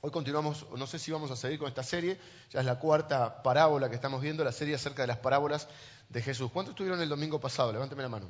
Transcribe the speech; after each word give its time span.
Hoy 0.00 0.12
continuamos, 0.12 0.64
no 0.76 0.86
sé 0.86 0.96
si 0.96 1.10
vamos 1.10 1.28
a 1.32 1.36
seguir 1.36 1.58
con 1.58 1.66
esta 1.66 1.82
serie, 1.82 2.20
ya 2.52 2.60
es 2.60 2.66
la 2.66 2.78
cuarta 2.78 3.42
parábola 3.42 3.88
que 3.88 3.96
estamos 3.96 4.20
viendo, 4.20 4.44
la 4.44 4.52
serie 4.52 4.76
acerca 4.76 5.02
de 5.02 5.08
las 5.08 5.16
parábolas 5.16 5.66
de 6.08 6.22
Jesús. 6.22 6.52
¿Cuántos 6.52 6.74
estuvieron 6.74 7.00
el 7.02 7.08
domingo 7.08 7.40
pasado? 7.40 7.72
Levánteme 7.72 8.02
la 8.02 8.08
mano. 8.08 8.26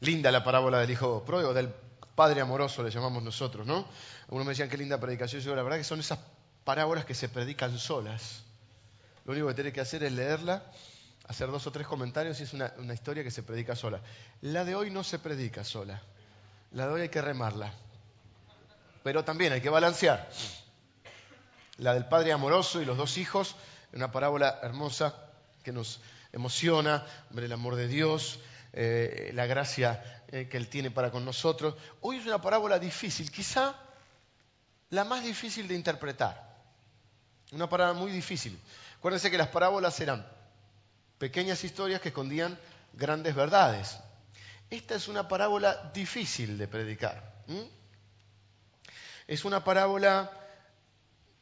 Linda 0.00 0.30
la 0.30 0.44
parábola 0.44 0.78
del 0.78 0.90
hijo 0.90 1.24
pródigo, 1.24 1.52
del 1.52 1.74
padre 2.14 2.42
amoroso 2.42 2.84
le 2.84 2.90
llamamos 2.90 3.24
nosotros, 3.24 3.66
¿no? 3.66 3.88
Algunos 4.26 4.46
me 4.46 4.52
decían 4.52 4.68
qué 4.68 4.76
linda 4.76 5.00
predicación, 5.00 5.42
yo 5.42 5.56
la 5.56 5.64
verdad 5.64 5.78
que 5.78 5.84
son 5.84 5.98
esas 5.98 6.20
parábolas 6.62 7.04
que 7.04 7.14
se 7.14 7.28
predican 7.28 7.76
solas. 7.76 8.44
Lo 9.24 9.32
único 9.32 9.48
que 9.48 9.54
tiene 9.54 9.72
que 9.72 9.80
hacer 9.80 10.04
es 10.04 10.12
leerla, 10.12 10.62
hacer 11.26 11.50
dos 11.50 11.66
o 11.66 11.72
tres 11.72 11.88
comentarios 11.88 12.38
y 12.38 12.44
es 12.44 12.52
una, 12.52 12.72
una 12.78 12.94
historia 12.94 13.24
que 13.24 13.32
se 13.32 13.42
predica 13.42 13.74
sola. 13.74 14.00
La 14.42 14.64
de 14.64 14.76
hoy 14.76 14.92
no 14.92 15.02
se 15.02 15.18
predica 15.18 15.64
sola, 15.64 16.00
la 16.70 16.86
de 16.86 16.92
hoy 16.92 17.00
hay 17.00 17.08
que 17.08 17.20
remarla 17.20 17.72
pero 19.06 19.22
también 19.22 19.52
hay 19.52 19.60
que 19.60 19.70
balancear. 19.70 20.28
La 21.76 21.94
del 21.94 22.06
padre 22.06 22.32
amoroso 22.32 22.82
y 22.82 22.84
los 22.84 22.96
dos 22.96 23.18
hijos, 23.18 23.54
una 23.92 24.10
parábola 24.10 24.58
hermosa 24.64 25.14
que 25.62 25.70
nos 25.70 26.00
emociona, 26.32 27.06
el 27.32 27.52
amor 27.52 27.76
de 27.76 27.86
Dios, 27.86 28.40
eh, 28.72 29.30
la 29.32 29.46
gracia 29.46 30.24
eh, 30.26 30.48
que 30.50 30.56
Él 30.56 30.66
tiene 30.66 30.90
para 30.90 31.12
con 31.12 31.24
nosotros. 31.24 31.76
Hoy 32.00 32.16
es 32.16 32.26
una 32.26 32.42
parábola 32.42 32.80
difícil, 32.80 33.30
quizá 33.30 33.76
la 34.90 35.04
más 35.04 35.22
difícil 35.22 35.68
de 35.68 35.76
interpretar. 35.76 36.56
Una 37.52 37.68
parábola 37.68 38.00
muy 38.00 38.10
difícil. 38.10 38.58
Acuérdense 38.98 39.30
que 39.30 39.38
las 39.38 39.50
parábolas 39.50 40.00
eran 40.00 40.26
pequeñas 41.18 41.62
historias 41.62 42.00
que 42.00 42.08
escondían 42.08 42.58
grandes 42.92 43.36
verdades. 43.36 43.98
Esta 44.68 44.96
es 44.96 45.06
una 45.06 45.28
parábola 45.28 45.92
difícil 45.94 46.58
de 46.58 46.66
predicar. 46.66 47.36
Es 49.26 49.44
una 49.44 49.64
parábola 49.64 50.30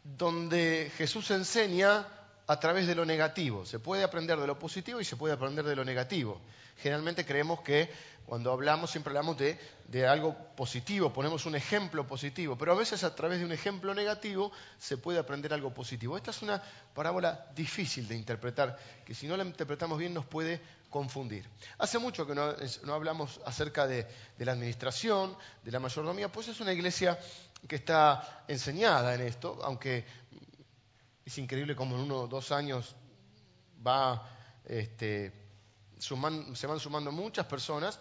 donde 0.03 0.91
Jesús 0.97 1.31
enseña 1.31 2.07
a 2.47 2.61
través 2.61 2.87
de 2.87 2.95
lo 2.95 3.05
negativo. 3.05 3.65
Se 3.65 3.79
puede 3.79 4.05
aprender 4.05 4.39
de 4.39 4.47
lo 4.47 4.59
positivo 4.59 5.01
y 5.01 5.05
se 5.05 5.17
puede 5.17 5.35
aprender 5.35 5.65
de 5.65 5.77
lo 5.77 5.85
negativo. 5.85 6.41
Generalmente 6.77 7.25
creemos 7.25 7.61
que 7.61 7.91
cuando 8.27 8.53
hablamos 8.53 8.91
siempre 8.91 9.11
hablamos 9.11 9.37
de, 9.37 10.07
algo 10.07 10.35
positivo, 10.57 11.13
ponemos 11.13 11.45
un 11.47 11.55
ejemplo 11.55 12.07
positivo, 12.07 12.57
pero 12.57 12.73
a 12.73 12.75
veces 12.75 13.05
a 13.05 13.15
través 13.15 13.39
de 13.39 13.45
un 13.45 13.53
ejemplo 13.53 13.95
negativo 13.95 14.51
se 14.79 14.97
puede 14.97 15.19
aprender 15.19 15.53
algo 15.53 15.73
positivo. 15.73 16.17
Esta 16.17 16.31
es 16.31 16.43
una 16.43 16.63
parábola 16.95 17.47
difícil 17.55 18.09
de 18.09 18.17
interpretar, 18.17 18.79
que 19.05 19.15
si 19.15 19.27
no 19.27 19.37
la 19.37 19.45
interpretamos 19.45 19.99
bien 19.99 20.15
nos 20.15 20.25
puede 20.25 20.61
confundir. 20.91 21.47
Hace 21.79 21.99
mucho 21.99 22.27
que 22.27 22.35
no, 22.35 22.95
hablamos 22.95 23.41
acerca 23.45 23.87
de, 23.87 24.07
de 24.39 24.45
la 24.45 24.53
administración, 24.53 25.37
de 25.63 25.71
la 25.71 25.79
mayordomía, 25.79 26.33
pues 26.33 26.49
es 26.49 26.61
una 26.61 26.73
iglesia 26.73 27.19
que 27.69 27.77
está 27.77 28.45
enseñada 28.49 29.15
en 29.15 29.23
esto, 29.23 29.59
aunque 29.63 30.05
es 31.25 31.39
increíble 31.39 31.75
como 31.75 31.97
en 31.97 32.03
uno 32.03 32.17
o 32.21 32.29
dos 32.29 32.53
años 32.53 32.95
va, 33.87 34.29
este, 34.65 35.33
se 35.99 36.15
van 36.67 36.81
sumando 36.81 37.11
muchas 37.13 37.47
personas, 37.47 37.99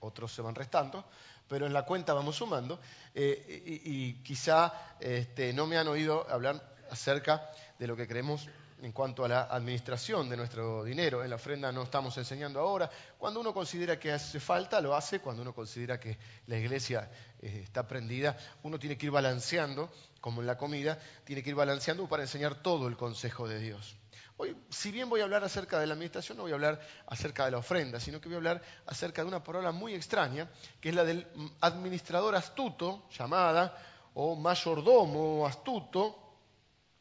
otros 0.00 0.32
se 0.32 0.42
van 0.42 0.54
restando, 0.54 1.04
pero 1.48 1.66
en 1.66 1.72
la 1.72 1.84
cuenta 1.84 2.14
vamos 2.14 2.36
sumando, 2.36 2.80
eh, 3.14 3.82
y, 3.84 4.14
quizá 4.22 4.96
este, 5.00 5.52
no 5.52 5.66
me 5.66 5.76
han 5.76 5.88
oído 5.88 6.28
hablar 6.30 6.74
acerca 6.90 7.50
de 7.78 7.86
lo 7.86 7.96
que 7.96 8.06
creemos 8.06 8.48
en 8.84 8.92
cuanto 8.92 9.24
a 9.24 9.28
la 9.28 9.42
administración 9.44 10.28
de 10.28 10.36
nuestro 10.36 10.84
dinero. 10.84 11.24
En 11.24 11.30
la 11.30 11.36
ofrenda 11.36 11.72
no 11.72 11.84
estamos 11.84 12.16
enseñando 12.18 12.60
ahora. 12.60 12.90
Cuando 13.16 13.40
uno 13.40 13.54
considera 13.54 13.98
que 13.98 14.12
hace 14.12 14.38
falta, 14.38 14.78
lo 14.82 14.94
hace. 14.94 15.20
Cuando 15.20 15.40
uno 15.40 15.54
considera 15.54 15.98
que 15.98 16.18
la 16.48 16.58
iglesia 16.58 17.10
eh, 17.40 17.62
está 17.64 17.88
prendida, 17.88 18.36
uno 18.62 18.78
tiene 18.78 18.98
que 18.98 19.06
ir 19.06 19.12
balanceando, 19.12 19.90
como 20.20 20.42
en 20.42 20.46
la 20.46 20.58
comida, 20.58 20.98
tiene 21.24 21.42
que 21.42 21.48
ir 21.48 21.56
balanceando 21.56 22.06
para 22.06 22.24
enseñar 22.24 22.62
todo 22.62 22.86
el 22.86 22.96
consejo 22.96 23.48
de 23.48 23.58
Dios. 23.58 23.96
Hoy, 24.36 24.54
si 24.68 24.90
bien 24.90 25.08
voy 25.08 25.22
a 25.22 25.24
hablar 25.24 25.44
acerca 25.44 25.80
de 25.80 25.86
la 25.86 25.94
administración, 25.94 26.36
no 26.36 26.42
voy 26.42 26.52
a 26.52 26.56
hablar 26.56 26.78
acerca 27.06 27.46
de 27.46 27.52
la 27.52 27.58
ofrenda, 27.58 28.00
sino 28.00 28.20
que 28.20 28.28
voy 28.28 28.34
a 28.34 28.38
hablar 28.38 28.62
acerca 28.84 29.22
de 29.22 29.28
una 29.28 29.42
palabra 29.42 29.72
muy 29.72 29.94
extraña, 29.94 30.50
que 30.80 30.90
es 30.90 30.94
la 30.94 31.04
del 31.04 31.26
administrador 31.60 32.34
astuto, 32.34 33.08
llamada, 33.16 33.78
o 34.12 34.36
mayordomo 34.36 35.46
astuto, 35.46 36.23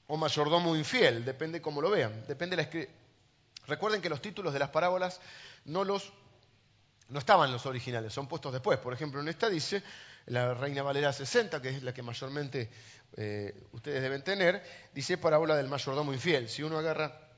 o 0.08 0.18
mayordomo 0.18 0.76
infiel, 0.76 1.24
depende 1.26 1.62
cómo 1.62 1.82
lo 1.82 1.90
vean, 1.90 2.26
depende 2.28 2.56
la 2.56 2.68
Recuerden 3.66 4.02
que 4.02 4.10
los 4.10 4.22
títulos 4.22 4.52
de 4.52 4.60
las 4.60 4.70
parábolas 4.70 5.22
no 5.66 5.86
los 5.86 6.12
no 7.10 7.20
estaban 7.20 7.52
los 7.52 7.66
originales, 7.66 8.14
son 8.14 8.28
puestos 8.28 8.52
después. 8.52 8.80
Por 8.80 8.94
ejemplo, 8.94 9.22
en 9.22 9.28
esta 9.28 9.50
dice 9.50 9.84
la 10.26 10.54
Reina 10.54 10.84
Valera 10.84 11.14
60, 11.14 11.62
que 11.62 11.70
es 11.70 11.84
la 11.84 11.94
que 11.94 12.02
mayormente 12.02 12.70
eh, 13.18 13.54
ustedes 13.72 14.02
deben 14.02 14.24
tener, 14.24 14.64
dice 14.94 15.18
parábola 15.18 15.56
del 15.56 15.68
mayordomo 15.68 16.14
infiel. 16.14 16.50
Si 16.50 16.64
uno 16.64 16.80
agarra, 16.80 17.30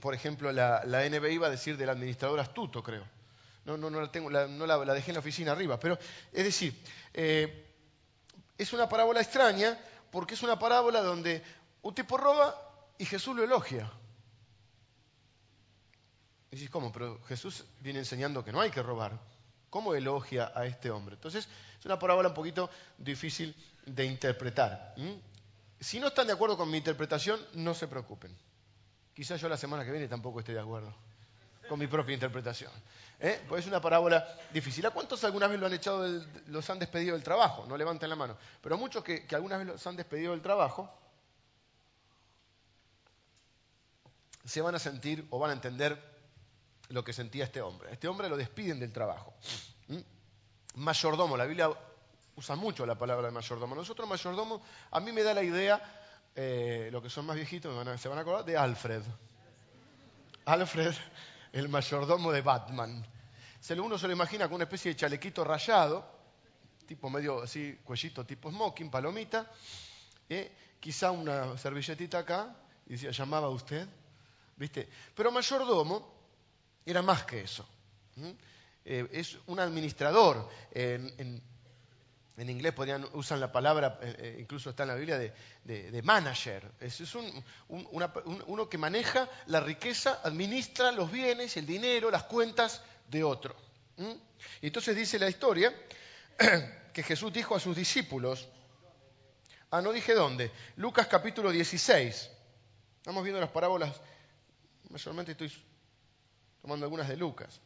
por 0.00 0.14
ejemplo, 0.14 0.52
la, 0.52 0.84
la 0.84 1.08
NBI 1.08 1.38
va 1.38 1.46
a 1.46 1.50
decir 1.50 1.76
del 1.76 1.88
administrador 1.88 2.38
astuto, 2.40 2.82
creo. 2.82 3.04
No, 3.64 3.76
no, 3.76 3.90
no 3.90 4.00
la, 4.00 4.10
tengo, 4.10 4.30
no 4.30 4.66
la, 4.66 4.94
dejé 4.94 5.10
en 5.10 5.14
la 5.14 5.20
oficina 5.20 5.52
arriba, 5.52 5.78
pero 5.78 5.98
es 6.32 6.44
decir, 6.44 6.74
eh, 7.14 7.66
es 8.56 8.72
una 8.72 8.88
parábola 8.88 9.20
extraña 9.20 9.78
porque 10.10 10.34
es 10.34 10.42
una 10.42 10.58
parábola 10.58 11.02
donde 11.02 11.42
un 11.82 11.94
tipo 11.94 12.16
roba 12.16 12.54
y 12.98 13.04
Jesús 13.04 13.36
lo 13.36 13.44
elogia. 13.44 13.90
Y 16.50 16.56
dices, 16.56 16.70
¿cómo? 16.70 16.92
Pero 16.92 17.22
Jesús 17.24 17.64
viene 17.80 18.00
enseñando 18.00 18.44
que 18.44 18.52
no 18.52 18.60
hay 18.60 18.70
que 18.70 18.82
robar. 18.82 19.18
¿Cómo 19.70 19.94
elogia 19.94 20.50
a 20.54 20.64
este 20.64 20.90
hombre? 20.90 21.14
Entonces, 21.14 21.48
es 21.78 21.86
una 21.86 21.98
parábola 21.98 22.28
un 22.28 22.34
poquito 22.34 22.70
difícil 22.96 23.54
de 23.84 24.06
interpretar. 24.06 24.94
Si 25.78 26.00
no 26.00 26.08
están 26.08 26.26
de 26.26 26.32
acuerdo 26.32 26.56
con 26.56 26.70
mi 26.70 26.78
interpretación, 26.78 27.38
no 27.54 27.74
se 27.74 27.86
preocupen. 27.86 28.34
Quizás 29.14 29.40
yo 29.40 29.48
la 29.48 29.56
semana 29.56 29.84
que 29.84 29.90
viene 29.90 30.08
tampoco 30.08 30.40
esté 30.40 30.54
de 30.54 30.60
acuerdo 30.60 30.94
con 31.68 31.78
mi 31.78 31.86
propia 31.86 32.14
interpretación. 32.14 32.72
¿eh? 33.20 33.40
Pues 33.46 33.60
es 33.60 33.68
una 33.68 33.80
parábola 33.80 34.26
difícil. 34.52 34.84
¿A 34.86 34.90
cuántos 34.90 35.22
alguna 35.24 35.46
vez 35.46 35.60
lo 35.60 35.66
han 35.66 35.74
echado, 35.74 36.06
los 36.46 36.68
han 36.70 36.78
despedido 36.78 37.14
del 37.14 37.22
trabajo? 37.22 37.66
No 37.68 37.76
levanten 37.76 38.08
la 38.08 38.16
mano. 38.16 38.36
Pero 38.62 38.78
muchos 38.78 39.04
que, 39.04 39.26
que 39.26 39.34
alguna 39.34 39.58
vez 39.58 39.66
los 39.66 39.86
han 39.86 39.96
despedido 39.96 40.32
del 40.32 40.40
trabajo, 40.40 40.90
se 44.48 44.62
van 44.62 44.74
a 44.74 44.78
sentir 44.78 45.26
o 45.30 45.38
van 45.38 45.50
a 45.50 45.52
entender 45.52 46.02
lo 46.88 47.04
que 47.04 47.12
sentía 47.12 47.44
este 47.44 47.60
hombre. 47.60 47.92
Este 47.92 48.08
hombre 48.08 48.30
lo 48.30 48.36
despiden 48.36 48.80
del 48.80 48.92
trabajo. 48.92 49.34
¿Mm? 49.88 49.98
Mayordomo, 50.76 51.36
la 51.36 51.44
Biblia 51.44 51.70
usa 52.34 52.56
mucho 52.56 52.86
la 52.86 52.96
palabra 52.96 53.26
de 53.26 53.34
mayordomo. 53.34 53.74
Nosotros 53.74 54.08
mayordomo, 54.08 54.62
a 54.90 55.00
mí 55.00 55.12
me 55.12 55.22
da 55.22 55.34
la 55.34 55.42
idea, 55.42 55.82
eh, 56.34 56.88
lo 56.90 57.02
que 57.02 57.10
son 57.10 57.26
más 57.26 57.36
viejitos 57.36 57.74
se 58.00 58.08
van 58.08 58.18
a 58.18 58.20
acordar, 58.22 58.46
de 58.46 58.56
Alfred. 58.56 59.02
Alfred, 60.46 60.94
el 61.52 61.68
mayordomo 61.68 62.32
de 62.32 62.40
Batman. 62.40 63.06
Se 63.60 63.78
uno 63.78 63.98
se 63.98 64.06
lo 64.06 64.14
imagina 64.14 64.46
con 64.46 64.54
una 64.54 64.64
especie 64.64 64.92
de 64.92 64.96
chalequito 64.96 65.44
rayado, 65.44 66.10
tipo 66.86 67.10
medio 67.10 67.42
así, 67.42 67.80
cuellito 67.84 68.24
tipo 68.24 68.50
smoking, 68.50 68.90
palomita, 68.90 69.50
eh, 70.26 70.56
quizá 70.80 71.10
una 71.10 71.58
servilletita 71.58 72.20
acá, 72.20 72.56
y 72.86 72.92
decía, 72.92 73.10
¿llamaba 73.10 73.50
usted? 73.50 73.86
¿Viste? 74.58 74.88
Pero 75.14 75.30
mayordomo 75.30 76.14
era 76.84 77.00
más 77.00 77.24
que 77.24 77.42
eso. 77.42 77.66
Eh, 78.84 79.08
es 79.12 79.38
un 79.46 79.60
administrador. 79.60 80.48
En, 80.72 81.42
inglés 82.36 82.72
podrían, 82.72 83.06
usan 83.14 83.40
la 83.40 83.50
palabra, 83.50 83.98
eh, 84.00 84.16
eh, 84.18 84.36
incluso 84.40 84.70
está 84.70 84.84
en 84.84 84.88
la 84.88 84.94
Biblia, 84.96 85.18
de, 85.18 86.02
manager. 86.02 86.70
Es, 86.80 87.00
uno 87.68 88.68
que 88.68 88.78
maneja 88.78 89.28
la 89.46 89.60
riqueza, 89.60 90.20
administra 90.24 90.92
los 90.92 91.10
bienes, 91.10 91.56
el 91.56 91.66
dinero, 91.66 92.10
las 92.10 92.24
cuentas 92.24 92.82
de 93.08 93.22
otro. 93.22 93.54
Y 94.60 94.66
entonces 94.66 94.96
dice 94.96 95.18
la 95.18 95.28
historia 95.28 95.74
que 96.92 97.02
Jesús 97.02 97.32
dijo 97.32 97.54
a 97.54 97.60
sus 97.60 97.76
discípulos, 97.76 98.48
ah, 99.70 99.80
no 99.80 99.92
dije 99.92 100.14
dónde, 100.14 100.50
Lucas 100.76 101.06
capítulo 101.06 101.50
16. 101.50 102.30
Estamos 102.98 103.22
viendo 103.22 103.40
las 103.40 103.50
parábolas 103.50 104.00
mayormente 104.90 105.32
estoy 105.32 105.52
tomando 106.60 106.86
algunas 106.86 107.08
de 107.08 107.16
Lucas. 107.16 107.60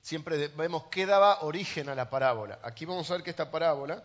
Siempre 0.00 0.48
vemos 0.48 0.84
qué 0.90 1.06
daba 1.06 1.40
origen 1.40 1.88
a 1.88 1.94
la 1.94 2.10
parábola. 2.10 2.60
Aquí 2.62 2.84
vamos 2.84 3.10
a 3.10 3.14
ver 3.14 3.22
que 3.22 3.30
esta 3.30 3.50
parábola, 3.50 4.04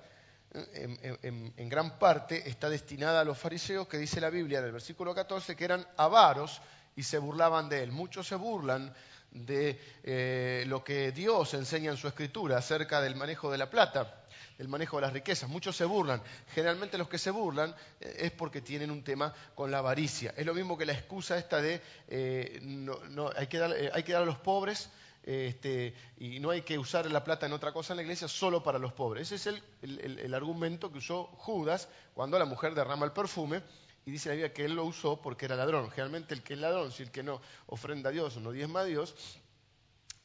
en, 0.54 1.54
en, 1.58 1.70
gran 1.70 2.00
parte, 2.00 2.48
está 2.48 2.70
destinada 2.70 3.20
a 3.20 3.26
los 3.26 3.38
fariseos, 3.38 3.86
que 3.88 3.98
dice 3.98 4.22
la 4.22 4.30
Biblia 4.30 4.60
en 4.60 4.66
el 4.66 4.72
versículo 4.72 5.14
14, 5.14 5.58
que 5.58 5.66
eran 5.66 5.86
avaros 5.98 6.62
y 6.96 7.04
se 7.04 7.18
burlaban 7.18 7.68
de 7.68 7.84
él. 7.84 7.92
Muchos 7.92 8.28
se 8.28 8.36
burlan 8.36 8.96
de 9.32 9.80
eh, 10.04 10.64
lo 10.68 10.84
que 10.84 11.12
Dios 11.12 11.54
enseña 11.54 11.92
en 11.92 11.98
su 11.98 12.08
escritura 12.08 12.58
acerca 12.58 13.02
del 13.02 13.16
manejo 13.16 13.52
de 13.52 13.58
la 13.58 13.70
plata, 13.70 14.24
del 14.58 14.68
manejo 14.68 14.98
de 14.98 15.02
las 15.02 15.14
riquezas. 15.14 15.50
Muchos 15.50 15.76
se 15.76 15.86
burlan. 15.86 16.22
Generalmente 16.54 16.98
los 16.98 17.08
que 17.08 17.18
se 17.18 17.32
burlan 17.32 17.76
eh, 18.00 18.16
es 18.20 18.32
porque 18.32 18.62
tienen 18.62 18.92
un 18.92 19.04
tema 19.04 19.34
con 19.56 19.72
la 19.72 19.80
avaricia. 19.80 20.34
Es 20.36 20.46
lo 20.46 20.54
mismo 20.54 20.78
que 20.78 20.86
la 20.86 20.94
excusa 20.94 21.38
esta 21.38 21.62
de 21.62 21.82
eh, 22.08 22.60
no, 22.62 23.30
hay, 23.36 23.48
que 23.48 23.58
dar, 23.58 23.76
hay 23.94 24.04
que 24.04 24.14
dar 24.14 24.24
a 24.24 24.26
los 24.26 24.38
pobres 24.38 24.90
este, 25.24 25.94
y 26.18 26.40
no 26.40 26.50
hay 26.50 26.62
que 26.62 26.80
usar 26.80 27.06
la 27.12 27.24
plata 27.24 27.46
en 27.46 27.54
otra 27.54 27.72
cosa 27.72 27.94
en 27.94 27.98
la 27.98 28.04
iglesia 28.04 28.28
solo 28.28 28.64
para 28.64 28.80
los 28.80 28.94
pobres. 28.94 29.32
Ese 29.32 29.52
es 29.52 29.62
el, 29.82 30.34
argumento 30.34 30.92
que 30.92 31.00
usó 31.00 31.26
Judas 31.38 31.90
cuando 32.14 32.40
la 32.40 32.46
mujer 32.46 32.74
derrama 32.74 33.06
el 33.06 33.12
perfume 33.12 33.62
y 34.06 34.12
dice 34.12 34.30
la 34.30 34.36
Biblia 34.36 34.54
que 34.54 34.66
él 34.66 34.76
lo 34.76 34.86
usó 34.86 35.22
porque 35.22 35.46
era 35.46 35.56
ladrón. 35.56 35.90
Generalmente 35.92 36.34
el 36.34 36.42
que 36.42 36.54
es 36.54 36.60
ladrón, 36.60 36.92
si 36.92 37.04
el 37.04 37.12
que 37.12 37.24
no 37.24 37.42
ofrenda 37.68 38.10
a 38.10 38.12
Dios 38.12 38.38
o 38.38 38.40
no 38.40 38.52
diezma 38.52 38.82
a 38.82 38.86
Dios, 38.86 39.16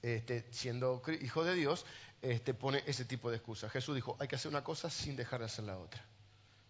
este, 0.03 0.47
siendo 0.51 1.03
hijo 1.21 1.45
de 1.45 1.55
Dios, 1.55 1.87
este, 2.23 2.55
pone 2.55 2.83
ese 2.87 3.05
tipo 3.05 3.31
de 3.31 3.37
excusas. 3.37 3.71
Jesús 3.73 3.95
dijo, 3.95 4.17
hay 4.19 4.29
que 4.29 4.37
hacer 4.37 4.51
una 4.51 4.65
cosa 4.65 4.91
sin 4.91 5.17
dejar 5.17 5.41
de 5.41 5.47
hacer 5.47 5.65
la 5.65 5.79
otra. 5.79 6.05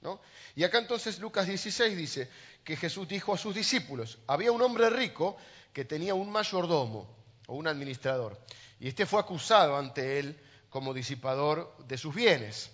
¿No? 0.01 0.21
Y 0.55 0.65
acá 0.65 0.79
entonces 0.79 1.19
Lucas 1.19 1.47
16 1.47 1.97
dice 1.97 2.31
que 2.63 2.77
Jesús 2.77 3.09
dijo 3.09 3.33
a 3.33 3.39
sus 3.39 3.55
discípulos, 3.55 4.19
había 4.27 4.53
un 4.53 4.61
hombre 4.61 4.91
rico 4.91 5.37
que 5.73 5.85
tenía 5.85 6.15
un 6.15 6.31
mayordomo 6.31 7.09
o 7.47 7.55
un 7.55 7.67
administrador, 7.67 8.39
y 8.79 8.89
este 8.89 9.07
fue 9.07 9.21
acusado 9.21 9.79
ante 9.79 10.19
él 10.19 10.39
como 10.69 10.93
disipador 10.93 11.75
de 11.87 11.97
sus 11.97 12.15
bienes. 12.15 12.71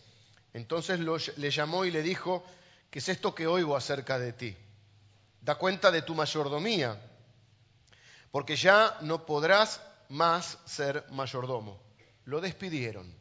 Entonces 0.52 0.98
le 0.98 1.50
llamó 1.50 1.84
y 1.84 1.90
le 1.90 2.02
dijo, 2.02 2.44
¿qué 2.90 2.98
es 2.98 3.08
esto 3.08 3.34
que 3.34 3.46
oigo 3.46 3.76
acerca 3.76 4.18
de 4.18 4.32
ti? 4.32 4.56
Da 5.40 5.54
cuenta 5.54 5.90
de 5.90 6.02
tu 6.02 6.14
mayordomía, 6.14 7.00
porque 8.30 8.56
ya 8.56 8.98
no 9.00 9.24
podrás 9.24 9.80
más 10.08 10.58
ser 10.66 11.04
mayordomo. 11.10 11.80
Lo 12.24 12.40
despidieron. 12.40 13.12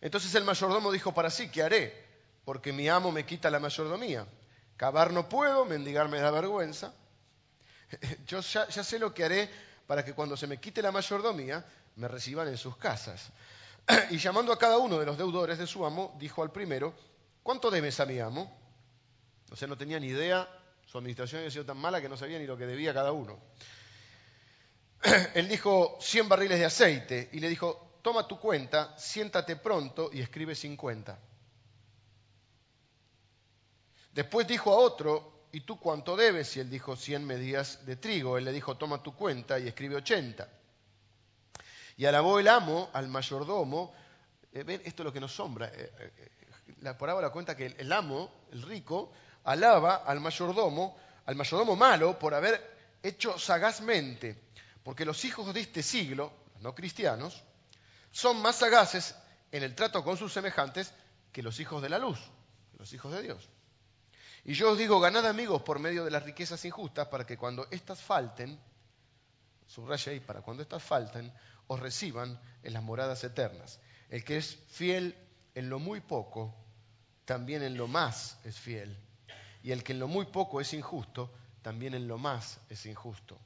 Entonces 0.00 0.34
el 0.34 0.44
mayordomo 0.44 0.92
dijo 0.92 1.12
para 1.12 1.30
sí, 1.30 1.50
¿qué 1.50 1.62
haré? 1.62 2.06
Porque 2.44 2.72
mi 2.72 2.88
amo 2.88 3.12
me 3.12 3.26
quita 3.26 3.50
la 3.50 3.58
mayordomía. 3.58 4.26
Cavar 4.76 5.12
no 5.12 5.28
puedo, 5.28 5.64
mendigar 5.64 6.08
me 6.08 6.20
da 6.20 6.30
vergüenza. 6.30 6.94
Yo 8.26 8.40
ya, 8.40 8.68
ya 8.68 8.84
sé 8.84 8.98
lo 8.98 9.12
que 9.12 9.24
haré 9.24 9.50
para 9.86 10.04
que 10.04 10.14
cuando 10.14 10.36
se 10.36 10.46
me 10.46 10.58
quite 10.58 10.82
la 10.82 10.92
mayordomía 10.92 11.64
me 11.96 12.08
reciban 12.08 12.48
en 12.48 12.56
sus 12.56 12.76
casas. 12.76 13.30
Y 14.10 14.18
llamando 14.18 14.52
a 14.52 14.58
cada 14.58 14.78
uno 14.78 14.98
de 14.98 15.06
los 15.06 15.16
deudores 15.16 15.58
de 15.58 15.66
su 15.66 15.84
amo, 15.86 16.14
dijo 16.18 16.42
al 16.42 16.50
primero, 16.50 16.94
¿cuánto 17.46 17.70
debes 17.70 18.00
a 18.00 18.06
mi 18.06 18.18
amo? 18.18 18.52
O 19.52 19.54
sea, 19.54 19.68
no 19.68 19.78
tenía 19.78 20.00
ni 20.00 20.08
idea, 20.08 20.48
su 20.84 20.98
administración 20.98 21.38
había 21.38 21.50
sido 21.52 21.64
tan 21.64 21.76
mala 21.78 22.00
que 22.00 22.08
no 22.08 22.16
sabía 22.16 22.40
ni 22.40 22.46
lo 22.46 22.56
que 22.56 22.66
debía 22.66 22.92
cada 22.92 23.12
uno. 23.12 23.38
Él 25.34 25.46
dijo 25.46 25.96
100 26.00 26.28
barriles 26.28 26.58
de 26.58 26.64
aceite 26.64 27.30
y 27.32 27.38
le 27.38 27.48
dijo, 27.48 28.00
toma 28.02 28.26
tu 28.26 28.40
cuenta, 28.40 28.98
siéntate 28.98 29.54
pronto 29.54 30.10
y 30.12 30.22
escribe 30.22 30.56
50. 30.56 31.16
Después 34.10 34.48
dijo 34.48 34.72
a 34.72 34.78
otro, 34.78 35.46
¿y 35.52 35.60
tú 35.60 35.78
cuánto 35.78 36.16
debes? 36.16 36.56
Y 36.56 36.60
él 36.60 36.68
dijo 36.68 36.96
100 36.96 37.24
medidas 37.24 37.86
de 37.86 37.94
trigo. 37.94 38.38
Él 38.38 38.44
le 38.44 38.52
dijo, 38.52 38.76
toma 38.76 39.04
tu 39.04 39.14
cuenta 39.14 39.60
y 39.60 39.68
escribe 39.68 39.94
80. 39.94 40.48
Y 41.98 42.06
alabó 42.06 42.40
el 42.40 42.48
amo 42.48 42.90
al 42.92 43.06
mayordomo. 43.06 43.94
Eh, 44.52 44.64
ven, 44.64 44.82
esto 44.84 45.02
es 45.02 45.04
lo 45.04 45.12
que 45.12 45.20
nos 45.20 45.32
sombra. 45.32 45.68
Eh, 45.68 45.92
eh, 45.98 46.36
la 46.80 46.96
parábola 46.96 47.30
cuenta 47.30 47.56
que 47.56 47.66
el, 47.66 47.92
amo, 47.92 48.30
el 48.52 48.62
rico, 48.62 49.12
alaba 49.44 49.96
al 49.96 50.20
mayordomo, 50.20 50.96
al 51.24 51.36
mayordomo 51.36 51.76
malo, 51.76 52.18
por 52.18 52.34
haber 52.34 52.98
hecho 53.02 53.38
sagazmente. 53.38 54.50
Porque 54.82 55.04
los 55.04 55.24
hijos 55.24 55.52
de 55.52 55.60
este 55.60 55.82
siglo, 55.82 56.32
los 56.54 56.62
no 56.62 56.74
cristianos, 56.74 57.42
son 58.10 58.40
más 58.40 58.56
sagaces 58.56 59.14
en 59.52 59.62
el 59.62 59.74
trato 59.74 60.04
con 60.04 60.16
sus 60.16 60.32
semejantes 60.32 60.92
que 61.32 61.42
los 61.42 61.60
hijos 61.60 61.82
de 61.82 61.88
la 61.88 61.98
luz, 61.98 62.18
los 62.78 62.92
hijos 62.92 63.12
de 63.12 63.22
Dios. 63.22 63.48
Y 64.44 64.54
yo 64.54 64.70
os 64.70 64.78
digo, 64.78 65.00
ganad 65.00 65.26
amigos 65.26 65.62
por 65.62 65.80
medio 65.80 66.04
de 66.04 66.10
las 66.10 66.22
riquezas 66.22 66.64
injustas 66.64 67.08
para 67.08 67.26
que 67.26 67.36
cuando 67.36 67.66
éstas 67.70 68.00
falten, 68.00 68.58
subraya 69.66 70.12
ahí, 70.12 70.20
para 70.20 70.40
cuando 70.40 70.62
éstas 70.62 70.82
falten, 70.82 71.32
os 71.66 71.80
reciban 71.80 72.40
en 72.62 72.72
las 72.72 72.82
moradas 72.82 73.24
eternas. 73.24 73.80
El 74.08 74.24
que 74.24 74.36
es 74.36 74.56
fiel 74.68 75.16
en 75.54 75.68
lo 75.68 75.78
muy 75.78 76.00
poco, 76.00 76.54
también 77.26 77.62
en 77.62 77.76
lo 77.76 77.88
más 77.88 78.38
es 78.44 78.58
fiel. 78.58 78.96
Y 79.62 79.72
el 79.72 79.82
que 79.82 79.92
en 79.92 79.98
lo 79.98 80.08
muy 80.08 80.26
poco 80.26 80.60
es 80.60 80.72
injusto, 80.72 81.30
también 81.60 81.92
en 81.94 82.08
lo 82.08 82.16
más 82.16 82.58
es 82.70 82.86
injusto. 82.86 83.36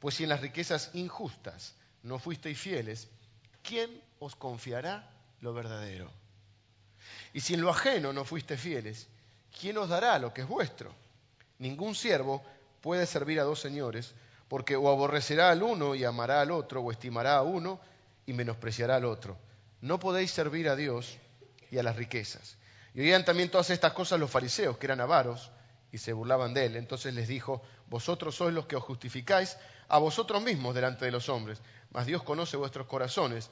Pues 0.00 0.16
si 0.16 0.24
en 0.24 0.30
las 0.30 0.40
riquezas 0.40 0.90
injustas 0.94 1.74
no 2.02 2.18
fuisteis 2.18 2.58
fieles, 2.58 3.08
¿quién 3.62 4.02
os 4.18 4.34
confiará 4.34 5.08
lo 5.40 5.52
verdadero? 5.52 6.10
Y 7.34 7.40
si 7.40 7.54
en 7.54 7.60
lo 7.60 7.70
ajeno 7.70 8.12
no 8.12 8.24
fuisteis 8.24 8.60
fieles, 8.60 9.08
¿quién 9.60 9.76
os 9.76 9.88
dará 9.88 10.18
lo 10.18 10.32
que 10.32 10.42
es 10.42 10.48
vuestro? 10.48 10.94
Ningún 11.58 11.94
siervo 11.94 12.42
puede 12.80 13.04
servir 13.06 13.40
a 13.40 13.44
dos 13.44 13.60
señores, 13.60 14.14
porque 14.48 14.76
o 14.76 14.88
aborrecerá 14.88 15.50
al 15.50 15.62
uno 15.62 15.94
y 15.94 16.04
amará 16.04 16.40
al 16.40 16.50
otro, 16.50 16.80
o 16.80 16.90
estimará 16.90 17.36
a 17.36 17.42
uno 17.42 17.78
y 18.24 18.32
menospreciará 18.32 18.96
al 18.96 19.04
otro. 19.04 19.36
No 19.82 19.98
podéis 19.98 20.30
servir 20.30 20.68
a 20.68 20.76
Dios 20.76 21.18
y 21.70 21.78
a 21.78 21.82
las 21.82 21.96
riquezas. 21.96 22.57
Y 22.98 23.02
oían 23.02 23.24
también 23.24 23.48
todas 23.48 23.70
estas 23.70 23.92
cosas 23.92 24.18
los 24.18 24.28
fariseos, 24.28 24.76
que 24.76 24.86
eran 24.86 25.00
avaros, 25.00 25.52
y 25.92 25.98
se 25.98 26.12
burlaban 26.12 26.52
de 26.52 26.66
él. 26.66 26.74
Entonces 26.74 27.14
les 27.14 27.28
dijo, 27.28 27.62
vosotros 27.86 28.34
sois 28.34 28.52
los 28.52 28.66
que 28.66 28.74
os 28.74 28.82
justificáis 28.82 29.56
a 29.86 29.98
vosotros 29.98 30.42
mismos 30.42 30.74
delante 30.74 31.04
de 31.04 31.12
los 31.12 31.28
hombres, 31.28 31.60
mas 31.92 32.06
Dios 32.06 32.24
conoce 32.24 32.56
vuestros 32.56 32.88
corazones, 32.88 33.50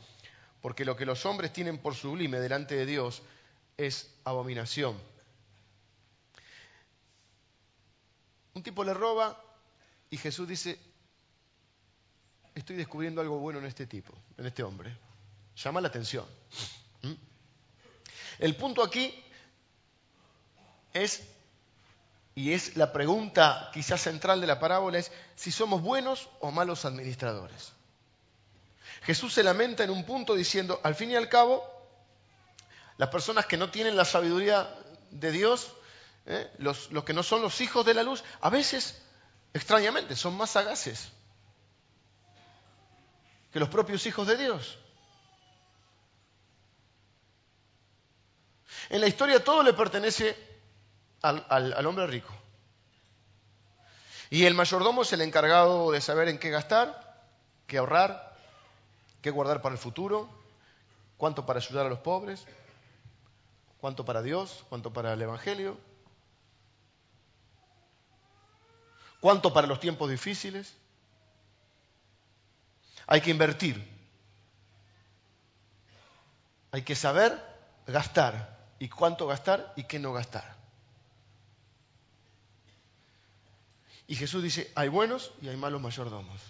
porque 0.61 0.85
lo 0.85 0.97
que 0.97 1.07
los 1.07 1.25
hombres 1.27 1.53
tienen 1.53 1.79
por 1.79 1.95
sublime 1.95 2.41
delante 2.41 2.75
de 2.75 2.87
Dios 2.87 3.23
es 3.77 4.13
abominación. 4.25 5.01
Un 8.55 8.65
tipo 8.65 8.83
le 8.83 8.95
roba 8.95 9.41
y 10.11 10.17
Jesús 10.17 10.49
dice, 10.49 10.77
estoy 12.53 12.75
descubriendo 12.75 13.21
algo 13.21 13.39
bueno 13.39 13.61
en 13.61 13.67
este 13.67 13.87
tipo, 13.87 14.13
en 14.39 14.47
este 14.47 14.65
hombre. 14.65 14.99
Llama 15.55 15.81
la 15.81 15.87
atención. 15.87 16.27
¿Mm? 17.03 17.13
El 18.41 18.57
punto 18.57 18.83
aquí 18.83 19.23
es, 21.03 21.23
y 22.35 22.53
es 22.53 22.77
la 22.77 22.93
pregunta 22.93 23.71
quizás 23.73 24.01
central 24.01 24.41
de 24.41 24.47
la 24.47 24.59
parábola, 24.59 24.99
es 24.99 25.11
si 25.35 25.51
somos 25.51 25.83
buenos 25.83 26.29
o 26.41 26.51
malos 26.51 26.85
administradores. 26.85 27.73
Jesús 29.03 29.33
se 29.33 29.43
lamenta 29.43 29.85
en 29.85 29.91
un 29.91 30.05
punto 30.05 30.35
diciendo, 30.35 30.81
al 30.83 30.95
fin 30.95 31.11
y 31.11 31.17
al 31.17 31.29
cabo, 31.29 31.65
las 32.99 33.09
personas 33.11 33.47
que 33.47 33.57
no 33.57 33.71
tienen 33.71 33.97
la 33.97 34.05
sabiduría 34.05 34.69
de 35.11 35.31
Dios 35.31 35.73
¿eh? 36.27 36.51
los, 36.59 36.89
que 37.05 37.13
no 37.13 37.23
son 37.23 37.43
los 37.43 37.61
hijos 37.61 37.87
de 37.87 37.95
la 37.95 38.03
luz, 38.03 38.23
a 38.41 38.51
veces, 38.51 39.01
extrañamente, 39.55 40.17
son 40.17 40.37
más 40.37 40.51
sagaces 40.51 41.09
que 43.53 43.61
los 43.61 43.69
propios 43.69 44.05
hijos 44.07 44.27
de 44.27 44.37
Dios. 44.37 44.79
En 48.91 49.01
la 49.01 49.07
historia 49.09 49.43
todo 49.43 49.63
le 49.63 49.73
pertenece 49.73 50.37
al, 51.27 51.87
hombre 51.87 52.07
rico. 52.07 52.33
Y 54.31 54.45
el 54.45 54.55
mayordomo 54.55 55.03
es 55.03 55.13
el 55.13 55.21
encargado 55.21 55.93
de 55.93 56.01
saber 56.01 56.29
en 56.29 56.39
qué 56.39 56.51
gastar, 56.51 57.23
qué 57.67 57.79
ahorrar, 57.79 58.37
qué 59.23 59.31
guardar 59.31 59.63
para 59.63 59.75
el 59.75 59.79
futuro, 59.79 60.29
cuánto 61.17 61.47
para 61.47 61.61
ayudar 61.61 61.87
a 61.87 61.89
los 61.89 62.01
pobres, 62.01 62.45
cuánto 63.79 64.05
para 64.05 64.23
Dios, 64.23 64.65
cuánto 64.69 64.93
para 64.93 65.13
el 65.13 65.23
Evangelio. 65.23 65.79
¿Cuánto 69.21 69.53
para 69.53 69.67
los 69.67 69.81
tiempos 69.81 70.11
difíciles? 70.11 70.75
Hay 73.07 73.21
que 73.21 73.31
invertir. 73.31 73.97
Hay 76.71 76.83
que 76.83 76.95
saber 76.95 77.41
gastar. 77.87 78.57
¿Y 78.79 78.89
cuánto 78.89 79.27
gastar 79.27 79.73
y 79.77 79.85
qué 79.85 79.99
no 79.99 80.13
gastar? 80.13 80.56
Y 84.07 84.15
Jesús 84.15 84.43
dice, 84.43 84.71
hay 84.75 84.89
buenos 84.89 85.33
y 85.43 85.49
hay 85.49 85.57
malos 85.57 85.81
mayordomos. 85.81 86.41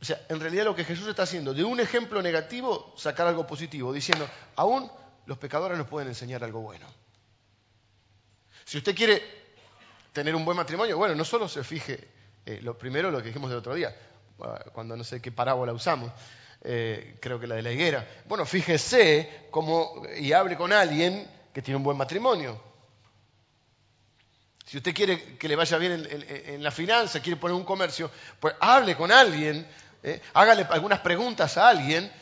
O 0.00 0.04
sea, 0.04 0.20
en 0.28 0.40
realidad 0.40 0.64
lo 0.64 0.76
que 0.76 0.84
Jesús 0.84 1.08
está 1.08 1.24
haciendo, 1.24 1.52
de 1.52 1.64
un 1.64 1.80
ejemplo 1.80 2.22
negativo, 2.22 2.94
sacar 2.96 3.26
algo 3.26 3.46
positivo, 3.46 3.92
diciendo, 3.92 4.28
aún 4.56 4.90
los 5.26 5.38
pecadores 5.38 5.76
nos 5.76 5.88
pueden 5.88 6.08
enseñar 6.08 6.44
algo 6.44 6.60
bueno. 6.60 6.86
Si 8.64 8.78
usted 8.78 8.94
quiere 8.94 9.22
tener 10.12 10.34
un 10.34 10.44
buen 10.44 10.56
matrimonio, 10.56 10.96
bueno, 10.96 11.14
no 11.14 11.24
solo 11.24 11.48
se 11.48 11.64
fije, 11.64 12.08
eh, 12.46 12.60
lo 12.62 12.78
primero 12.78 13.10
lo 13.10 13.18
que 13.18 13.28
dijimos 13.28 13.50
el 13.50 13.58
otro 13.58 13.74
día, 13.74 13.94
ah, 14.40 14.64
cuando 14.72 14.96
no 14.96 15.04
sé 15.04 15.20
qué 15.20 15.32
parábola 15.32 15.72
usamos, 15.72 16.12
eh, 16.62 17.16
creo 17.20 17.40
que 17.40 17.46
la 17.46 17.56
de 17.56 17.62
la 17.62 17.72
higuera. 17.72 18.06
Bueno, 18.26 18.46
fíjese 18.46 19.48
cómo, 19.50 20.02
y 20.16 20.32
hable 20.32 20.56
con 20.56 20.72
alguien 20.72 21.28
que 21.52 21.60
tiene 21.60 21.76
un 21.76 21.82
buen 21.82 21.96
matrimonio. 21.96 22.67
Si 24.68 24.76
usted 24.76 24.94
quiere 24.94 25.38
que 25.38 25.48
le 25.48 25.56
vaya 25.56 25.78
bien 25.78 26.06
en, 26.10 26.62
la 26.62 26.70
finanza, 26.70 27.22
quiere 27.22 27.40
poner 27.40 27.54
un 27.54 27.64
comercio, 27.64 28.10
pues 28.38 28.54
hable 28.60 28.94
con 28.98 29.10
alguien, 29.10 29.66
¿eh? 30.02 30.20
hágale 30.34 30.66
algunas 30.68 31.00
preguntas 31.00 31.56
a 31.56 31.70
alguien 31.70 32.12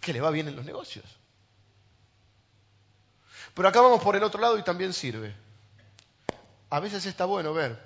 que 0.00 0.14
le 0.14 0.22
va 0.22 0.30
bien 0.30 0.48
en 0.48 0.56
los 0.56 0.64
negocios. 0.64 1.04
Pero 3.52 3.68
acá 3.68 3.82
vamos 3.82 4.02
por 4.02 4.16
el 4.16 4.22
otro 4.22 4.40
lado 4.40 4.56
y 4.56 4.62
también 4.62 4.94
sirve. 4.94 5.34
A 6.70 6.80
veces 6.80 7.04
está 7.04 7.26
bueno 7.26 7.52
ver. 7.52 7.78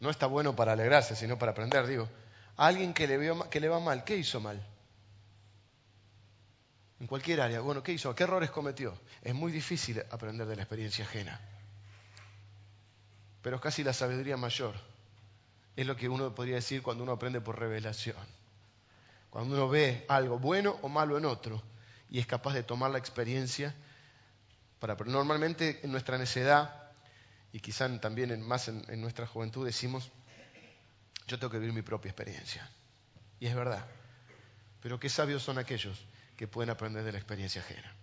No 0.00 0.10
está 0.10 0.26
bueno 0.26 0.56
para 0.56 0.72
alegrarse, 0.72 1.14
sino 1.14 1.38
para 1.38 1.52
aprender, 1.52 1.86
digo. 1.86 2.08
A 2.56 2.66
alguien 2.66 2.94
que 2.94 3.06
le, 3.06 3.48
que 3.48 3.60
le 3.60 3.68
va 3.68 3.78
mal, 3.78 4.02
¿qué 4.02 4.16
hizo 4.16 4.40
mal? 4.40 4.60
En 7.00 7.06
cualquier 7.06 7.40
área. 7.40 7.60
Bueno, 7.60 7.82
¿qué 7.82 7.92
hizo? 7.92 8.14
¿Qué 8.14 8.24
errores 8.24 8.50
cometió? 8.50 8.98
Es 9.22 9.34
muy 9.34 9.52
difícil 9.52 10.02
aprender 10.10 10.46
de 10.46 10.56
la 10.56 10.62
experiencia 10.62 11.04
ajena. 11.04 11.40
Pero 13.42 13.60
casi 13.60 13.84
la 13.84 13.92
sabiduría 13.92 14.36
mayor 14.36 14.74
es 15.76 15.86
lo 15.86 15.96
que 15.96 16.08
uno 16.08 16.34
podría 16.34 16.56
decir 16.56 16.82
cuando 16.82 17.02
uno 17.02 17.12
aprende 17.12 17.40
por 17.40 17.58
revelación. 17.58 18.16
Cuando 19.28 19.56
uno 19.56 19.68
ve 19.68 20.04
algo 20.08 20.38
bueno 20.38 20.78
o 20.82 20.88
malo 20.88 21.18
en 21.18 21.24
otro 21.24 21.62
y 22.08 22.20
es 22.20 22.26
capaz 22.26 22.54
de 22.54 22.62
tomar 22.62 22.90
la 22.90 22.98
experiencia 22.98 23.74
para... 24.78 24.94
Normalmente 24.94 25.80
en 25.82 25.90
nuestra 25.90 26.16
necedad 26.16 26.90
y 27.52 27.60
quizá 27.60 28.00
también 28.00 28.40
más 28.46 28.68
en, 28.68 28.84
en 28.88 29.00
nuestra 29.00 29.26
juventud 29.26 29.66
decimos, 29.66 30.10
yo 31.26 31.38
tengo 31.38 31.50
que 31.50 31.58
vivir 31.58 31.74
mi 31.74 31.82
propia 31.82 32.10
experiencia. 32.10 32.70
Y 33.40 33.46
es 33.46 33.54
verdad. 33.54 33.84
Pero 34.80 35.00
qué 35.00 35.08
sabios 35.08 35.42
son 35.42 35.58
aquellos 35.58 36.06
que 36.36 36.48
pueden 36.48 36.70
aprender 36.70 37.04
de 37.04 37.12
la 37.12 37.18
experiencia 37.18 37.60
ajena. 37.60 37.94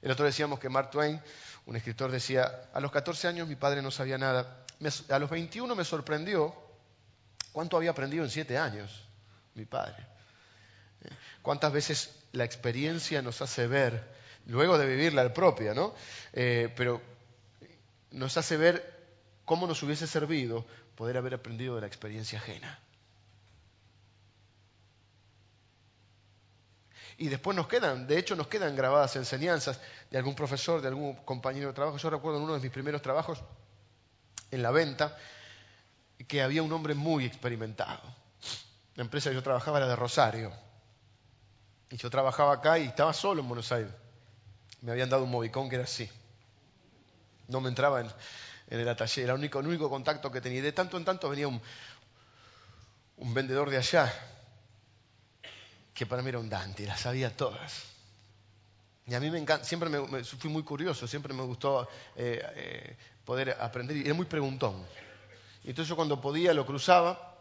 El 0.00 0.10
otro 0.10 0.26
decíamos 0.26 0.58
que 0.58 0.68
Mark 0.68 0.90
Twain, 0.90 1.20
un 1.66 1.76
escritor, 1.76 2.10
decía, 2.10 2.68
a 2.72 2.80
los 2.80 2.90
14 2.90 3.28
años 3.28 3.48
mi 3.48 3.56
padre 3.56 3.82
no 3.82 3.90
sabía 3.90 4.18
nada, 4.18 4.64
a 5.08 5.18
los 5.18 5.30
21 5.30 5.74
me 5.74 5.84
sorprendió 5.84 6.54
cuánto 7.52 7.76
había 7.76 7.90
aprendido 7.90 8.24
en 8.24 8.30
7 8.30 8.58
años 8.58 9.04
mi 9.54 9.64
padre. 9.64 9.94
¿Eh? 11.04 11.08
¿Cuántas 11.40 11.72
veces 11.72 12.16
la 12.32 12.44
experiencia 12.44 13.22
nos 13.22 13.42
hace 13.42 13.66
ver, 13.66 14.02
luego 14.46 14.76
de 14.76 14.86
vivirla 14.86 15.22
la 15.22 15.32
propia, 15.32 15.72
¿no? 15.72 15.94
Eh, 16.32 16.72
pero 16.76 17.00
nos 18.10 18.36
hace 18.36 18.56
ver 18.56 18.92
cómo 19.44 19.66
nos 19.66 19.82
hubiese 19.82 20.06
servido 20.06 20.66
poder 20.96 21.16
haber 21.16 21.34
aprendido 21.34 21.76
de 21.76 21.82
la 21.82 21.86
experiencia 21.86 22.38
ajena. 22.38 22.78
Y 27.22 27.28
después 27.28 27.56
nos 27.56 27.68
quedan, 27.68 28.08
de 28.08 28.18
hecho 28.18 28.34
nos 28.34 28.48
quedan 28.48 28.74
grabadas 28.74 29.14
enseñanzas 29.14 29.78
de 30.10 30.18
algún 30.18 30.34
profesor, 30.34 30.82
de 30.82 30.88
algún 30.88 31.14
compañero 31.24 31.68
de 31.68 31.72
trabajo. 31.72 31.96
Yo 31.96 32.10
recuerdo 32.10 32.38
en 32.38 32.44
uno 32.46 32.54
de 32.54 32.58
mis 32.58 32.72
primeros 32.72 33.00
trabajos 33.00 33.38
en 34.50 34.60
la 34.60 34.72
venta 34.72 35.16
que 36.26 36.42
había 36.42 36.64
un 36.64 36.72
hombre 36.72 36.94
muy 36.94 37.24
experimentado. 37.24 38.02
La 38.96 39.04
empresa 39.04 39.30
que 39.30 39.36
yo 39.36 39.42
trabajaba 39.44 39.78
era 39.78 39.86
de 39.86 39.94
Rosario. 39.94 40.52
Y 41.90 41.96
yo 41.96 42.10
trabajaba 42.10 42.54
acá 42.54 42.80
y 42.80 42.86
estaba 42.86 43.12
solo 43.12 43.40
en 43.40 43.46
Buenos 43.46 43.70
Aires. 43.70 43.92
Me 44.80 44.90
habían 44.90 45.08
dado 45.08 45.22
un 45.22 45.30
movicón 45.30 45.68
que 45.68 45.76
era 45.76 45.84
así. 45.84 46.10
No 47.46 47.60
me 47.60 47.68
entraba 47.68 48.00
en, 48.00 48.08
el 48.66 48.88
atalle. 48.88 49.22
Era 49.22 49.34
el 49.34 49.38
único, 49.38 49.88
contacto 49.88 50.32
que 50.32 50.40
tenía. 50.40 50.58
Y 50.58 50.62
de 50.62 50.72
tanto 50.72 50.96
en 50.96 51.04
tanto 51.04 51.28
venía 51.28 51.46
un 51.46 51.60
vendedor 53.32 53.70
de 53.70 53.76
allá 53.76 54.12
que 55.94 56.06
para 56.06 56.22
mí 56.22 56.28
era 56.28 56.38
un 56.38 56.48
Dante, 56.48 56.86
las 56.86 57.00
sabía 57.00 57.36
todas. 57.36 57.92
Y 59.06 59.14
a 59.14 59.20
mí 59.20 59.30
me 59.30 59.38
encanta, 59.38 59.64
siempre 59.64 59.88
me, 59.88 60.24
fui 60.24 60.50
muy 60.50 60.62
curioso, 60.62 61.06
siempre 61.06 61.34
me 61.34 61.42
gustó 61.42 61.88
eh, 62.16 62.42
eh, 62.54 62.96
poder 63.24 63.56
aprender, 63.60 63.96
y 63.96 64.04
era 64.04 64.14
muy 64.14 64.26
preguntón. 64.26 64.86
Y 65.64 65.70
entonces 65.70 65.88
yo 65.88 65.96
cuando 65.96 66.20
podía 66.20 66.54
lo 66.54 66.64
cruzaba 66.64 67.36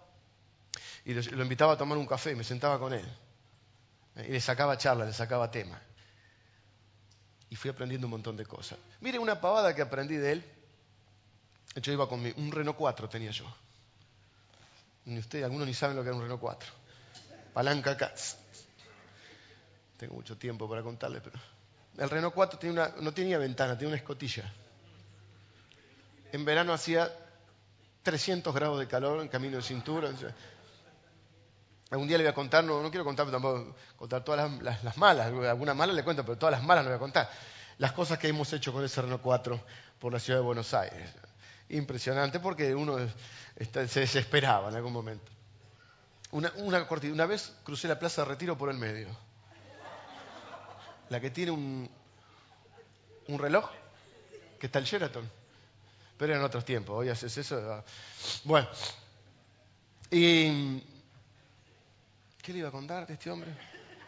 y 1.05 1.13
lo, 1.13 1.43
invitaba 1.43 1.73
a 1.73 1.77
tomar 1.77 1.97
un 1.97 2.05
café, 2.05 2.35
me 2.35 2.43
sentaba 2.43 2.79
con 2.79 2.93
él. 2.93 3.05
Eh, 4.15 4.25
y 4.29 4.31
le 4.31 4.41
sacaba 4.41 4.77
charla, 4.77 5.05
le 5.05 5.13
sacaba 5.13 5.49
tema. 5.51 5.81
Y 7.49 7.55
fui 7.55 7.69
aprendiendo 7.69 8.07
un 8.07 8.11
montón 8.11 8.37
de 8.37 8.45
cosas. 8.45 8.79
Mire 9.01 9.19
una 9.19 9.39
pavada 9.39 9.75
que 9.75 9.81
aprendí 9.81 10.15
de 10.15 10.31
él. 10.33 10.45
Yo 11.75 11.91
iba 11.91 12.07
con 12.07 12.21
mi, 12.21 12.33
un 12.37 12.51
Renault 12.51 12.77
4 12.77 13.07
tenía 13.09 13.31
yo. 13.31 13.45
Ni 15.05 15.19
ustedes, 15.19 15.45
algunos 15.45 15.67
ni 15.67 15.73
saben 15.73 15.95
lo 15.95 16.03
que 16.03 16.09
era 16.09 16.15
un 16.15 16.21
Renault 16.21 16.41
4. 16.41 16.69
Palanca 17.53 17.91
acá. 17.91 18.13
Tengo 20.01 20.15
mucho 20.15 20.35
tiempo 20.35 20.67
para 20.67 20.81
contarles, 20.81 21.21
pero. 21.23 21.37
El 21.95 22.09
Renault 22.09 22.33
4 22.33 22.59
no 23.01 23.13
tenía 23.13 23.37
ventana, 23.37 23.77
tenía 23.77 23.89
una 23.89 23.97
escotilla. 23.97 24.51
En 26.31 26.43
verano 26.43 26.73
hacía 26.73 27.07
300 28.01 28.51
grados 28.51 28.79
de 28.79 28.87
calor 28.87 29.21
en 29.21 29.27
camino 29.27 29.57
de 29.57 29.61
cintura. 29.61 30.09
Algún 31.91 32.07
día 32.07 32.17
le 32.17 32.23
voy 32.23 32.31
a 32.31 32.33
contar, 32.33 32.63
no, 32.63 32.81
quiero 32.89 33.05
contar 33.05 33.29
tampoco, 33.29 33.75
contar 33.95 34.23
todas 34.23 34.51
las, 34.63 34.97
malas, 34.97 35.27
algunas 35.27 35.75
malas 35.75 35.95
le 35.95 36.03
cuento, 36.03 36.25
pero 36.25 36.35
todas 36.35 36.53
las 36.53 36.63
malas 36.63 36.83
no 36.83 36.89
voy 36.89 36.95
a 36.95 36.99
contar. 36.99 37.29
Las 37.77 37.91
cosas 37.91 38.17
que 38.17 38.27
hemos 38.27 38.51
hecho 38.53 38.73
con 38.73 38.83
ese 38.83 39.03
Renault 39.03 39.21
4 39.21 39.61
por 39.99 40.11
la 40.11 40.19
ciudad 40.19 40.39
de 40.39 40.45
Buenos 40.45 40.73
Aires. 40.73 41.11
Impresionante 41.69 42.39
porque 42.39 42.73
uno 42.73 42.97
se 43.87 43.99
desesperaba 43.99 44.69
en 44.69 44.77
algún 44.77 44.93
momento. 44.93 45.31
Una, 46.31 46.51
una, 46.55 46.87
una 46.89 47.25
vez 47.27 47.53
crucé 47.63 47.87
la 47.87 47.99
Plaza 47.99 48.23
de 48.23 48.29
Retiro 48.29 48.57
por 48.57 48.71
el 48.71 48.79
medio 48.79 49.15
la 51.11 51.19
que 51.19 51.29
tiene 51.29 51.51
un, 51.51 51.89
un 53.27 53.39
reloj, 53.39 53.69
que 54.57 54.67
está 54.67 54.79
el 54.79 54.85
Sheraton. 54.85 55.29
Pero 56.17 56.35
en 56.35 56.41
otros 56.41 56.63
tiempos, 56.63 56.97
hoy 56.97 57.09
haces 57.09 57.37
eso. 57.37 57.83
Bueno, 58.45 58.69
y. 60.09 60.79
¿Qué 62.41 62.53
le 62.53 62.59
iba 62.59 62.69
a 62.69 62.71
contar 62.71 63.05
de 63.05 63.13
este 63.13 63.29
hombre? 63.29 63.51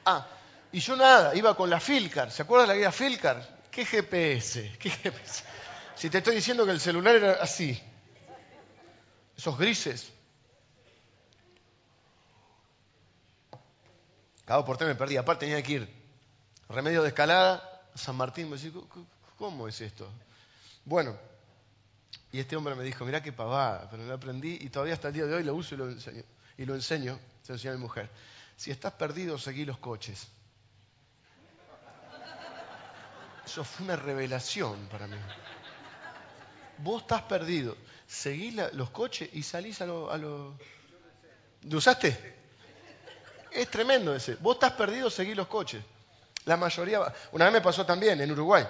Ah, 0.05 0.25
y 0.71 0.79
yo 0.79 0.95
nada, 0.95 1.35
iba 1.35 1.55
con 1.57 1.69
la 1.69 1.81
Filcar. 1.81 2.31
¿Se 2.31 2.41
acuerdan 2.41 2.69
de 2.69 2.73
la 2.73 2.79
guía 2.79 2.91
Filcar? 2.91 3.63
¿Qué 3.69 3.85
GPS? 3.85 4.77
¿Qué 4.79 4.89
GPS? 4.89 5.43
Si 5.95 6.09
te 6.09 6.19
estoy 6.19 6.35
diciendo 6.35 6.65
que 6.65 6.71
el 6.71 6.79
celular 6.79 7.15
era 7.15 7.33
así, 7.33 7.79
esos 9.37 9.57
grises. 9.57 10.09
Cada 14.45 14.63
por 14.63 14.79
me 14.85 14.95
perdí. 14.95 15.17
Aparte 15.17 15.45
tenía 15.45 15.61
que 15.61 15.73
ir 15.73 16.02
Remedio 16.73 17.03
de 17.03 17.09
escalada, 17.09 17.83
San 17.93 18.15
Martín. 18.15 18.49
Me 18.49 18.57
decía, 18.57 18.71
¿cómo 19.37 19.67
es 19.67 19.79
esto? 19.79 20.09
Bueno, 20.83 21.15
y 22.31 22.39
este 22.39 22.55
hombre 22.55 22.73
me 22.73 22.83
dijo, 22.83 23.05
mirá 23.05 23.21
qué 23.21 23.31
pavada, 23.31 23.87
pero 23.91 24.03
lo 24.03 24.13
aprendí 24.15 24.57
y 24.59 24.69
todavía 24.69 24.95
hasta 24.95 25.09
el 25.09 25.13
día 25.13 25.25
de 25.25 25.35
hoy 25.35 25.43
lo 25.43 25.53
uso 25.53 25.75
y 25.75 25.77
lo 25.77 25.87
enseño. 25.87 26.23
Y 26.57 26.65
lo 26.65 26.73
enseño, 26.73 27.19
se 27.43 27.53
enseña 27.53 27.73
a 27.73 27.77
mi 27.77 27.81
mujer. 27.81 28.09
Si 28.57 28.71
estás 28.71 28.93
perdido, 28.93 29.37
seguí 29.37 29.65
los 29.65 29.77
coches. 29.77 30.27
Eso 33.45 33.63
fue 33.63 33.85
una 33.85 33.95
revelación 33.95 34.87
para 34.87 35.05
mí. 35.05 35.17
Vos 36.79 37.03
estás 37.03 37.21
perdido, 37.23 37.77
seguí 38.07 38.49
los 38.73 38.89
coches 38.89 39.29
y 39.31 39.43
salís 39.43 39.79
a 39.81 39.85
lo, 39.85 40.11
a 40.11 40.17
lo... 40.17 40.57
¿Lo 41.69 41.77
usaste? 41.77 42.35
Es 43.51 43.69
tremendo 43.69 44.15
ese. 44.15 44.35
Vos 44.37 44.55
estás 44.55 44.71
perdido, 44.71 45.11
seguí 45.11 45.35
los 45.35 45.47
coches. 45.47 45.83
La 46.45 46.57
mayoría... 46.57 47.01
Una 47.31 47.45
vez 47.45 47.53
me 47.53 47.61
pasó 47.61 47.85
también 47.85 48.19
en 48.21 48.31
Uruguay, 48.31 48.65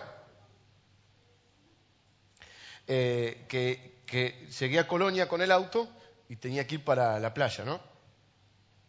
eh, 2.87 3.45
que, 3.47 4.01
que 4.05 4.47
llegué 4.59 4.79
a 4.79 4.87
Colonia 4.87 5.27
con 5.27 5.41
el 5.41 5.51
auto 5.51 5.87
y 6.29 6.35
tenía 6.35 6.65
que 6.67 6.75
ir 6.75 6.83
para 6.83 7.19
la 7.19 7.33
playa, 7.33 7.63
¿no? 7.63 7.79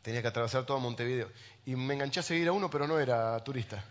Tenía 0.02 0.20
que 0.20 0.28
atravesar 0.28 0.66
todo 0.66 0.78
Montevideo. 0.80 1.30
Y 1.64 1.76
me 1.76 1.94
enganché 1.94 2.20
a 2.20 2.22
seguir 2.22 2.48
a 2.48 2.52
uno, 2.52 2.68
pero 2.68 2.86
no 2.86 2.98
era 3.00 3.42
turista. 3.42 3.82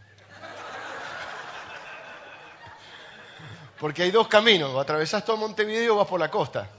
Porque 3.79 4.03
hay 4.03 4.11
dos 4.11 4.27
caminos, 4.27 4.79
atravesás 4.79 5.25
todo 5.25 5.37
Montevideo 5.37 5.95
o 5.95 5.97
vas 5.97 6.07
por 6.07 6.19
la 6.19 6.29
costa. 6.29 6.69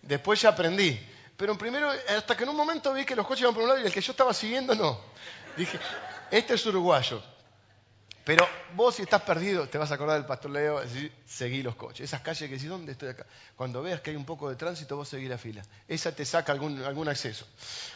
Después 0.00 0.40
ya 0.40 0.50
aprendí. 0.50 0.98
Pero 1.36 1.58
primero, 1.58 1.90
hasta 1.90 2.36
que 2.36 2.44
en 2.44 2.50
un 2.50 2.56
momento 2.56 2.92
vi 2.92 3.04
que 3.04 3.16
los 3.16 3.26
coches 3.26 3.42
iban 3.42 3.54
por 3.54 3.64
un 3.64 3.68
lado 3.70 3.80
y 3.80 3.86
el 3.86 3.92
que 3.92 4.00
yo 4.00 4.12
estaba 4.12 4.32
siguiendo 4.32 4.74
no. 4.74 5.00
Dije, 5.56 5.78
este 6.30 6.54
es 6.54 6.64
uruguayo. 6.66 7.22
Pero 8.24 8.48
vos 8.74 8.94
si 8.94 9.02
estás 9.02 9.22
perdido, 9.22 9.68
te 9.68 9.78
vas 9.78 9.90
a 9.90 9.94
acordar 9.94 10.16
del 10.16 10.26
pastor 10.26 10.52
Leo, 10.52 10.80
decir, 10.80 11.12
seguí 11.26 11.62
los 11.62 11.74
coches. 11.74 12.04
Esas 12.04 12.20
calles 12.20 12.48
que 12.48 12.54
decís, 12.54 12.68
¿dónde 12.68 12.92
estoy 12.92 13.08
acá? 13.08 13.26
Cuando 13.56 13.82
veas 13.82 14.00
que 14.00 14.10
hay 14.10 14.16
un 14.16 14.24
poco 14.24 14.48
de 14.48 14.54
tránsito, 14.54 14.96
vos 14.96 15.08
seguís 15.08 15.28
la 15.28 15.38
fila. 15.38 15.62
Esa 15.88 16.14
te 16.14 16.24
saca 16.24 16.52
algún, 16.52 16.82
algún 16.84 17.08
acceso. 17.08 17.46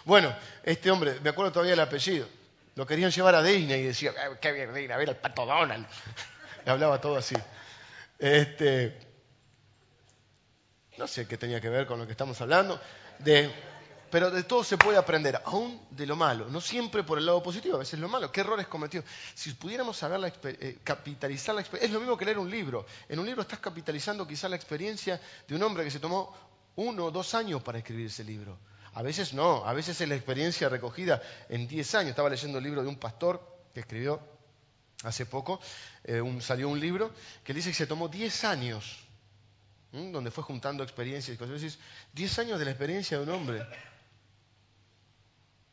Bueno, 0.04 0.34
este 0.64 0.90
hombre, 0.90 1.20
me 1.22 1.30
acuerdo 1.30 1.52
todavía 1.52 1.74
el 1.74 1.80
apellido, 1.80 2.26
lo 2.74 2.86
querían 2.86 3.10
llevar 3.10 3.36
a 3.36 3.42
Disney 3.42 3.80
y 3.80 3.84
decía, 3.84 4.12
qué 4.40 4.52
bien, 4.52 4.74
Disney, 4.74 4.90
a 4.90 4.96
ver 4.96 5.10
al 5.10 5.16
pato 5.16 5.46
Donald. 5.46 5.86
Le 6.64 6.72
hablaba 6.72 7.00
todo 7.00 7.16
así. 7.16 7.36
Este, 8.18 8.98
no 10.98 11.06
sé 11.06 11.28
qué 11.28 11.36
tenía 11.36 11.60
que 11.60 11.68
ver 11.68 11.86
con 11.86 12.00
lo 12.00 12.06
que 12.06 12.12
estamos 12.12 12.40
hablando. 12.40 12.80
De, 13.20 13.50
Pero 14.10 14.30
de 14.30 14.44
todo 14.44 14.62
se 14.62 14.78
puede 14.78 14.98
aprender, 14.98 15.40
aún 15.44 15.80
de 15.90 16.06
lo 16.06 16.16
malo, 16.16 16.48
no 16.48 16.60
siempre 16.60 17.02
por 17.02 17.18
el 17.18 17.26
lado 17.26 17.42
positivo, 17.42 17.76
a 17.76 17.80
veces 17.80 17.98
lo 17.98 18.08
malo. 18.08 18.30
¿Qué 18.30 18.40
errores 18.40 18.66
cometió? 18.66 19.02
Si 19.34 19.52
pudiéramos 19.54 19.96
saber 19.96 20.20
la 20.20 20.28
eh, 20.28 20.78
capitalizar 20.84 21.54
la 21.54 21.60
experiencia, 21.60 21.86
es 21.88 21.92
lo 21.92 22.00
mismo 22.00 22.16
que 22.16 22.24
leer 22.24 22.38
un 22.38 22.50
libro. 22.50 22.86
En 23.08 23.18
un 23.18 23.26
libro 23.26 23.42
estás 23.42 23.58
capitalizando 23.58 24.26
quizá 24.26 24.48
la 24.48 24.56
experiencia 24.56 25.20
de 25.46 25.54
un 25.54 25.62
hombre 25.62 25.84
que 25.84 25.90
se 25.90 26.00
tomó 26.00 26.34
uno 26.76 27.06
o 27.06 27.10
dos 27.10 27.34
años 27.34 27.62
para 27.62 27.78
escribir 27.78 28.06
ese 28.06 28.24
libro. 28.24 28.58
A 28.94 29.02
veces 29.02 29.34
no, 29.34 29.64
a 29.66 29.72
veces 29.72 30.00
es 30.00 30.08
la 30.08 30.14
experiencia 30.14 30.68
recogida 30.68 31.20
en 31.48 31.68
diez 31.68 31.94
años. 31.94 32.10
Estaba 32.10 32.30
leyendo 32.30 32.58
el 32.58 32.64
libro 32.64 32.82
de 32.82 32.88
un 32.88 32.96
pastor 32.96 33.42
que 33.74 33.80
escribió 33.80 34.20
hace 35.02 35.26
poco, 35.26 35.60
eh, 36.04 36.22
salió 36.40 36.68
un 36.68 36.80
libro 36.80 37.12
que 37.44 37.52
dice 37.52 37.70
que 37.70 37.74
se 37.74 37.86
tomó 37.86 38.08
diez 38.08 38.44
años, 38.44 39.04
donde 39.92 40.30
fue 40.30 40.44
juntando 40.44 40.82
experiencias 40.82 41.34
y 41.34 41.38
cosas. 41.38 41.60
Decís, 41.60 41.78
diez 42.12 42.38
años 42.38 42.58
de 42.58 42.64
la 42.64 42.70
experiencia 42.70 43.18
de 43.18 43.24
un 43.24 43.30
hombre. 43.30 43.66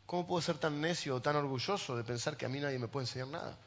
¿Cómo 0.05 0.27
puedo 0.27 0.41
ser 0.41 0.57
tan 0.57 0.79
necio 0.81 1.15
o 1.15 1.21
tan 1.21 1.35
orgulloso 1.35 1.95
de 1.95 2.03
pensar 2.03 2.37
que 2.37 2.45
a 2.45 2.49
mí 2.49 2.59
nadie 2.59 2.79
me 2.79 2.87
puede 2.87 3.05
enseñar 3.05 3.27
nada? 3.27 3.57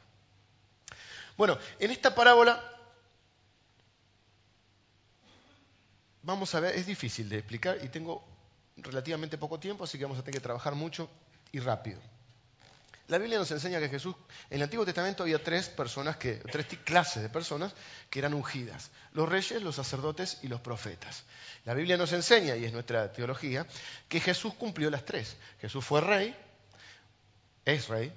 Bueno, 1.35 1.57
en 1.79 1.91
esta 1.91 2.13
parábola 2.15 2.61
vamos 6.23 6.53
a 6.55 6.59
ver, 6.59 6.75
es 6.75 6.85
difícil 6.85 7.29
de 7.29 7.37
explicar 7.37 7.77
y 7.83 7.89
tengo 7.89 8.23
relativamente 8.77 9.37
poco 9.37 9.59
tiempo, 9.59 9.83
así 9.83 9.97
que 9.97 10.05
vamos 10.05 10.19
a 10.19 10.23
tener 10.23 10.35
que 10.35 10.43
trabajar 10.43 10.75
mucho 10.75 11.09
y 11.51 11.59
rápido. 11.59 11.99
La 13.07 13.17
Biblia 13.17 13.37
nos 13.37 13.51
enseña 13.51 13.79
que 13.79 13.87
Jesús, 13.87 14.15
en 14.49 14.57
el 14.57 14.63
Antiguo 14.63 14.83
Testamento 14.83 15.23
había 15.23 15.41
tres 15.41 15.69
personas, 15.69 16.19
tres 16.19 16.67
clases 16.83 17.23
de 17.23 17.29
personas 17.29 17.73
que 18.09 18.19
eran 18.19 18.33
ungidas, 18.33 18.91
los 19.13 19.29
reyes, 19.29 19.61
los 19.61 19.75
sacerdotes 19.75 20.39
y 20.43 20.49
los 20.49 20.59
profetas. 20.59 21.23
La 21.63 21.73
Biblia 21.73 21.95
nos 21.95 22.11
enseña, 22.11 22.57
y 22.57 22.65
es 22.65 22.73
nuestra 22.73 23.13
teología, 23.13 23.65
que 24.09 24.19
Jesús 24.19 24.53
cumplió 24.55 24.89
las 24.89 25.05
tres. 25.05 25.37
Jesús 25.61 25.85
fue 25.85 26.01
rey, 26.01 26.35
es 27.63 27.87
rey, 27.87 28.11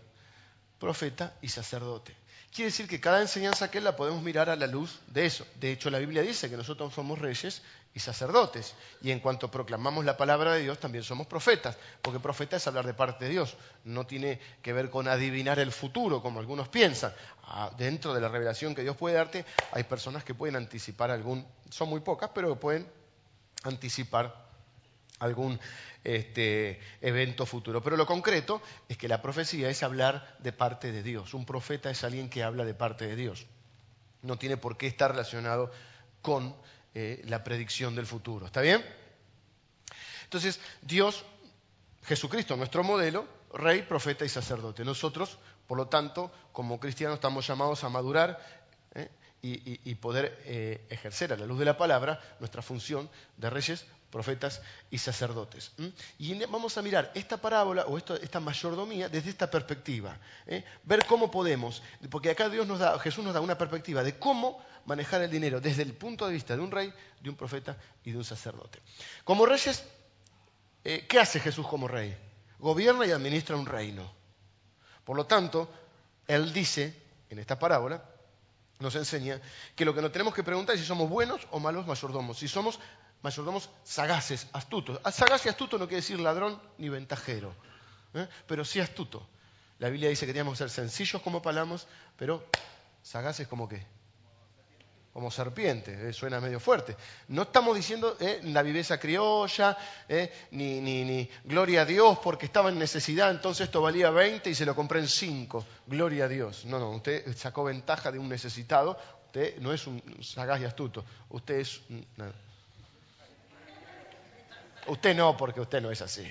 profeta 0.81 1.37
y 1.41 1.49
sacerdote. 1.49 2.17
Quiere 2.53 2.73
decir 2.73 2.89
que 2.89 3.01
cada 3.01 3.21
enseñanza 3.21 3.71
que 3.71 3.79
él 3.79 3.85
la 3.85 3.95
podemos 3.95 4.23
mirar 4.25 4.51
a 4.51 4.57
la 4.57 4.67
luz 4.67 4.99
de 5.07 5.25
eso. 5.25 5.47
De 5.61 5.71
hecho, 5.71 5.89
la 5.89 6.01
Biblia 6.01 6.23
dice 6.23 6.51
que 6.51 6.57
nosotros 6.57 6.93
somos 6.93 7.17
reyes 7.21 7.63
y 7.95 8.01
sacerdotes. 8.01 8.75
Y 9.03 9.11
en 9.11 9.21
cuanto 9.21 9.51
proclamamos 9.51 10.05
la 10.05 10.17
palabra 10.17 10.53
de 10.53 10.63
Dios, 10.63 10.79
también 10.79 11.05
somos 11.05 11.27
profetas, 11.27 11.77
porque 12.03 12.21
profeta 12.21 12.57
es 12.57 12.67
hablar 12.67 12.87
de 12.87 12.95
parte 12.95 13.25
de 13.25 13.33
Dios, 13.33 13.57
no 13.85 14.07
tiene 14.07 14.41
que 14.63 14.73
ver 14.73 14.91
con 14.91 15.09
adivinar 15.09 15.59
el 15.59 15.73
futuro, 15.73 16.23
como 16.23 16.41
algunos 16.41 16.69
piensan. 16.69 17.13
Ah, 17.45 17.71
dentro 17.77 18.15
de 18.15 18.21
la 18.21 18.29
revelación 18.29 18.75
que 18.75 18.83
Dios 18.83 18.97
puede 18.97 19.17
darte, 19.17 19.45
hay 19.73 19.85
personas 19.85 20.25
que 20.25 20.35
pueden 20.35 20.57
anticipar 20.57 21.11
algún, 21.11 21.47
son 21.69 21.89
muy 21.89 22.01
pocas, 22.01 22.31
pero 22.35 22.59
pueden 22.59 22.87
anticipar 23.65 24.49
algún 25.19 25.59
este, 26.03 26.81
evento 27.01 27.47
futuro. 27.47 27.83
Pero 27.83 27.97
lo 27.97 28.07
concreto 28.07 28.63
es 28.89 28.97
que 28.97 29.09
la 29.09 29.21
profecía 29.21 29.69
es 29.69 29.83
hablar 29.83 30.37
de 30.39 30.53
parte 30.53 30.93
de 30.93 31.03
Dios. 31.03 31.35
Un 31.35 31.45
profeta 31.45 31.91
es 31.91 32.05
alguien 32.05 32.31
que 32.31 32.43
habla 32.43 32.65
de 32.65 32.75
parte 32.75 33.07
de 33.07 33.17
Dios. 33.17 33.47
No 34.23 34.37
tiene 34.37 34.57
por 34.57 34.77
qué 34.77 34.87
estar 34.87 35.11
relacionado 35.11 35.71
con 36.23 36.55
eh, 36.93 37.23
la 37.27 37.45
predicción 37.45 37.95
del 37.95 38.05
futuro. 38.05 38.47
¿Está 38.47 38.61
bien? 38.63 38.85
Entonces, 40.25 40.59
Dios, 40.83 41.25
Jesucristo, 42.03 42.57
nuestro 42.57 42.83
modelo, 42.83 43.29
rey, 43.53 43.83
profeta 43.83 44.25
y 44.25 44.29
sacerdote. 44.29 44.85
Nosotros, 44.85 45.39
por 45.69 45.79
lo 45.79 45.87
tanto, 45.87 46.33
como 46.53 46.81
cristianos 46.81 47.19
estamos 47.19 47.47
llamados 47.47 47.85
a 47.85 47.89
madurar 47.91 48.45
¿eh? 48.97 49.09
y, 49.41 49.95
poder 49.95 50.37
eh, 50.45 50.85
ejercer 50.91 51.33
a 51.33 51.37
la 51.37 51.47
luz 51.47 51.61
de 51.61 51.65
la 51.65 51.79
palabra 51.79 52.21
nuestra 52.41 52.61
función 52.61 53.09
de 53.37 53.51
reyes, 53.51 53.87
profetas 54.11 54.61
y 54.91 54.99
sacerdotes. 54.99 55.71
Y 56.19 56.45
vamos 56.47 56.77
a 56.77 56.83
mirar 56.83 57.13
esta 57.15 57.37
parábola 57.37 57.87
o 57.87 57.99
esta 57.99 58.41
mayordomía 58.41 59.09
desde 59.09 59.31
esta 59.31 59.49
perspectiva. 59.49 60.19
Ver 60.83 61.07
cómo 61.07 61.31
podemos, 61.31 61.85
porque 62.11 62.31
acá 62.31 62.49
Dios 62.49 62.67
nos 62.67 62.81
da, 62.81 62.99
Jesús 62.99 63.25
nos 63.25 63.33
da 63.33 63.41
una 63.41 63.57
perspectiva 63.57 64.03
de 64.03 64.19
cómo 64.19 64.61
manejar 64.91 65.23
el 65.23 65.31
dinero 65.31 65.61
desde 65.61 65.85
el 65.85 65.95
punto 65.95 66.27
de 66.27 66.33
vista 66.33 66.57
de 66.57 66.63
un 66.63 66.71
rey, 66.73 66.93
de 67.21 67.31
un 67.31 67.37
profeta 67.37 67.77
y 68.05 68.11
de 68.11 68.19
un 68.19 68.25
sacerdote. 68.25 68.81
Como 69.23 69.47
reyes, 69.47 69.85
eh, 70.83 71.07
¿qué 71.09 71.21
hace 71.21 71.39
Jesús 71.39 71.65
como 71.69 71.87
rey? 71.87 72.17
Gobierna 72.59 73.07
y 73.07 73.13
administra 73.13 73.55
un 73.55 73.67
reino. 73.67 74.13
Por 75.05 75.17
lo 75.17 75.27
tanto, 75.27 75.71
Él 76.27 76.53
dice, 76.53 77.01
en 77.31 77.39
esta 77.39 77.57
parábola, 77.57 78.03
nos 78.81 78.97
enseña 78.97 79.41
que 79.77 79.85
lo 79.85 79.95
que 79.95 80.03
nos 80.03 80.11
tenemos 80.11 80.35
que 80.35 80.43
preguntar 80.43 80.75
es 80.75 80.81
si 80.81 80.87
somos 80.89 81.09
buenos 81.09 81.47
o 81.53 81.61
malos 81.61 81.87
mayordomos, 81.87 82.39
si 82.39 82.49
somos 82.49 82.81
mayordomos 83.23 83.71
sagaces, 83.85 84.49
astutos. 84.53 84.99
Ah, 85.05 85.13
sagaz 85.13 85.47
y 85.47 85.51
astuto 85.51 85.79
no 85.79 85.87
quiere 85.87 86.01
decir 86.03 86.19
ladrón 86.19 86.61
ni 86.79 86.89
ventajero, 86.89 87.55
¿eh? 88.15 88.27
pero 88.49 88.65
sí 88.65 88.81
astuto. 88.81 89.25
La 89.79 89.89
Biblia 89.89 90.09
dice 90.09 90.27
que 90.27 90.33
tenemos 90.33 90.55
que 90.55 90.65
ser 90.65 90.71
sencillos 90.71 91.23
como 91.23 91.41
palamos, 91.41 91.87
pero 92.17 92.45
sagaces 93.03 93.47
como 93.47 93.69
qué? 93.69 93.87
Como 95.13 95.31
serpiente, 95.31 96.09
eh, 96.09 96.13
suena 96.13 96.41
medio 96.41 96.61
fuerte. 96.61 96.97
No 97.29 97.43
estamos 97.43 97.75
diciendo 97.75 98.17
eh, 98.21 98.41
la 98.45 98.63
viveza 98.63 98.99
criolla, 98.99 99.77
eh, 100.09 100.33
ni, 100.53 100.81
ni, 100.81 101.05
ni, 101.05 101.29
gloria 101.45 101.83
a 101.83 101.85
Dios 101.85 102.19
porque 102.23 102.47
estaba 102.47 102.69
en 102.69 102.79
necesidad, 102.79 103.31
entonces 103.31 103.67
esto 103.67 103.83
valía 103.83 104.11
20 104.11 104.49
y 104.49 104.55
se 104.55 104.65
lo 104.65 104.75
compré 104.75 105.01
en 105.01 105.09
5, 105.09 105.67
gloria 105.87 106.25
a 106.27 106.29
Dios. 106.29 106.65
No, 106.65 106.79
no, 106.79 106.91
usted 106.91 107.37
sacó 107.37 107.65
ventaja 107.65 108.13
de 108.13 108.19
un 108.19 108.29
necesitado, 108.29 108.97
usted 109.27 109.59
no 109.59 109.73
es 109.73 109.87
un 109.87 110.03
sagaz 110.23 110.61
y 110.61 110.65
astuto, 110.65 111.05
usted 111.31 111.57
es... 111.57 111.81
Usted 114.87 115.15
no, 115.15 115.37
porque 115.37 115.61
usted 115.61 115.81
no 115.83 115.91
es 115.91 116.01
así. 116.01 116.27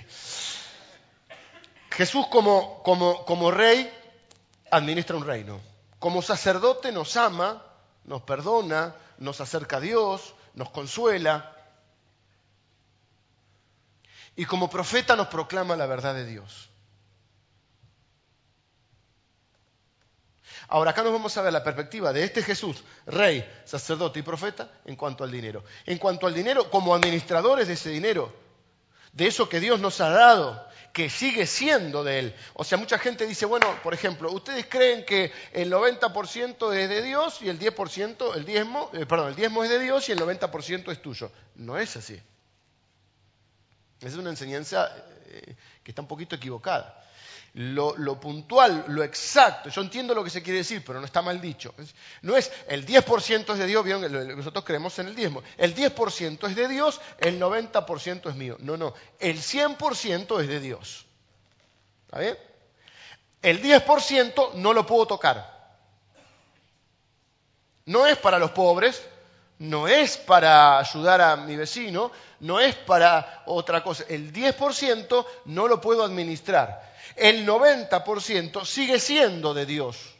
Jesús 1.91 2.27
como, 2.27 2.81
como, 2.81 3.23
como 3.23 3.51
rey 3.51 3.89
administra 4.71 5.15
un 5.15 5.25
reino. 5.25 5.61
Como 5.99 6.21
sacerdote 6.21 6.91
nos 6.91 7.15
ama 7.15 7.68
nos 8.03 8.21
perdona, 8.23 8.95
nos 9.17 9.41
acerca 9.41 9.77
a 9.77 9.81
Dios, 9.81 10.33
nos 10.53 10.69
consuela. 10.69 11.55
Y 14.35 14.45
como 14.45 14.69
profeta 14.69 15.15
nos 15.15 15.27
proclama 15.27 15.75
la 15.75 15.85
verdad 15.85 16.15
de 16.15 16.25
Dios. 16.25 16.69
Ahora 20.69 20.91
acá 20.91 21.01
nos 21.01 21.11
vamos 21.11 21.35
a 21.35 21.41
ver 21.41 21.51
la 21.51 21.63
perspectiva 21.63 22.13
de 22.13 22.23
este 22.23 22.43
Jesús, 22.43 22.83
rey, 23.07 23.43
sacerdote 23.65 24.19
y 24.19 24.23
profeta, 24.23 24.71
en 24.85 24.95
cuanto 24.95 25.23
al 25.23 25.31
dinero. 25.31 25.63
En 25.85 25.97
cuanto 25.97 26.27
al 26.27 26.33
dinero, 26.33 26.69
como 26.69 26.93
administradores 26.93 27.67
de 27.67 27.73
ese 27.73 27.89
dinero, 27.89 28.31
de 29.13 29.27
eso 29.27 29.49
que 29.49 29.59
Dios 29.59 29.79
nos 29.79 30.01
ha 30.01 30.09
dado, 30.09 30.67
que 30.93 31.09
sigue 31.09 31.45
siendo 31.45 32.03
de 32.03 32.19
Él. 32.19 32.35
O 32.53 32.63
sea, 32.63 32.77
mucha 32.77 32.97
gente 32.97 33.25
dice, 33.25 33.45
bueno, 33.45 33.67
por 33.83 33.93
ejemplo, 33.93 34.31
ustedes 34.31 34.65
creen 34.67 35.05
que 35.05 35.31
el 35.53 35.71
90% 35.71 36.73
es 36.75 36.89
de 36.89 37.01
Dios 37.01 37.41
y 37.41 37.49
el 37.49 37.59
10%, 37.59 38.35
el 38.35 38.45
diezmo, 38.45 38.89
eh, 38.93 39.05
perdón, 39.05 39.29
el 39.29 39.35
diezmo 39.35 39.63
es 39.63 39.69
de 39.69 39.79
Dios 39.79 40.09
y 40.09 40.11
el 40.11 40.19
90% 40.19 40.91
es 40.91 41.01
tuyo. 41.01 41.31
No 41.55 41.77
es 41.77 41.95
así. 41.95 42.19
Es 44.01 44.15
una 44.15 44.29
enseñanza 44.29 44.89
eh, 45.27 45.55
que 45.83 45.91
está 45.91 46.01
un 46.01 46.07
poquito 46.07 46.35
equivocada 46.35 47.03
lo, 47.53 48.19
puntual, 48.19 48.85
lo 48.87 49.03
exacto. 49.03 49.69
Yo 49.69 49.81
entiendo 49.81 50.13
lo 50.13 50.23
que 50.23 50.29
se 50.29 50.41
quiere 50.41 50.59
decir, 50.59 50.83
pero 50.85 50.99
no 50.99 51.05
está 51.05 51.21
mal 51.21 51.41
dicho. 51.41 51.73
No 52.21 52.37
es 52.37 52.51
el 52.67 52.85
10% 52.85 53.53
es 53.53 53.59
de 53.59 53.67
Dios, 53.67 53.85
nosotros 53.85 54.63
creemos 54.63 54.97
en 54.99 55.07
el 55.07 55.15
diezmo. 55.15 55.43
El 55.57 55.75
10% 55.75 56.47
es 56.47 56.55
de 56.55 56.67
Dios, 56.67 57.01
el 57.19 57.39
90% 57.39 58.29
es 58.29 58.35
mío. 58.35 58.57
No, 58.59 58.77
no, 58.77 58.93
el 59.19 59.37
100% 59.37 60.41
es 60.41 60.47
de 60.47 60.59
Dios. 60.59 61.05
¿Está 62.05 62.19
bien? 62.19 62.37
El 63.41 63.61
10% 63.61 64.53
no 64.55 64.73
lo 64.73 64.85
puedo 64.85 65.05
tocar. 65.05 65.57
No 67.85 68.05
es 68.05 68.17
para 68.17 68.37
los 68.37 68.51
pobres, 68.51 69.01
no 69.59 69.87
es 69.87 70.17
para 70.17 70.79
ayudar 70.79 71.21
a 71.21 71.35
mi 71.37 71.55
vecino, 71.55 72.11
no 72.41 72.59
es 72.59 72.75
para 72.75 73.43
otra 73.45 73.83
cosa. 73.83 74.03
El 74.09 74.33
10% 74.33 75.25
no 75.45 75.67
lo 75.67 75.79
puedo 75.79 76.03
administrar 76.03 76.89
el 77.19 77.45
90% 77.45 78.65
sigue 78.65 78.99
siendo 78.99 79.53
de 79.53 79.65
Dios. 79.65 80.15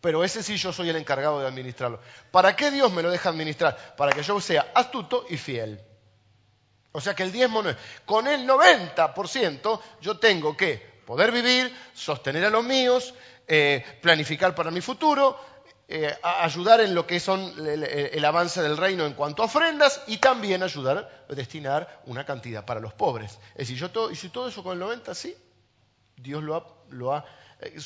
Pero 0.00 0.24
ese 0.24 0.42
sí 0.42 0.56
yo 0.56 0.72
soy 0.72 0.90
el 0.90 0.96
encargado 0.96 1.40
de 1.40 1.46
administrarlo. 1.46 2.00
¿Para 2.30 2.56
qué 2.56 2.70
Dios 2.70 2.92
me 2.92 3.02
lo 3.02 3.10
deja 3.10 3.28
administrar? 3.28 3.94
Para 3.96 4.12
que 4.12 4.22
yo 4.22 4.40
sea 4.40 4.72
astuto 4.74 5.24
y 5.28 5.36
fiel. 5.36 5.80
O 6.90 7.00
sea 7.00 7.14
que 7.14 7.22
el 7.22 7.32
diezmo 7.32 7.62
no 7.62 7.70
es. 7.70 7.76
Con 8.04 8.26
el 8.26 8.46
90% 8.46 9.80
yo 10.00 10.18
tengo 10.18 10.56
que 10.56 10.76
poder 11.06 11.30
vivir, 11.30 11.74
sostener 11.94 12.44
a 12.44 12.50
los 12.50 12.64
míos, 12.64 13.14
eh, 13.46 13.84
planificar 14.02 14.54
para 14.54 14.70
mi 14.70 14.80
futuro, 14.80 15.38
eh, 15.94 16.18
ayudar 16.22 16.80
en 16.80 16.94
lo 16.94 17.06
que 17.06 17.20
son 17.20 17.52
el, 17.66 18.24
avance 18.24 18.62
del 18.62 18.78
reino 18.78 19.04
en 19.04 19.12
cuanto 19.12 19.42
a 19.42 19.44
ofrendas 19.44 20.00
y 20.06 20.16
también 20.16 20.62
ayudar 20.62 21.26
a 21.28 21.34
destinar 21.34 22.00
una 22.06 22.24
cantidad 22.24 22.64
para 22.64 22.80
los 22.80 22.94
pobres. 22.94 23.38
Es 23.52 23.68
decir, 23.68 23.76
yo 23.76 23.90
todo, 23.90 24.10
y 24.10 24.16
si 24.16 24.30
todo 24.30 24.48
eso 24.48 24.62
con 24.62 24.72
el 24.72 24.78
90, 24.78 25.14
sí, 25.14 25.36
Dios 26.16 26.42
lo 26.42 26.56
ha, 26.56 26.66
lo 26.88 27.12
ha, 27.12 27.26
eh, 27.60 27.76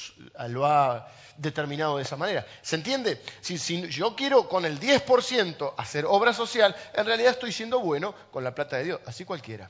lo 0.51 0.66
ha 0.66 1.09
determinado 1.37 1.97
de 1.97 2.05
esa 2.05 2.16
manera. 2.16 2.47
¿Se 2.62 2.77
entiende? 2.77 3.21
Si, 3.40 3.59
si, 3.59 3.88
yo 3.88 4.14
quiero 4.14 4.49
con 4.49 4.64
el 4.64 4.79
10% 4.79 5.75
hacer 5.77 6.05
obra 6.07 6.33
social, 6.33 6.77
en 6.95 7.07
realidad 7.07 7.33
estoy 7.33 7.51
siendo 7.51 7.81
bueno 7.81 8.14
con 8.31 8.45
la 8.45 8.55
plata 8.55 8.77
de 8.77 8.85
Dios, 8.85 9.01
así 9.05 9.25
cualquiera. 9.25 9.69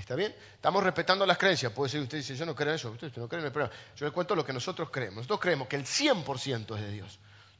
¿Está 0.00 0.14
bien? 0.14 0.34
Estamos 0.54 0.82
respetando 0.82 1.26
las 1.26 1.36
creencias. 1.36 1.72
Puede 1.72 1.90
ser 1.90 2.00
usted 2.00 2.18
dice, 2.18 2.34
yo 2.34 2.46
no 2.46 2.54
creo 2.54 2.70
en 2.70 2.76
eso, 2.76 2.90
usted, 2.90 3.12
no 3.16 3.28
cree 3.28 3.40
en 3.40 3.46
el 3.46 3.52
problema. 3.52 3.74
Yo 3.96 4.06
le 4.06 4.12
cuento 4.12 4.34
lo 4.34 4.44
que 4.44 4.52
nosotros 4.52 4.90
creemos. 4.90 5.16
Nosotros 5.16 5.40
creemos 5.40 5.68
que 5.68 5.76
el 5.76 5.84
100% 5.84 6.76
es 6.76 6.82
de 6.82 6.90
Dios. 6.90 7.18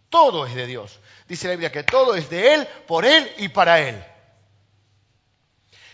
Todo 0.09 0.46
es 0.46 0.55
de 0.55 0.66
Dios. 0.66 0.98
Dice 1.29 1.46
la 1.46 1.53
Biblia 1.53 1.70
que 1.70 1.83
todo 1.83 2.14
es 2.14 2.31
de 2.31 2.55
Él, 2.55 2.68
por 2.88 3.05
Él 3.05 3.31
y 3.38 3.48
para 3.48 3.81
Él. 3.81 4.03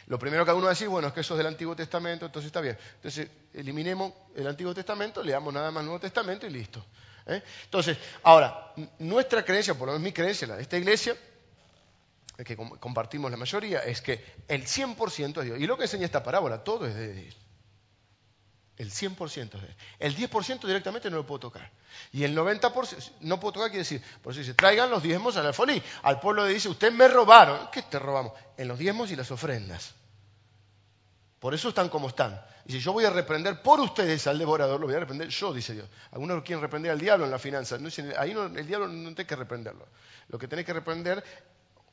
Lo 0.07 0.21
primero 0.21 0.45
que 0.45 0.53
uno 0.53 0.63
va 0.63 0.69
a 0.69 0.71
decir, 0.71 0.89
bueno, 0.89 1.09
es 1.09 1.15
que 1.15 1.21
eso 1.21 1.35
es 1.35 1.39
del 1.39 1.49
Antiguo 1.49 1.75
Testamento, 1.75 2.27
entonces 2.27 2.47
está 2.47 2.61
bien. 2.61 2.79
Entonces, 2.95 3.29
eliminemos 3.53 4.13
el 4.37 4.47
Antiguo 4.47 4.73
Testamento, 4.73 5.23
leamos 5.23 5.53
nada 5.53 5.73
más 5.73 5.81
el 5.81 5.87
Nuevo 5.87 6.01
Testamento 6.01 6.47
y 6.47 6.51
listo. 6.51 6.87
¿eh? 7.27 7.43
Entonces, 7.65 7.99
ahora, 8.23 8.73
nuestra 9.01 9.45
creencia, 9.45 9.75
por 9.75 9.89
lo 9.89 9.95
menos 9.95 10.05
mi 10.05 10.13
creencia, 10.13 10.47
la 10.47 10.57
de 10.57 10.63
esta 10.63 10.79
iglesia, 10.79 11.17
que 12.45 12.57
compartimos 12.57 13.31
la 13.31 13.37
mayoría, 13.37 13.81
es 13.81 14.03
que 14.03 14.25
el 14.49 14.67
100% 14.67 15.39
es 15.39 15.45
Dios. 15.45 15.59
Y 15.59 15.67
lo 15.67 15.77
que 15.77 15.85
enseña 15.85 16.05
esta 16.05 16.23
parábola, 16.23 16.63
todo 16.63 16.87
es 16.87 16.95
de 16.95 17.13
Dios. 17.13 17.37
El 18.77 18.91
100% 18.91 19.27
es 19.27 19.53
de 19.53 19.59
Dios. 19.59 19.77
El 19.99 20.17
10% 20.17 20.67
directamente 20.67 21.11
no 21.11 21.17
lo 21.17 21.27
puedo 21.27 21.41
tocar. 21.41 21.71
Y 22.13 22.25
el 22.25 22.37
90% 22.37 23.13
no 23.21 23.41
puedo 23.41 23.53
tocar 23.53 23.71
quiere 23.71 23.85
decir, 23.85 24.03
por 24.23 24.33
eso 24.33 24.41
dice, 24.41 24.55
traigan 24.55 24.91
los 24.91 25.03
diezmos 25.03 25.37
al 25.39 25.47
alfolí. 25.47 25.83
Al 26.03 26.21
pueblo 26.21 26.47
le 26.47 26.53
dice, 26.53 26.69
ustedes 26.69 26.93
me 26.93 27.09
robaron. 27.09 27.71
¿Qué 27.73 27.83
te 27.83 27.99
robamos? 27.99 28.33
En 28.57 28.69
los 28.69 28.79
diezmos 28.79 29.11
y 29.11 29.17
las 29.17 29.31
ofrendas. 29.31 29.95
Por 31.39 31.55
eso 31.55 31.71
están 31.71 31.89
como 31.89 32.09
están. 32.09 32.39
Dice, 32.67 32.81
yo 32.81 32.93
voy 32.93 33.05
a 33.05 33.11
reprender 33.11 33.63
por 33.63 33.79
ustedes 33.81 34.27
al 34.27 34.39
devorador, 34.39 34.81
lo 34.81 34.87
voy 34.87 34.97
a 34.97 35.01
reprender 35.01 35.29
yo, 35.29 35.55
dice 35.55 35.73
Dios. 35.73 35.89
Algunos 36.11 36.43
quieren 36.43 36.61
reprender 36.61 36.91
al 36.91 36.99
diablo 36.99 37.25
en 37.25 37.31
la 37.31 37.39
finanza. 37.39 37.79
No, 37.79 37.89
ahí 38.19 38.35
no, 38.35 38.47
el 38.47 38.67
diablo 38.67 38.89
no 38.89 39.15
tiene 39.15 39.27
que 39.27 39.37
reprenderlo. 39.37 39.87
Lo 40.29 40.39
que 40.39 40.49
tiene 40.49 40.65
que 40.65 40.73
reprender 40.73 41.23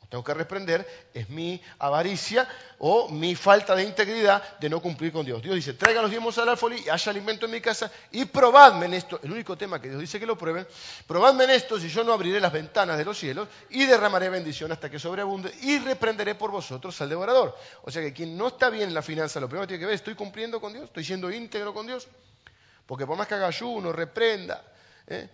tengo 0.10 0.24
que 0.24 0.34
reprender 0.34 1.10
es 1.14 1.30
mi 1.30 1.62
avaricia 1.80 2.48
o 2.80 3.10
mi 3.10 3.36
falta 3.36 3.76
de 3.76 3.84
integridad 3.84 4.60
de 4.60 4.70
no 4.70 4.82
cumplir 4.82 5.12
con 5.12 5.26
Dios. 5.26 5.42
Dios 5.42 5.56
dice, 5.56 5.74
traigan 5.74 6.04
los 6.04 6.12
diezmos 6.12 6.38
al 6.38 6.50
alfolí 6.50 6.84
y 6.86 6.90
haya 6.90 7.10
alimento 7.10 7.46
en 7.46 7.52
mi 7.52 7.62
casa 7.62 7.92
y 8.12 8.26
probadme 8.26 8.86
en 8.86 8.94
esto. 8.94 9.20
El 9.24 9.32
único 9.32 9.58
tema 9.58 9.82
que 9.82 9.90
Dios 9.90 10.00
dice 10.00 10.20
que 10.20 10.26
lo 10.26 10.38
prueben, 10.38 10.68
probadme 11.08 11.46
en 11.46 11.52
esto 11.52 11.80
si 11.80 11.90
yo 11.90 12.04
no 12.04 12.14
abriré 12.14 12.40
las 12.40 12.52
ventanas 12.52 12.98
de 12.98 13.06
los 13.06 13.18
cielos 13.18 13.48
y 13.70 13.86
derramaré 13.86 14.30
bendición 14.30 14.72
hasta 14.72 14.90
que 14.90 15.00
sobreabunde 15.00 15.54
y 15.62 15.80
reprenderé 15.80 16.36
por 16.36 16.52
vosotros 16.52 17.00
al 17.02 17.10
devorador. 17.10 17.58
O 17.84 17.92
sea 17.92 18.02
que 18.02 18.14
quien 18.14 18.38
no 18.38 18.50
está 18.50 18.70
bien 18.70 18.90
en 18.90 18.94
la 18.94 19.02
finanza, 19.02 19.40
lo 19.40 19.48
primero 19.48 19.64
que 19.64 19.70
tiene 19.70 19.82
que 19.82 19.88
ver, 19.88 19.96
¿estoy 19.96 20.16
cumpliendo 20.16 20.62
con 20.62 20.74
Dios? 20.74 20.86
¿Estoy 20.86 21.04
siendo 21.04 21.32
íntegro 21.32 21.74
con 21.74 21.88
Dios? 21.88 22.08
Porque 22.86 23.08
por 23.08 23.18
más 23.18 23.28
que 23.28 23.36
haga 23.36 23.48
ayuno, 23.48 23.92
reprenda, 23.92 24.64
¿eh? 25.08 25.30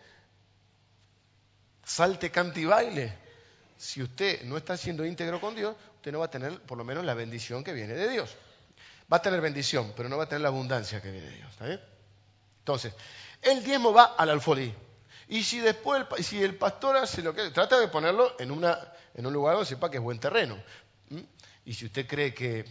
salte, 1.84 2.30
cante 2.30 2.62
y 2.62 2.66
baile, 2.66 3.29
si 3.80 4.04
usted 4.04 4.44
no 4.44 4.58
está 4.58 4.76
siendo 4.76 5.06
íntegro 5.06 5.40
con 5.40 5.56
Dios, 5.56 5.74
usted 5.96 6.12
no 6.12 6.20
va 6.20 6.26
a 6.26 6.30
tener 6.30 6.60
por 6.64 6.78
lo 6.78 6.84
menos 6.84 7.06
la 7.06 7.14
bendición 7.14 7.64
que 7.64 7.72
viene 7.72 7.94
de 7.94 8.10
Dios. 8.10 8.36
Va 9.12 9.18
a 9.18 9.22
tener 9.22 9.40
bendición, 9.40 9.94
pero 9.96 10.10
no 10.10 10.18
va 10.18 10.26
a 10.26 10.28
tener 10.28 10.42
la 10.42 10.50
abundancia 10.50 11.02
que 11.02 11.10
viene 11.10 11.28
de 11.28 11.36
Dios. 11.38 11.50
¿está 11.50 11.66
bien? 11.66 11.80
Entonces, 12.60 12.94
el 13.42 13.64
diezmo 13.64 13.94
va 13.94 14.16
al 14.18 14.32
alfolí. 14.32 14.76
Y 15.30 15.44
si 15.44 15.60
después 15.60 16.06
el, 16.18 16.24
si 16.26 16.44
el 16.44 16.58
pastor 16.58 16.98
hace 16.98 17.22
lo 17.22 17.34
que... 17.34 17.52
Trata 17.52 17.80
de 17.80 17.88
ponerlo 17.88 18.36
en, 18.38 18.52
en 18.52 19.26
un 19.26 19.34
lugar 19.34 19.56
donde 19.56 19.70
sepa 19.70 19.90
que 19.90 19.96
es 19.96 20.04
buen 20.04 20.20
terreno. 20.20 20.62
Y 21.64 21.74
si 21.74 21.86
usted 21.86 22.06
cree 22.06 22.34
que 22.34 22.66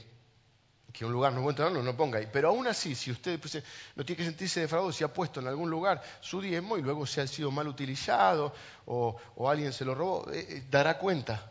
que 0.93 1.05
un 1.05 1.13
lugar 1.13 1.33
no 1.33 1.43
buen 1.43 1.57
no 1.57 1.83
lo 1.83 1.97
ponga 1.97 2.19
ahí. 2.19 2.29
Pero 2.33 2.49
aún 2.49 2.67
así, 2.67 2.95
si 2.95 3.11
usted 3.11 3.39
pues, 3.39 3.63
no 3.95 4.05
tiene 4.05 4.19
que 4.19 4.25
sentirse 4.25 4.61
defraudado, 4.61 4.93
si 4.93 5.05
ha 5.05 5.13
puesto 5.13 5.41
en 5.41 5.49
algún 5.49 5.71
lugar 5.71 6.03
su 6.21 6.41
diezmo 6.41 6.79
y 6.79 6.83
luego 6.83 7.07
se 7.07 7.21
ha 7.21 7.27
sido 7.27 7.51
mal 7.51 7.69
utilizado 7.69 8.53
o, 8.87 9.17
alguien 9.49 9.73
se 9.73 9.85
lo 9.85 9.95
robó, 9.95 10.31
eh, 10.33 10.47
eh, 10.49 10.63
dará 10.71 10.99
cuenta. 10.99 11.51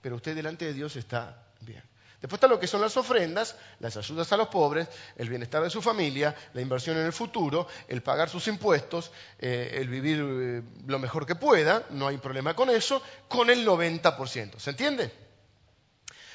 Pero 0.00 0.16
usted 0.16 0.34
delante 0.34 0.64
de 0.64 0.72
Dios 0.72 0.96
está 0.96 1.44
bien. 1.60 1.82
Después 2.20 2.36
está 2.36 2.48
lo 2.48 2.60
que 2.60 2.66
son 2.66 2.82
las 2.82 2.96
ofrendas, 2.98 3.56
las 3.78 3.96
ayudas 3.96 4.30
a 4.32 4.36
los 4.36 4.48
pobres, 4.48 4.88
el 5.16 5.28
bienestar 5.28 5.62
de 5.62 5.70
su 5.70 5.80
familia, 5.80 6.36
la 6.52 6.60
inversión 6.60 6.98
en 6.98 7.06
el 7.06 7.14
futuro, 7.14 7.66
el 7.88 8.02
pagar 8.02 8.28
sus 8.28 8.46
impuestos, 8.46 9.10
eh, 9.38 9.70
el 9.74 9.88
vivir 9.88 10.62
lo 10.86 10.98
mejor 10.98 11.24
que 11.24 11.34
pueda, 11.34 11.86
no 11.90 12.08
hay 12.08 12.18
problema 12.18 12.54
con 12.54 12.68
eso, 12.68 13.02
con 13.26 13.48
el 13.48 13.66
90%. 13.66 14.58
¿Se 14.58 14.70
entiende? 14.70 15.10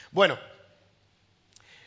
Bueno, 0.10 0.40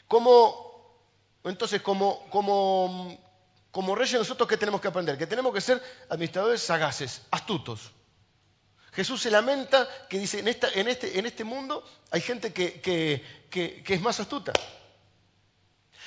como, 0.08 1.04
entonces, 1.44 1.82
como, 1.82 2.28
como, 2.30 3.94
reyes 3.94 4.18
nosotros, 4.18 4.48
¿qué 4.48 4.56
tenemos 4.56 4.80
que 4.80 4.88
aprender? 4.88 5.18
Que 5.18 5.26
tenemos 5.26 5.52
que 5.52 5.60
ser 5.60 5.80
administradores 6.08 6.62
sagaces, 6.62 7.22
astutos. 7.30 7.92
Jesús 8.92 9.20
se 9.22 9.30
lamenta 9.30 9.86
que 10.08 10.18
dice, 10.18 10.40
en, 10.40 10.48
esta, 10.48 10.68
en, 10.72 10.88
este, 10.88 11.18
en 11.18 11.26
este, 11.26 11.44
mundo 11.44 11.84
hay 12.10 12.22
gente 12.22 12.52
que, 12.52 12.80
que, 12.80 13.84
es 13.86 14.00
más 14.00 14.18
astuta. 14.18 14.52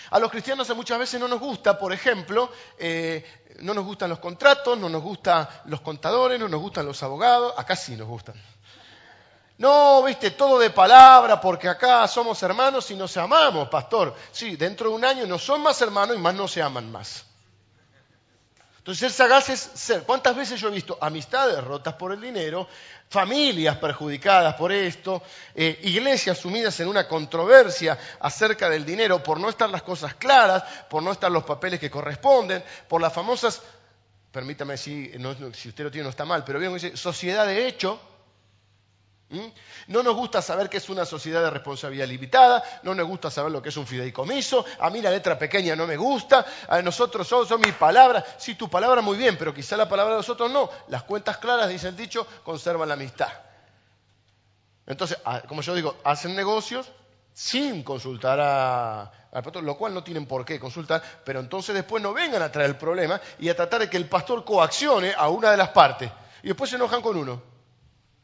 A 0.09 0.19
los 0.19 0.31
cristianos 0.31 0.75
muchas 0.75 0.99
veces 0.99 1.19
no 1.19 1.27
nos 1.27 1.39
gusta, 1.39 1.77
por 1.77 1.93
ejemplo, 1.93 2.51
eh, 2.79 3.23
no 3.59 3.73
nos 3.73 3.85
gustan 3.85 4.09
los 4.09 4.19
contratos, 4.19 4.77
no 4.77 4.89
nos 4.89 5.01
gustan 5.01 5.47
los 5.65 5.79
contadores, 5.81 6.39
no 6.39 6.49
nos 6.49 6.59
gustan 6.59 6.85
los 6.85 7.01
abogados, 7.03 7.53
acá 7.55 7.75
sí 7.75 7.95
nos 7.95 8.07
gustan. 8.07 8.35
No, 9.61 10.01
viste, 10.01 10.31
todo 10.31 10.57
de 10.57 10.71
palabra, 10.71 11.39
porque 11.39 11.69
acá 11.69 12.07
somos 12.07 12.41
hermanos 12.41 12.89
y 12.89 12.95
nos 12.95 13.15
amamos, 13.15 13.69
pastor. 13.69 14.15
Sí, 14.31 14.55
dentro 14.55 14.89
de 14.89 14.95
un 14.95 15.05
año 15.05 15.27
no 15.27 15.37
son 15.37 15.61
más 15.61 15.79
hermanos 15.83 16.17
y 16.17 16.19
más 16.19 16.33
no 16.33 16.47
se 16.47 16.63
aman 16.63 16.91
más. 16.91 17.23
Entonces, 18.79 19.01
ser 19.01 19.11
sagaz 19.11 19.49
es 19.49 19.59
ser. 19.59 20.01
¿Cuántas 20.01 20.35
veces 20.35 20.59
yo 20.59 20.69
he 20.69 20.71
visto 20.71 20.97
amistades 20.99 21.63
rotas 21.63 21.93
por 21.93 22.11
el 22.11 22.19
dinero, 22.19 22.67
familias 23.07 23.77
perjudicadas 23.77 24.55
por 24.55 24.71
esto, 24.71 25.21
eh, 25.53 25.79
iglesias 25.83 26.39
sumidas 26.39 26.79
en 26.79 26.87
una 26.87 27.07
controversia 27.07 27.99
acerca 28.19 28.67
del 28.67 28.83
dinero 28.83 29.21
por 29.21 29.39
no 29.39 29.47
estar 29.47 29.69
las 29.69 29.83
cosas 29.83 30.15
claras, 30.15 30.63
por 30.89 31.03
no 31.03 31.11
estar 31.11 31.31
los 31.31 31.43
papeles 31.43 31.79
que 31.79 31.91
corresponden, 31.91 32.63
por 32.87 32.99
las 32.99 33.13
famosas, 33.13 33.61
permítame 34.31 34.75
si, 34.75 35.11
si 35.53 35.69
usted 35.69 35.83
lo 35.83 35.91
tiene 35.91 36.05
no 36.05 36.09
está 36.09 36.25
mal, 36.25 36.43
pero 36.43 36.57
bien, 36.57 36.73
dice, 36.73 36.97
sociedad 36.97 37.45
de 37.45 37.67
hecho. 37.67 38.01
No 39.87 40.03
nos 40.03 40.15
gusta 40.15 40.41
saber 40.41 40.69
que 40.69 40.77
es 40.77 40.89
una 40.89 41.05
sociedad 41.05 41.41
de 41.41 41.49
responsabilidad 41.49 42.07
limitada, 42.07 42.63
no 42.83 42.93
nos 42.93 43.07
gusta 43.07 43.31
saber 43.31 43.51
lo 43.51 43.61
que 43.61 43.69
es 43.69 43.77
un 43.77 43.87
fideicomiso, 43.87 44.65
a 44.79 44.89
mí 44.89 45.01
la 45.01 45.09
letra 45.09 45.37
pequeña 45.39 45.75
no 45.75 45.87
me 45.87 45.95
gusta, 45.95 46.45
a 46.67 46.81
nosotros 46.81 47.27
son, 47.27 47.47
son 47.47 47.61
mis 47.61 47.73
palabras, 47.73 48.25
sí, 48.37 48.55
tu 48.55 48.69
palabra 48.69 49.01
muy 49.01 49.17
bien, 49.17 49.37
pero 49.37 49.53
quizá 49.53 49.77
la 49.77 49.87
palabra 49.87 50.13
de 50.13 50.19
nosotros 50.19 50.51
no. 50.51 50.69
Las 50.89 51.03
cuentas 51.03 51.37
claras, 51.37 51.69
dice 51.69 51.87
el 51.87 51.95
dicho, 51.95 52.27
conservan 52.43 52.89
la 52.89 52.95
amistad. 52.95 53.29
Entonces, 54.85 55.17
ah, 55.23 55.41
como 55.47 55.61
yo 55.61 55.73
digo, 55.73 55.95
hacen 56.03 56.35
negocios 56.35 56.91
sin 57.33 57.83
consultar 57.83 58.39
a, 58.41 59.01
al 59.31 59.43
pastor, 59.43 59.63
lo 59.63 59.77
cual 59.77 59.93
no 59.93 60.03
tienen 60.03 60.25
por 60.25 60.43
qué 60.43 60.59
consultar, 60.59 61.01
pero 61.23 61.39
entonces 61.39 61.73
después 61.73 62.03
no 62.03 62.13
vengan 62.13 62.41
a 62.41 62.51
traer 62.51 62.71
el 62.71 62.75
problema 62.75 63.21
y 63.39 63.47
a 63.47 63.55
tratar 63.55 63.81
de 63.81 63.89
que 63.89 63.97
el 63.97 64.09
pastor 64.09 64.43
coaccione 64.43 65.13
a 65.17 65.29
una 65.29 65.51
de 65.51 65.57
las 65.57 65.69
partes. 65.69 66.11
Y 66.43 66.47
después 66.47 66.69
se 66.69 66.75
enojan 66.75 67.01
con 67.01 67.15
uno. 67.15 67.50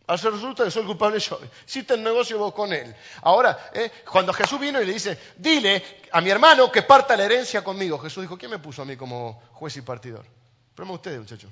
Ahora 0.08 0.22
se 0.22 0.30
resulta 0.30 0.64
que 0.64 0.72
soy 0.72 0.86
culpable 0.86 1.20
yo. 1.20 1.38
Hiciste 1.68 1.94
el 1.94 2.02
negocio 2.02 2.38
vos 2.38 2.54
con 2.54 2.72
él. 2.72 2.96
Ahora, 3.24 3.70
eh, 3.74 3.92
cuando 4.10 4.32
Jesús 4.32 4.58
vino 4.58 4.82
y 4.82 4.86
le 4.86 4.94
dice, 4.94 5.20
dile 5.38 5.84
a 6.14 6.22
mi 6.22 6.30
hermano 6.30 6.72
que 6.72 6.84
parta 6.84 7.18
la 7.18 7.26
herencia 7.26 7.62
conmigo. 7.62 8.00
Jesús 8.00 8.24
dijo, 8.24 8.38
¿quién 8.38 8.52
me 8.52 8.60
puso 8.60 8.82
a 8.82 8.86
mí 8.86 8.96
como 8.96 9.42
juez 9.52 9.76
y 9.76 9.82
partidor? 9.82 10.26
Problema 10.74 10.96
ustedes, 10.96 11.20
muchachos. 11.20 11.52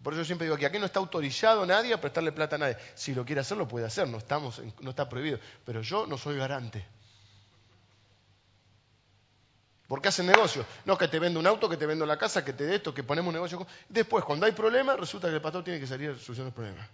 Por 0.00 0.12
eso 0.12 0.22
yo 0.22 0.26
siempre 0.26 0.46
digo 0.46 0.56
que 0.56 0.66
aquí 0.66 0.78
no 0.78 0.86
está 0.86 1.00
autorizado 1.00 1.66
nadie 1.66 1.92
a 1.92 2.00
prestarle 2.00 2.30
plata 2.30 2.54
a 2.54 2.60
nadie. 2.60 2.76
Si 2.94 3.12
lo 3.12 3.24
quiere 3.24 3.40
hacer, 3.40 3.58
lo 3.58 3.66
puede 3.66 3.86
hacer, 3.86 4.06
no, 4.06 4.18
estamos, 4.18 4.62
no 4.80 4.90
está 4.90 5.08
prohibido. 5.08 5.40
Pero 5.64 5.82
yo 5.82 6.06
no 6.06 6.16
soy 6.16 6.36
garante. 6.36 6.86
Porque 9.88 10.08
hacen 10.08 10.26
negocio. 10.26 10.64
No 10.84 10.98
que 10.98 11.08
te 11.08 11.18
vendo 11.18 11.38
un 11.38 11.46
auto, 11.46 11.68
que 11.68 11.76
te 11.76 11.86
vendo 11.86 12.04
la 12.06 12.18
casa, 12.18 12.44
que 12.44 12.52
te 12.52 12.64
dé 12.64 12.76
esto, 12.76 12.92
que 12.92 13.04
ponemos 13.04 13.28
un 13.28 13.34
negocio. 13.34 13.66
Después, 13.88 14.24
cuando 14.24 14.46
hay 14.46 14.52
problemas, 14.52 14.98
resulta 14.98 15.28
que 15.28 15.34
el 15.34 15.40
pastor 15.40 15.62
tiene 15.62 15.78
que 15.78 15.86
salir 15.86 16.10
a 16.10 16.18
solucionar 16.18 16.48
el 16.48 16.54
problema. 16.54 16.88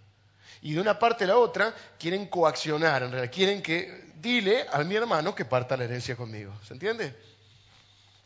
Y 0.61 0.73
de 0.73 0.81
una 0.81 0.97
parte 0.97 1.23
a 1.23 1.27
la 1.27 1.37
otra 1.37 1.73
quieren 1.99 2.27
coaccionar, 2.27 3.03
en 3.03 3.11
realidad 3.11 3.33
quieren 3.33 3.61
que 3.61 4.13
dile 4.15 4.65
a 4.71 4.79
mi 4.83 4.95
hermano 4.95 5.33
que 5.35 5.43
parta 5.43 5.75
la 5.75 5.85
herencia 5.85 6.15
conmigo. 6.15 6.53
¿Se 6.65 6.73
entiende? 6.73 7.15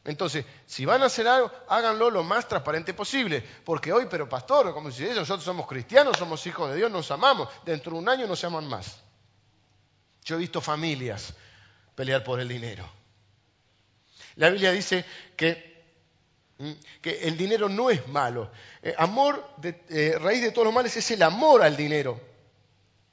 Entonces, 0.03 0.45
si 0.65 0.86
van 0.86 1.01
a 1.01 1.08
hacer 1.08 1.27
algo, 1.27 1.51
háganlo 1.67 2.10
lo 2.10 2.23
más 2.23 2.47
transparente 2.47 2.93
posible. 2.93 3.43
Porque 3.65 3.91
hoy, 3.91 4.08
pero 4.10 4.30
pastor, 4.30 4.73
como 4.73 4.91
si 4.91 5.03
nosotros 5.03 5.43
somos 5.43 5.67
cristianos, 5.67 6.17
somos 6.17 6.45
hijos 6.45 6.69
de 6.69 6.77
Dios, 6.77 6.91
nos 6.91 7.10
amamos. 7.12 7.49
Dentro 7.65 7.93
de 7.93 7.97
un 7.99 8.08
año 8.08 8.27
no 8.27 8.36
se 8.36 8.45
aman 8.45 8.67
más. 8.67 9.01
Yo 10.23 10.36
he 10.36 10.39
visto 10.39 10.62
familias 10.62 11.34
pelear 11.95 12.23
por 12.23 12.39
el 12.39 12.47
dinero. 12.47 12.97
La 14.38 14.50
Biblia 14.50 14.71
dice 14.71 15.04
que, 15.36 15.84
mm, 16.60 16.71
que 17.02 17.28
el 17.28 17.38
dinero 17.38 17.69
no 17.69 17.89
es 17.89 18.08
malo. 18.08 18.52
Eh, 18.82 18.93
amor, 18.97 19.52
de, 19.58 19.84
eh, 19.89 20.17
raíz 20.19 20.41
de 20.41 20.52
todos 20.52 20.65
los 20.65 20.73
males 20.73 20.95
es 20.95 21.12
el 21.12 21.21
amor 21.23 21.63
al 21.63 21.76
dinero. 21.76 22.19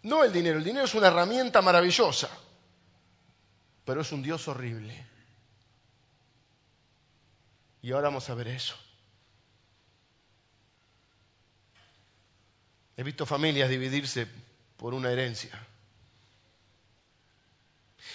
No 0.02 0.22
el 0.22 0.32
dinero, 0.32 0.58
el 0.58 0.64
dinero 0.64 0.84
es 0.84 0.94
una 0.94 1.08
herramienta 1.08 1.62
maravillosa, 1.62 2.28
pero 3.84 4.02
es 4.02 4.12
un 4.12 4.22
Dios 4.22 4.46
horrible. 4.48 5.06
Y 7.80 7.92
ahora 7.92 8.08
vamos 8.08 8.28
a 8.28 8.34
ver 8.34 8.48
eso. 8.48 8.76
He 12.96 13.02
visto 13.02 13.26
familias 13.26 13.70
dividirse 13.70 14.26
por 14.76 14.94
una 14.94 15.10
herencia. 15.10 15.50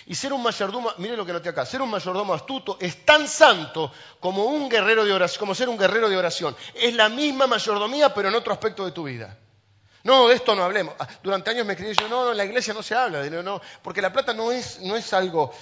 Y 0.05 0.15
ser 0.15 0.33
un 0.33 0.41
mayordomo, 0.41 0.91
mire 0.97 1.15
lo 1.15 1.25
que 1.25 1.33
noté 1.33 1.49
acá, 1.49 1.65
ser 1.65 1.81
un 1.81 1.89
mayordomo 1.89 2.33
astuto 2.33 2.77
es 2.79 3.05
tan 3.05 3.27
santo 3.27 3.91
como 4.19 4.45
un 4.45 4.69
guerrero 4.69 5.05
de 5.05 5.13
oración, 5.13 5.39
como 5.39 5.55
ser 5.55 5.69
un 5.69 5.77
guerrero 5.77 6.09
de 6.09 6.17
oración. 6.17 6.55
Es 6.73 6.93
la 6.93 7.09
misma 7.09 7.47
mayordomía, 7.47 8.13
pero 8.13 8.29
en 8.29 8.35
otro 8.35 8.53
aspecto 8.53 8.85
de 8.85 8.91
tu 8.91 9.03
vida. 9.03 9.37
No, 10.03 10.27
de 10.29 10.35
esto 10.35 10.55
no 10.55 10.63
hablemos. 10.63 10.95
Ah, 10.97 11.07
durante 11.21 11.51
años 11.51 11.65
me 11.65 11.75
creí 11.75 11.93
yo, 11.93 12.07
no, 12.07 12.25
no, 12.25 12.31
en 12.31 12.37
la 12.37 12.45
iglesia 12.45 12.73
no 12.73 12.81
se 12.81 12.95
habla 12.95 13.21
de 13.21 13.43
no, 13.43 13.61
porque 13.81 14.01
la 14.01 14.13
plata 14.13 14.33
no 14.33 14.51
es, 14.51 14.79
no 14.79 14.95
es 14.95 15.13
algo. 15.13 15.53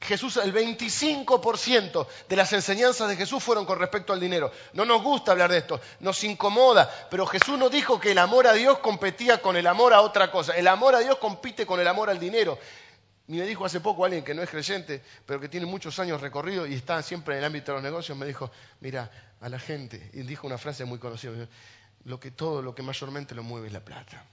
Jesús, 0.00 0.36
el 0.36 0.52
25% 0.52 2.06
de 2.28 2.36
las 2.36 2.52
enseñanzas 2.52 3.08
de 3.08 3.16
Jesús 3.16 3.42
fueron 3.42 3.64
con 3.64 3.78
respecto 3.78 4.12
al 4.12 4.20
dinero. 4.20 4.52
No 4.74 4.84
nos 4.84 5.02
gusta 5.02 5.32
hablar 5.32 5.50
de 5.50 5.58
esto, 5.58 5.80
nos 6.00 6.22
incomoda, 6.24 7.08
pero 7.10 7.26
Jesús 7.26 7.58
no 7.58 7.70
dijo 7.70 7.98
que 7.98 8.12
el 8.12 8.18
amor 8.18 8.46
a 8.46 8.52
Dios 8.52 8.78
competía 8.78 9.40
con 9.40 9.56
el 9.56 9.66
amor 9.66 9.94
a 9.94 10.02
otra 10.02 10.30
cosa. 10.30 10.54
El 10.56 10.68
amor 10.68 10.94
a 10.94 11.00
Dios 11.00 11.16
compite 11.16 11.64
con 11.64 11.80
el 11.80 11.88
amor 11.88 12.10
al 12.10 12.18
dinero. 12.18 12.58
Y 13.26 13.32
me 13.32 13.46
dijo 13.46 13.64
hace 13.64 13.80
poco 13.80 14.04
alguien 14.04 14.22
que 14.22 14.34
no 14.34 14.42
es 14.42 14.50
creyente, 14.50 15.02
pero 15.24 15.40
que 15.40 15.48
tiene 15.48 15.64
muchos 15.64 15.98
años 15.98 16.20
recorrido 16.20 16.66
y 16.66 16.74
está 16.74 17.02
siempre 17.02 17.34
en 17.34 17.38
el 17.38 17.44
ámbito 17.46 17.72
de 17.72 17.76
los 17.76 17.82
negocios, 17.82 18.18
me 18.18 18.26
dijo, 18.26 18.50
mira, 18.80 19.10
a 19.40 19.48
la 19.48 19.58
gente, 19.58 20.10
y 20.12 20.22
dijo 20.22 20.46
una 20.46 20.58
frase 20.58 20.84
muy 20.84 20.98
conocida, 20.98 21.32
lo 22.04 22.20
que 22.20 22.30
todo, 22.30 22.60
lo 22.60 22.74
que 22.74 22.82
mayormente 22.82 23.34
lo 23.34 23.42
mueve 23.42 23.68
es 23.68 23.72
la 23.72 23.84
plata. 23.84 24.24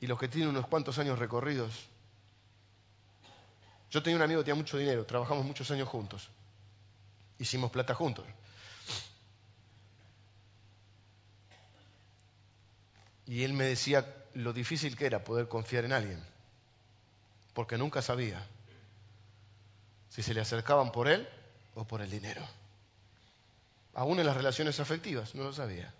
Y 0.00 0.06
los 0.06 0.18
que 0.18 0.28
tienen 0.28 0.50
unos 0.50 0.66
cuantos 0.66 0.98
años 0.98 1.18
recorridos. 1.18 1.88
Yo 3.90 4.02
tenía 4.02 4.16
un 4.16 4.22
amigo 4.22 4.40
que 4.40 4.46
tenía 4.46 4.62
mucho 4.62 4.78
dinero, 4.78 5.04
trabajamos 5.06 5.44
muchos 5.44 5.70
años 5.70 5.88
juntos. 5.88 6.28
Hicimos 7.38 7.70
plata 7.70 7.94
juntos. 7.94 8.24
Y 13.28 13.44
él 13.44 13.52
me 13.52 13.64
decía 13.64 14.06
lo 14.32 14.54
difícil 14.54 14.96
que 14.96 15.04
era 15.04 15.22
poder 15.22 15.48
confiar 15.48 15.84
en 15.84 15.92
alguien, 15.92 16.24
porque 17.52 17.76
nunca 17.76 18.00
sabía 18.00 18.44
si 20.08 20.22
se 20.22 20.32
le 20.32 20.40
acercaban 20.40 20.90
por 20.90 21.08
él 21.08 21.28
o 21.74 21.84
por 21.84 22.00
el 22.00 22.10
dinero. 22.10 22.42
Aún 23.92 24.18
en 24.18 24.26
las 24.26 24.36
relaciones 24.36 24.80
afectivas, 24.80 25.34
no 25.34 25.44
lo 25.44 25.52
sabía. 25.52 25.92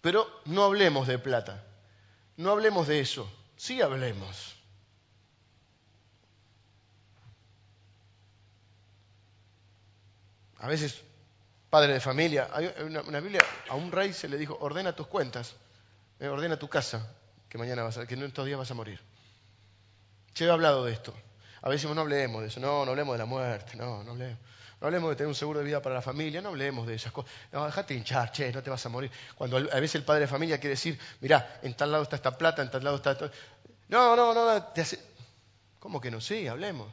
Pero 0.00 0.28
no 0.46 0.64
hablemos 0.64 1.06
de 1.06 1.18
plata, 1.20 1.64
no 2.36 2.50
hablemos 2.50 2.88
de 2.88 2.98
eso, 2.98 3.30
sí 3.56 3.80
hablemos. 3.80 4.53
A 10.64 10.66
veces, 10.66 10.98
padre 11.68 11.92
de 11.92 12.00
familia, 12.00 12.48
hay 12.50 12.72
una, 12.86 13.20
Biblia, 13.20 13.42
a 13.68 13.74
un 13.74 13.92
rey 13.92 14.14
se 14.14 14.30
le 14.30 14.38
dijo, 14.38 14.56
ordena 14.62 14.96
tus 14.96 15.06
cuentas, 15.06 15.56
eh, 16.18 16.26
ordena 16.26 16.58
tu 16.58 16.70
casa, 16.70 17.06
que 17.50 17.58
mañana 17.58 17.82
vas 17.82 17.98
a, 17.98 18.06
que 18.06 18.14
en 18.14 18.22
estos 18.22 18.46
días 18.46 18.58
vas 18.58 18.70
a 18.70 18.74
morir. 18.74 18.98
Yo 20.34 20.46
he 20.46 20.50
hablado 20.50 20.86
de 20.86 20.92
esto. 20.94 21.12
A 21.60 21.68
veces 21.68 21.90
no 21.90 22.00
hablemos 22.00 22.40
de 22.40 22.48
eso, 22.48 22.60
no, 22.60 22.86
no 22.86 22.92
hablemos 22.92 23.12
de 23.12 23.18
la 23.18 23.26
muerte, 23.26 23.76
no, 23.76 24.02
no 24.04 24.12
hablemos. 24.12 24.38
No 24.80 24.86
hablemos 24.86 25.10
de 25.10 25.16
tener 25.16 25.28
un 25.28 25.34
seguro 25.34 25.58
de 25.58 25.66
vida 25.66 25.82
para 25.82 25.96
la 25.96 26.02
familia, 26.02 26.40
no 26.40 26.48
hablemos 26.48 26.86
de 26.86 26.94
esas 26.94 27.12
cosas. 27.12 27.30
No, 27.52 27.66
déjate 27.66 27.92
hinchar, 27.92 28.32
che, 28.32 28.50
no 28.50 28.62
te 28.62 28.70
vas 28.70 28.86
a 28.86 28.88
morir. 28.88 29.10
Cuando 29.34 29.58
a 29.58 29.80
veces 29.80 29.96
el 29.96 30.04
padre 30.04 30.22
de 30.22 30.28
familia 30.28 30.58
quiere 30.58 30.70
decir, 30.70 30.98
mirá, 31.20 31.60
en 31.62 31.74
tal 31.74 31.92
lado 31.92 32.04
está 32.04 32.16
esta 32.16 32.38
plata, 32.38 32.62
en 32.62 32.70
tal 32.70 32.82
lado 32.82 32.96
está 32.96 33.12
esto. 33.12 33.30
No, 33.88 34.16
no, 34.16 34.32
no, 34.32 34.62
te 34.62 34.80
hace... 34.80 34.98
¿Cómo 35.78 36.00
que 36.00 36.10
no? 36.10 36.22
Sí, 36.22 36.48
hablemos. 36.48 36.90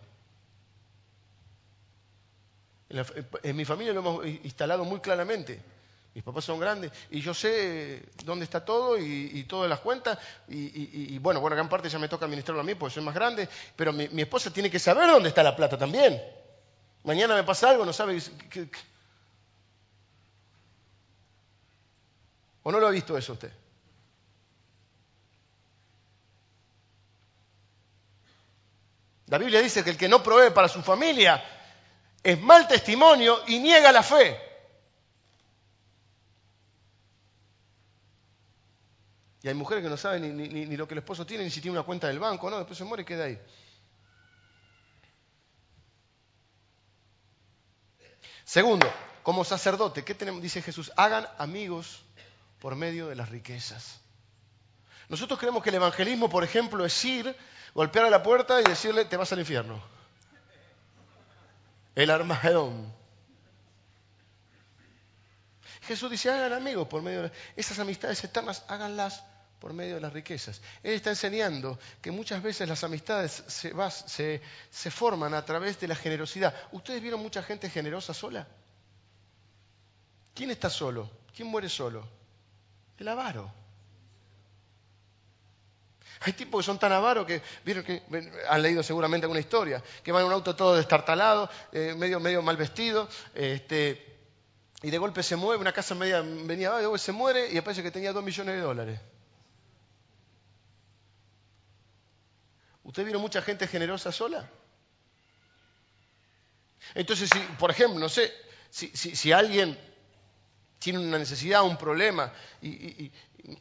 En 3.43 3.55
mi 3.55 3.65
familia 3.65 3.93
lo 3.93 3.99
hemos 3.99 4.25
instalado 4.25 4.83
muy 4.83 4.99
claramente. 4.99 5.59
Mis 6.13 6.23
papás 6.25 6.43
son 6.43 6.59
grandes 6.59 6.91
y 7.09 7.21
yo 7.21 7.33
sé 7.33 8.03
dónde 8.25 8.43
está 8.43 8.65
todo 8.65 8.97
y, 8.97 9.43
todas 9.47 9.69
las 9.69 9.79
cuentas. 9.79 10.17
Y, 10.49 11.17
bueno, 11.19 11.39
bueno, 11.39 11.55
gran 11.55 11.69
parte 11.69 11.87
ya 11.87 11.99
me 11.99 12.09
toca 12.09 12.25
administrarlo 12.25 12.61
a 12.61 12.65
mí 12.65 12.75
porque 12.75 12.95
soy 12.95 13.03
más 13.03 13.15
grande, 13.15 13.47
pero 13.75 13.93
mi, 13.93 14.21
esposa 14.21 14.51
tiene 14.51 14.69
que 14.69 14.79
saber 14.79 15.09
dónde 15.09 15.29
está 15.29 15.41
la 15.41 15.55
plata 15.55 15.77
también. 15.77 16.21
Mañana 17.03 17.35
me 17.35 17.43
pasa 17.43 17.69
algo, 17.69 17.85
no 17.85 17.93
sabe. 17.93 18.21
¿O 22.63 22.71
no 22.71 22.79
lo 22.79 22.87
ha 22.87 22.91
visto 22.91 23.17
eso 23.17 23.33
usted? 23.33 23.51
La 29.27 29.37
Biblia 29.37 29.61
dice 29.61 29.81
que 29.81 29.91
el 29.91 29.97
que 29.97 30.09
no 30.09 30.21
provee 30.21 30.51
para 30.51 30.67
su 30.67 30.81
familia 30.83 31.41
es 32.23 32.39
mal 32.41 32.67
testimonio 32.67 33.39
y 33.47 33.59
niega 33.59 33.91
la 33.91 34.03
fe. 34.03 34.39
Y 39.43 39.47
hay 39.47 39.55
mujeres 39.55 39.83
que 39.83 39.89
no 39.89 39.97
saben 39.97 40.37
ni, 40.37 40.77
lo 40.77 40.87
que 40.87 40.93
el 40.93 40.99
esposo 40.99 41.25
tiene, 41.25 41.43
ni 41.43 41.49
si 41.49 41.61
tiene 41.61 41.77
una 41.77 41.85
cuenta 41.85 42.07
del 42.07 42.19
banco, 42.19 42.49
no, 42.49 42.57
después 42.57 42.77
se 42.77 42.83
muere 42.83 43.01
y 43.01 43.05
queda 43.05 43.23
ahí. 43.23 43.39
Segundo, 48.43 48.91
como 49.23 49.43
sacerdote, 49.43 50.03
¿qué 50.03 50.13
tenemos? 50.13 50.41
Dice 50.41 50.61
Jesús, 50.61 50.91
hagan 50.95 51.27
amigos 51.39 52.03
por 52.59 52.75
medio 52.75 53.07
de 53.07 53.15
las 53.15 53.29
riquezas. 53.29 53.99
Nosotros 55.09 55.39
creemos 55.39 55.63
que 55.63 55.69
el 55.69 55.75
evangelismo, 55.75 56.29
por 56.29 56.43
ejemplo, 56.43 56.85
es 56.85 57.05
ir, 57.05 57.35
golpear 57.73 58.05
a 58.05 58.09
la 58.09 58.21
puerta 58.21 58.61
y 58.61 58.63
decirle, 58.63 59.05
te 59.05 59.17
vas 59.17 59.31
al 59.33 59.39
infierno. 59.39 59.81
El 61.95 62.09
Armagedón. 62.09 62.93
Jesús 65.81 66.11
dice, 66.11 66.29
hagan 66.29 66.53
amigos 66.53 66.87
por 66.87 67.01
medio 67.01 67.23
de 67.23 67.31
esas 67.55 67.79
amistades 67.79 68.23
eternas, 68.23 68.63
háganlas 68.67 69.23
por 69.59 69.73
medio 69.73 69.95
de 69.95 70.01
las 70.01 70.13
riquezas. 70.13 70.61
Él 70.83 70.93
está 70.93 71.09
enseñando 71.09 71.77
que 72.01 72.11
muchas 72.11 72.41
veces 72.41 72.67
las 72.67 72.83
amistades 72.83 73.43
se, 73.47 74.41
se, 74.71 74.91
forman 74.91 75.33
a 75.33 75.45
través 75.45 75.79
de 75.79 75.87
la 75.87 75.95
generosidad. 75.95 76.55
¿Ustedes 76.71 77.01
vieron 77.01 77.21
mucha 77.21 77.43
gente 77.43 77.69
generosa 77.69 78.13
sola? 78.13 78.47
¿Quién 80.33 80.49
está 80.51 80.69
solo? 80.69 81.09
¿Quién 81.35 81.47
muere 81.47 81.69
solo? 81.69 82.07
El 82.97 83.07
avaro. 83.07 83.60
Hay 86.19 86.33
tipos 86.33 86.61
que 86.61 86.65
son 86.65 86.77
tan 86.77 86.91
avaros 86.91 87.25
que, 87.25 87.41
vieron 87.65 87.83
que 87.83 88.03
han 88.49 88.61
leído 88.61 88.83
seguramente 88.83 89.25
alguna 89.25 89.39
historia, 89.39 89.81
que 90.03 90.11
van 90.11 90.21
en 90.21 90.27
un 90.27 90.33
auto 90.33 90.55
todo 90.55 90.75
destartalado, 90.75 91.49
eh, 91.71 91.95
medio, 91.97 92.19
medio 92.19 92.41
mal 92.41 92.57
vestido, 92.57 93.09
este, 93.33 94.05
y 94.83 94.91
de 94.91 94.97
golpe 94.97 95.23
se 95.23 95.35
mueve, 95.35 95.61
una 95.61 95.71
casa 95.71 95.95
media 95.95 96.21
venía 96.21 96.69
abajo, 96.69 96.97
se 96.97 97.11
muere 97.11 97.51
y 97.51 97.57
aparece 97.57 97.83
que 97.83 97.91
tenía 97.91 98.13
dos 98.13 98.23
millones 98.23 98.55
de 98.55 98.61
dólares. 98.61 98.99
¿Usted 102.83 103.03
vieron 103.03 103.21
mucha 103.21 103.41
gente 103.41 103.67
generosa 103.67 104.11
sola? 104.11 104.49
Entonces, 106.95 107.29
si, 107.31 107.39
por 107.57 107.71
ejemplo, 107.71 107.99
no 107.99 108.09
sé, 108.09 108.33
si, 108.71 109.31
alguien 109.31 109.77
tiene 110.79 110.99
una 110.99 111.19
necesidad, 111.19 111.63
un 111.63 111.77
problema, 111.77 112.33
y, 112.61 113.11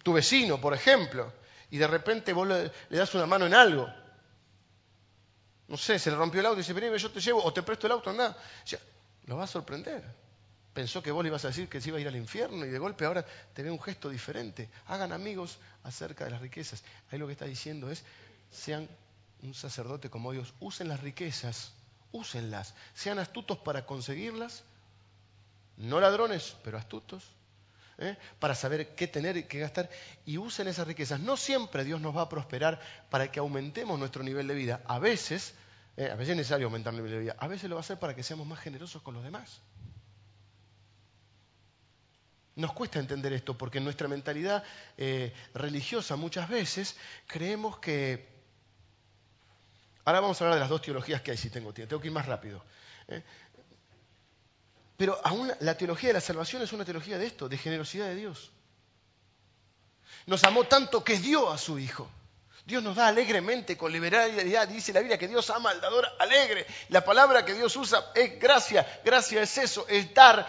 tu 0.02 0.12
vecino, 0.12 0.60
por 0.60 0.74
ejemplo, 0.74 1.32
y 1.70 1.78
de 1.78 1.86
repente 1.86 2.32
vos 2.32 2.46
le, 2.46 2.70
das 2.90 3.14
una 3.14 3.26
mano 3.26 3.46
en 3.46 3.54
algo, 3.54 3.88
no 5.68 5.76
sé, 5.76 5.98
se 5.98 6.10
le 6.10 6.16
rompió 6.16 6.40
el 6.40 6.46
auto 6.46 6.58
y 6.58 6.62
dice, 6.62 6.72
vení, 6.72 6.96
yo 6.98 7.10
te 7.10 7.20
llevo, 7.20 7.44
o 7.44 7.52
te 7.52 7.62
presto 7.62 7.86
el 7.86 7.92
auto, 7.92 8.10
anda, 8.10 8.36
lo 9.26 9.36
va 9.36 9.44
a 9.44 9.46
sorprender. 9.46 10.02
Pensó 10.74 11.02
que 11.02 11.10
vos 11.10 11.22
le 11.22 11.28
ibas 11.28 11.44
a 11.44 11.48
decir 11.48 11.68
que 11.68 11.80
se 11.80 11.88
iba 11.88 11.98
a 11.98 12.00
ir 12.00 12.08
al 12.08 12.16
infierno 12.16 12.64
y 12.64 12.70
de 12.70 12.78
golpe 12.78 13.04
ahora 13.04 13.24
te 13.54 13.62
ve 13.62 13.70
un 13.70 13.80
gesto 13.80 14.08
diferente. 14.08 14.68
Hagan 14.86 15.12
amigos 15.12 15.58
acerca 15.82 16.24
de 16.24 16.30
las 16.30 16.40
riquezas. 16.40 16.82
Ahí 17.10 17.18
lo 17.18 17.26
que 17.26 17.32
está 17.32 17.44
diciendo 17.44 17.90
es, 17.90 18.04
sean 18.50 18.88
un 19.42 19.54
sacerdote 19.54 20.10
como 20.10 20.32
Dios, 20.32 20.54
usen 20.60 20.88
las 20.88 21.00
riquezas, 21.00 21.72
úsenlas, 22.12 22.74
sean 22.94 23.18
astutos 23.18 23.58
para 23.58 23.86
conseguirlas, 23.86 24.64
no 25.76 26.00
ladrones, 26.00 26.56
pero 26.62 26.78
astutos, 26.78 27.24
¿eh? 28.00 28.16
para 28.38 28.54
saber 28.54 28.94
qué 28.94 29.06
tener 29.06 29.36
y 29.36 29.44
qué 29.44 29.60
gastar, 29.60 29.88
y 30.24 30.38
usen 30.38 30.68
esas 30.68 30.86
riquezas. 30.86 31.20
No 31.20 31.36
siempre 31.36 31.84
Dios 31.84 32.00
nos 32.00 32.16
va 32.16 32.22
a 32.22 32.28
prosperar 32.28 32.80
para 33.10 33.30
que 33.30 33.38
aumentemos 33.38 33.98
nuestro 33.98 34.22
nivel 34.22 34.48
de 34.48 34.54
vida. 34.54 34.80
A 34.86 34.98
veces, 34.98 35.54
¿eh? 35.96 36.10
a 36.10 36.14
veces 36.14 36.30
es 36.30 36.36
necesario 36.36 36.66
aumentar 36.66 36.92
el 36.92 36.98
nivel 36.98 37.12
de 37.12 37.18
vida, 37.20 37.36
a 37.38 37.46
veces 37.46 37.68
lo 37.68 37.76
va 37.76 37.80
a 37.80 37.84
hacer 37.84 37.98
para 37.98 38.14
que 38.14 38.22
seamos 38.22 38.46
más 38.46 38.58
generosos 38.58 39.02
con 39.02 39.14
los 39.14 39.22
demás. 39.22 39.60
Nos 42.56 42.72
cuesta 42.72 42.98
entender 42.98 43.32
esto 43.32 43.56
porque 43.56 43.78
en 43.78 43.84
nuestra 43.84 44.08
mentalidad 44.08 44.64
eh, 44.98 45.32
religiosa 45.54 46.16
muchas 46.16 46.48
veces 46.48 46.96
creemos 47.26 47.78
que 47.78 48.28
Ahora 50.04 50.20
vamos 50.20 50.40
a 50.40 50.44
hablar 50.44 50.54
de 50.56 50.60
las 50.60 50.70
dos 50.70 50.82
teologías 50.82 51.20
que 51.20 51.30
hay, 51.30 51.36
si 51.36 51.50
tengo 51.50 51.72
tiempo. 51.72 51.90
Tengo 51.90 52.00
que 52.00 52.08
ir 52.08 52.14
más 52.14 52.26
rápido. 52.26 52.64
Pero 55.00 55.18
aún 55.24 55.50
la 55.60 55.78
teología 55.78 56.10
de 56.10 56.12
la 56.12 56.20
salvación 56.20 56.60
es 56.60 56.74
una 56.74 56.84
teología 56.84 57.16
de 57.16 57.24
esto, 57.24 57.48
de 57.48 57.56
generosidad 57.56 58.08
de 58.08 58.16
Dios. 58.16 58.50
Nos 60.26 60.44
amó 60.44 60.64
tanto 60.64 61.02
que 61.02 61.16
dio 61.16 61.50
a 61.50 61.56
su 61.56 61.78
Hijo. 61.78 62.06
Dios 62.66 62.82
nos 62.82 62.96
da 62.96 63.08
alegremente, 63.08 63.78
con 63.78 63.90
liberalidad. 63.92 64.68
Dice 64.68 64.92
la 64.92 65.00
Biblia 65.00 65.16
que 65.16 65.26
Dios 65.26 65.48
ama 65.48 65.70
al 65.70 65.80
dador 65.80 66.06
alegre. 66.18 66.66
La 66.90 67.02
palabra 67.02 67.46
que 67.46 67.54
Dios 67.54 67.74
usa 67.76 68.12
es 68.14 68.38
gracia. 68.38 69.00
Gracia 69.02 69.40
es 69.40 69.56
eso, 69.56 69.88
es 69.88 70.12
dar 70.12 70.46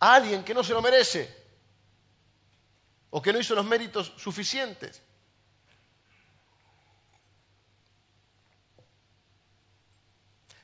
a 0.00 0.12
alguien 0.12 0.42
que 0.42 0.54
no 0.54 0.64
se 0.64 0.72
lo 0.72 0.82
merece 0.82 1.32
o 3.10 3.22
que 3.22 3.32
no 3.32 3.38
hizo 3.38 3.54
los 3.54 3.64
méritos 3.64 4.12
suficientes. 4.16 5.00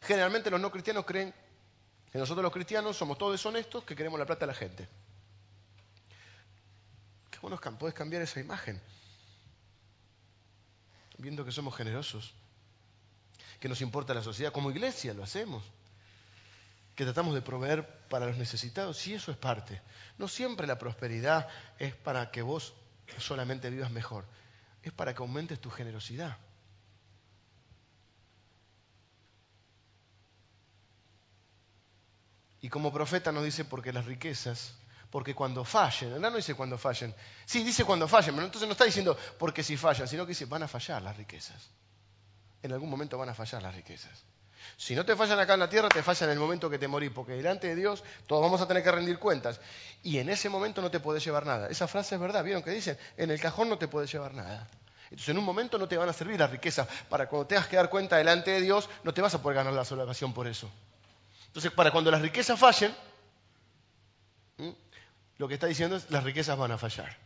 Generalmente 0.02 0.50
los 0.50 0.60
no 0.60 0.72
cristianos 0.72 1.04
creen 1.04 1.32
nosotros 2.18 2.42
los 2.42 2.52
cristianos 2.52 2.96
somos 2.96 3.18
todos 3.18 3.32
deshonestos 3.32 3.84
que 3.84 3.96
queremos 3.96 4.18
la 4.18 4.26
plata 4.26 4.46
de 4.46 4.52
la 4.52 4.58
gente. 4.58 4.88
Qué 7.30 7.38
bueno 7.40 7.58
puedes 7.78 7.94
cambiar 7.94 8.22
esa 8.22 8.40
imagen 8.40 8.80
viendo 11.18 11.44
que 11.44 11.52
somos 11.52 11.74
generosos, 11.74 12.34
que 13.60 13.68
nos 13.68 13.80
importa 13.80 14.14
la 14.14 14.22
sociedad, 14.22 14.52
como 14.52 14.70
iglesia 14.70 15.14
lo 15.14 15.22
hacemos, 15.22 15.62
que 16.94 17.04
tratamos 17.04 17.34
de 17.34 17.42
proveer 17.42 17.86
para 18.08 18.26
los 18.26 18.36
necesitados, 18.36 19.06
y 19.06 19.14
eso 19.14 19.32
es 19.32 19.36
parte. 19.36 19.80
No 20.18 20.28
siempre 20.28 20.66
la 20.66 20.78
prosperidad 20.78 21.48
es 21.78 21.94
para 21.94 22.30
que 22.30 22.42
vos 22.42 22.74
solamente 23.18 23.70
vivas 23.70 23.90
mejor, 23.90 24.26
es 24.82 24.92
para 24.92 25.14
que 25.14 25.22
aumentes 25.22 25.60
tu 25.60 25.70
generosidad. 25.70 26.36
Y 32.64 32.70
como 32.70 32.90
profeta 32.90 33.30
nos 33.30 33.44
dice, 33.44 33.66
porque 33.66 33.92
las 33.92 34.06
riquezas 34.06 34.72
porque 35.10 35.34
cuando 35.34 35.66
fallen, 35.66 36.18
no 36.18 36.30
dice 36.30 36.54
cuando 36.54 36.78
fallen, 36.78 37.14
sí, 37.44 37.62
dice 37.62 37.84
cuando 37.84 38.08
fallen, 38.08 38.34
pero 38.34 38.46
entonces 38.46 38.66
no 38.66 38.72
está 38.72 38.86
diciendo 38.86 39.18
porque 39.38 39.62
si 39.62 39.76
fallan, 39.76 40.08
sino 40.08 40.24
que 40.24 40.30
dice 40.30 40.46
van 40.46 40.62
a 40.62 40.66
fallar 40.66 41.02
las 41.02 41.14
riquezas. 41.14 41.68
En 42.62 42.72
algún 42.72 42.88
momento 42.88 43.18
van 43.18 43.28
a 43.28 43.34
fallar 43.34 43.62
las 43.62 43.74
riquezas. 43.74 44.24
Si 44.78 44.94
no 44.96 45.04
te 45.04 45.14
fallan 45.14 45.38
acá 45.38 45.54
en 45.54 45.60
la 45.60 45.68
tierra, 45.68 45.90
te 45.90 46.02
fallan 46.02 46.30
en 46.30 46.32
el 46.32 46.40
momento 46.40 46.70
que 46.70 46.78
te 46.78 46.88
morís, 46.88 47.10
porque 47.14 47.32
delante 47.32 47.66
de 47.66 47.76
Dios 47.76 48.02
todos 48.26 48.40
vamos 48.40 48.62
a 48.62 48.66
tener 48.66 48.82
que 48.82 48.90
rendir 48.90 49.18
cuentas. 49.18 49.60
Y 50.02 50.16
en 50.16 50.30
ese 50.30 50.48
momento 50.48 50.80
no 50.80 50.90
te 50.90 51.00
puedes 51.00 51.22
llevar 51.22 51.44
nada. 51.44 51.68
Esa 51.68 51.86
frase 51.86 52.14
es 52.14 52.20
verdad, 52.20 52.42
¿vieron 52.42 52.62
que 52.62 52.70
dicen? 52.70 52.96
En 53.18 53.30
el 53.30 53.38
cajón 53.38 53.68
no 53.68 53.76
te 53.76 53.88
puedes 53.88 54.10
llevar 54.10 54.32
nada. 54.32 54.66
Entonces 55.10 55.28
en 55.28 55.36
un 55.36 55.44
momento 55.44 55.76
no 55.76 55.86
te 55.86 55.98
van 55.98 56.08
a 56.08 56.14
servir 56.14 56.40
las 56.40 56.50
riquezas. 56.50 56.88
Para 57.10 57.28
cuando 57.28 57.46
tengas 57.46 57.68
que 57.68 57.76
dar 57.76 57.90
cuenta 57.90 58.16
delante 58.16 58.52
de 58.52 58.62
Dios, 58.62 58.88
no 59.02 59.12
te 59.12 59.20
vas 59.20 59.34
a 59.34 59.42
poder 59.42 59.58
ganar 59.58 59.74
la 59.74 59.84
salvación 59.84 60.32
por 60.32 60.48
eso. 60.48 60.70
Entonces 61.54 61.70
para 61.70 61.92
cuando 61.92 62.10
las 62.10 62.20
riquezas 62.20 62.58
fallen, 62.58 62.92
lo 65.38 65.46
que 65.46 65.54
está 65.54 65.68
diciendo 65.68 65.94
es 65.94 66.10
las 66.10 66.24
riquezas 66.24 66.58
van 66.58 66.72
a 66.72 66.78
fallar. 66.78 67.16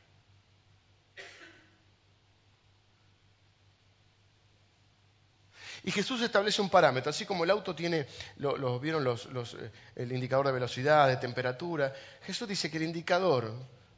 Y 5.82 5.90
Jesús 5.90 6.20
establece 6.20 6.60
un 6.60 6.68
parámetro, 6.68 7.08
así 7.08 7.24
como 7.24 7.44
el 7.44 7.50
auto 7.50 7.74
tiene, 7.74 8.06
lo, 8.36 8.78
vieron 8.78 9.02
los, 9.02 9.24
eh, 9.54 9.72
el 9.96 10.12
indicador 10.12 10.44
de 10.48 10.52
velocidad, 10.52 11.08
de 11.08 11.16
temperatura. 11.16 11.94
Jesús 12.20 12.46
dice 12.46 12.70
que 12.70 12.76
el 12.76 12.82
indicador 12.82 13.50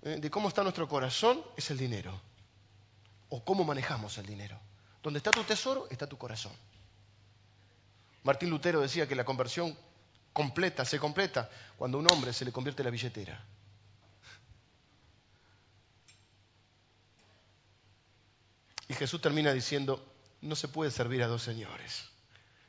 eh, 0.03 0.19
de 0.21 0.31
cómo 0.31 0.47
está 0.47 0.63
nuestro 0.63 0.87
corazón 0.87 1.43
es 1.57 1.73
el 1.73 1.79
dinero, 1.79 2.21
o 3.31 3.45
cómo 3.45 3.65
manejamos 3.65 4.17
el 4.19 4.27
dinero. 4.27 4.61
Donde 5.03 5.19
está 5.19 5.33
tu 5.33 5.43
tesoro, 5.43 5.89
está 5.91 6.07
tu 6.07 6.17
corazón. 6.17 6.53
Martín 8.23 8.51
Lutero 8.51 8.81
decía 8.81 9.09
que 9.09 9.17
la 9.17 9.25
conversión 9.25 9.77
completa 10.41 10.87
se 10.87 10.99
completa 10.99 11.51
cuando 11.77 11.99
un 11.99 12.11
hombre 12.11 12.33
se 12.33 12.47
le 12.47 12.51
convierte 12.51 12.83
la 12.83 12.89
billetera. 12.89 13.45
Y 18.89 18.95
Jesús 18.95 19.21
termina 19.21 19.53
diciendo, 19.53 20.03
no 20.41 20.57
se 20.57 20.69
puede 20.69 20.91
servir 20.91 21.23
a 21.23 21.27
dos 21.27 21.43
señores. 21.43 22.09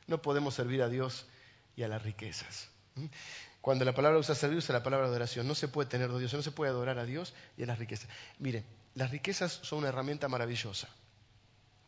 No 0.06 0.20
podemos 0.20 0.54
servir 0.54 0.82
a 0.82 0.90
Dios 0.90 1.24
y 1.74 1.82
a 1.82 1.88
las 1.88 2.02
riquezas. 2.02 2.68
¿Mm? 2.94 3.06
Cuando 3.62 3.86
la 3.86 3.94
palabra 3.94 4.18
usa 4.18 4.34
servir, 4.34 4.58
usa 4.58 4.74
la 4.74 4.82
palabra 4.82 5.06
adoración. 5.06 5.48
No 5.48 5.54
se 5.54 5.66
puede 5.66 5.88
tener 5.88 6.10
dos 6.10 6.18
dioses, 6.18 6.36
no 6.36 6.42
se 6.42 6.52
puede 6.52 6.70
adorar 6.70 6.98
a 6.98 7.06
Dios 7.06 7.32
y 7.56 7.62
a 7.62 7.66
las 7.66 7.78
riquezas. 7.78 8.10
Mire, 8.38 8.64
las 8.96 9.10
riquezas 9.10 9.50
son 9.62 9.78
una 9.78 9.88
herramienta 9.88 10.28
maravillosa, 10.28 10.88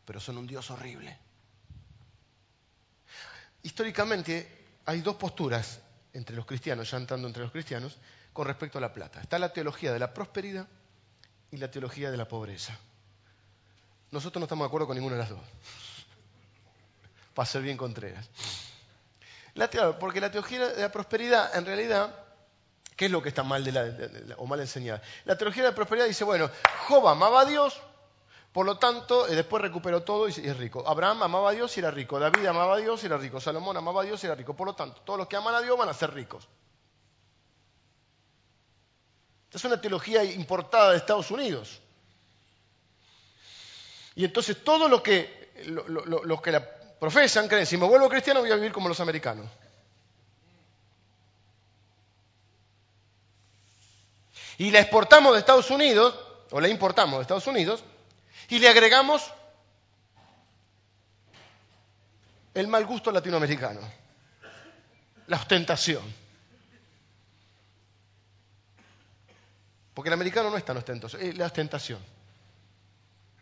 pero 0.03 0.19
son 0.19 0.39
un 0.39 0.47
Dios 0.47 0.71
horrible. 0.71 1.15
Históricamente 3.61 4.64
hay 4.85 5.01
dos 5.01 5.15
posturas 5.15 5.79
entre 6.13 6.35
los 6.35 6.45
cristianos, 6.45 6.89
ya 6.89 6.97
entrando 6.97 7.27
entre 7.27 7.43
los 7.43 7.51
cristianos, 7.51 7.97
con 8.31 8.47
respecto 8.47 8.77
a 8.77 8.81
la 8.81 8.93
plata. 8.93 9.21
Está 9.21 9.39
la 9.39 9.51
teología 9.51 9.91
de 9.91 9.99
la 9.99 10.13
prosperidad 10.13 10.67
y 11.51 11.57
la 11.57 11.71
teología 11.71 12.11
de 12.11 12.17
la 12.17 12.27
pobreza. 12.27 12.77
Nosotros 14.11 14.39
no 14.39 14.45
estamos 14.45 14.65
de 14.65 14.67
acuerdo 14.67 14.87
con 14.87 14.95
ninguna 14.95 15.15
de 15.15 15.21
las 15.21 15.29
dos. 15.29 15.39
Para 17.33 17.45
ser 17.45 17.61
bien 17.61 17.77
contreras. 17.77 18.29
porque 19.99 20.21
la 20.21 20.31
teología 20.31 20.67
de 20.67 20.81
la 20.81 20.91
prosperidad, 20.91 21.55
en 21.55 21.65
realidad, 21.65 22.15
¿qué 22.95 23.05
es 23.05 23.11
lo 23.11 23.21
que 23.21 23.29
está 23.29 23.43
mal 23.43 23.63
o 24.37 24.45
mal 24.45 24.59
enseñada? 24.59 25.01
La 25.25 25.37
teología 25.37 25.63
de 25.63 25.69
la 25.69 25.75
prosperidad 25.75 26.07
dice, 26.07 26.23
bueno, 26.23 26.49
Job 26.87 27.07
amaba 27.07 27.41
a 27.41 27.45
Dios, 27.45 27.81
por 28.55 28.65
lo 28.65 28.77
tanto, 28.77 29.27
eh, 29.27 29.35
después 29.35 29.61
recuperó 29.61 30.03
todo 30.03 30.29
y 30.29 30.31
es 30.31 30.55
rico. 30.55 30.81
Abraham 30.87 31.23
amaba 31.23 31.49
a 31.49 31.51
Dios 31.51 31.75
y 31.75 31.81
era 31.81 31.91
rico. 31.91 32.17
David 32.17 32.45
amaba 32.45 32.75
a 32.75 32.77
Dios 32.77 33.03
y 33.03 33.07
era 33.07 33.17
rico. 33.17 33.41
Salomón 33.41 33.75
amaba 33.75 34.01
a 34.01 34.05
Dios 34.05 34.23
y 34.23 34.27
era 34.27 34.35
rico. 34.35 34.55
Por 34.55 34.65
lo 34.65 34.73
tanto, 34.73 35.01
todos 35.01 35.19
los 35.19 35.27
que 35.27 35.35
aman 35.35 35.55
a 35.55 35.61
Dios 35.61 35.77
van 35.77 35.89
a 35.89 35.93
ser 35.93 36.13
ricos. 36.13 36.47
Es 39.51 39.61
una 39.65 39.81
teología 39.81 40.23
importada 40.23 40.91
de 40.91 40.97
Estados 40.99 41.29
Unidos. 41.31 41.81
Y 44.15 44.23
entonces 44.23 44.63
todos 44.63 44.89
los 44.89 45.01
que, 45.01 45.51
los 45.65 46.41
que 46.41 46.51
la 46.53 46.65
profesan 46.97 47.49
creen, 47.49 47.65
si 47.65 47.75
me 47.75 47.85
vuelvo 47.85 48.07
cristiano 48.07 48.39
voy 48.39 48.51
a 48.51 48.55
vivir 48.55 48.71
como 48.71 48.87
los 48.87 49.01
americanos. 49.01 49.51
Y 54.59 54.71
la 54.71 54.79
exportamos 54.79 55.33
de 55.33 55.39
Estados 55.39 55.69
Unidos, 55.69 56.17
o 56.51 56.61
la 56.61 56.69
importamos 56.69 57.17
de 57.17 57.23
Estados 57.23 57.47
Unidos, 57.47 57.83
y 58.49 58.59
le 58.59 58.69
agregamos 58.69 59.31
el 62.53 62.67
mal 62.67 62.85
gusto 62.85 63.11
latinoamericano, 63.11 63.81
la 65.27 65.37
ostentación. 65.37 66.03
Porque 69.93 70.09
el 70.09 70.13
americano 70.13 70.49
no 70.49 70.57
es 70.57 70.65
tan 70.65 70.77
ostentoso, 70.77 71.17
es 71.17 71.37
la 71.37 71.45
ostentación. 71.45 71.99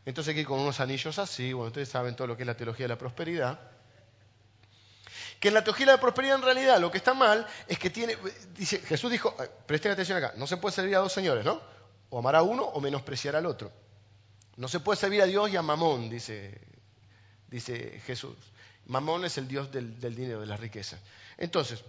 Entonces 0.06 0.34
aquí 0.34 0.44
con 0.44 0.60
unos 0.60 0.80
anillos 0.80 1.18
así, 1.18 1.54
bueno, 1.54 1.68
ustedes 1.68 1.90
saben 1.90 2.16
todo 2.16 2.28
lo 2.28 2.36
que 2.36 2.44
es 2.44 2.48
la 2.48 2.56
teología 2.56 2.86
de 2.86 2.90
la 2.90 2.98
prosperidad. 2.98 3.60
Que 5.40 5.48
en 5.50 5.54
la 5.56 5.64
teología 5.64 5.88
de 5.88 5.92
la 5.94 6.00
prosperidad 6.00 6.36
en 6.38 6.44
realidad 6.44 6.80
lo 6.80 6.92
que 6.92 6.98
está 6.98 7.14
mal 7.14 7.46
es 7.68 7.78
que 7.80 7.90
tiene, 7.90 8.18
dice, 8.56 8.80
Jesús 8.80 9.12
dijo, 9.12 9.36
presten 9.66 9.92
atención 9.92 10.18
acá, 10.18 10.34
no 10.38 10.48
se 10.48 10.58
puede 10.58 10.76
servir 10.76 10.96
a 10.96 11.00
dos 11.00 11.12
señores, 11.12 11.44
¿no? 11.44 11.62
O 12.10 12.20
amar 12.20 12.36
a 12.36 12.44
uno 12.44 12.64
o 12.64 12.80
menospreciar 12.80 13.36
al 13.36 13.46
otro. 13.46 13.72
No 14.56 14.68
se 14.68 14.80
puede 14.80 15.00
servir 15.00 15.22
a 15.22 15.26
Dios 15.26 15.50
y 15.50 15.56
a 15.56 15.62
Mamón, 15.62 16.10
dice, 16.10 16.60
Jesús. 18.06 18.36
Mamón 18.86 19.26
es 19.26 19.38
el 19.38 19.48
Dios 19.48 19.72
del, 19.72 20.00
dinero, 20.00 20.42
de 20.42 20.46
la 20.46 20.58
riqueza. 20.58 21.00
Entonces, 21.38 21.84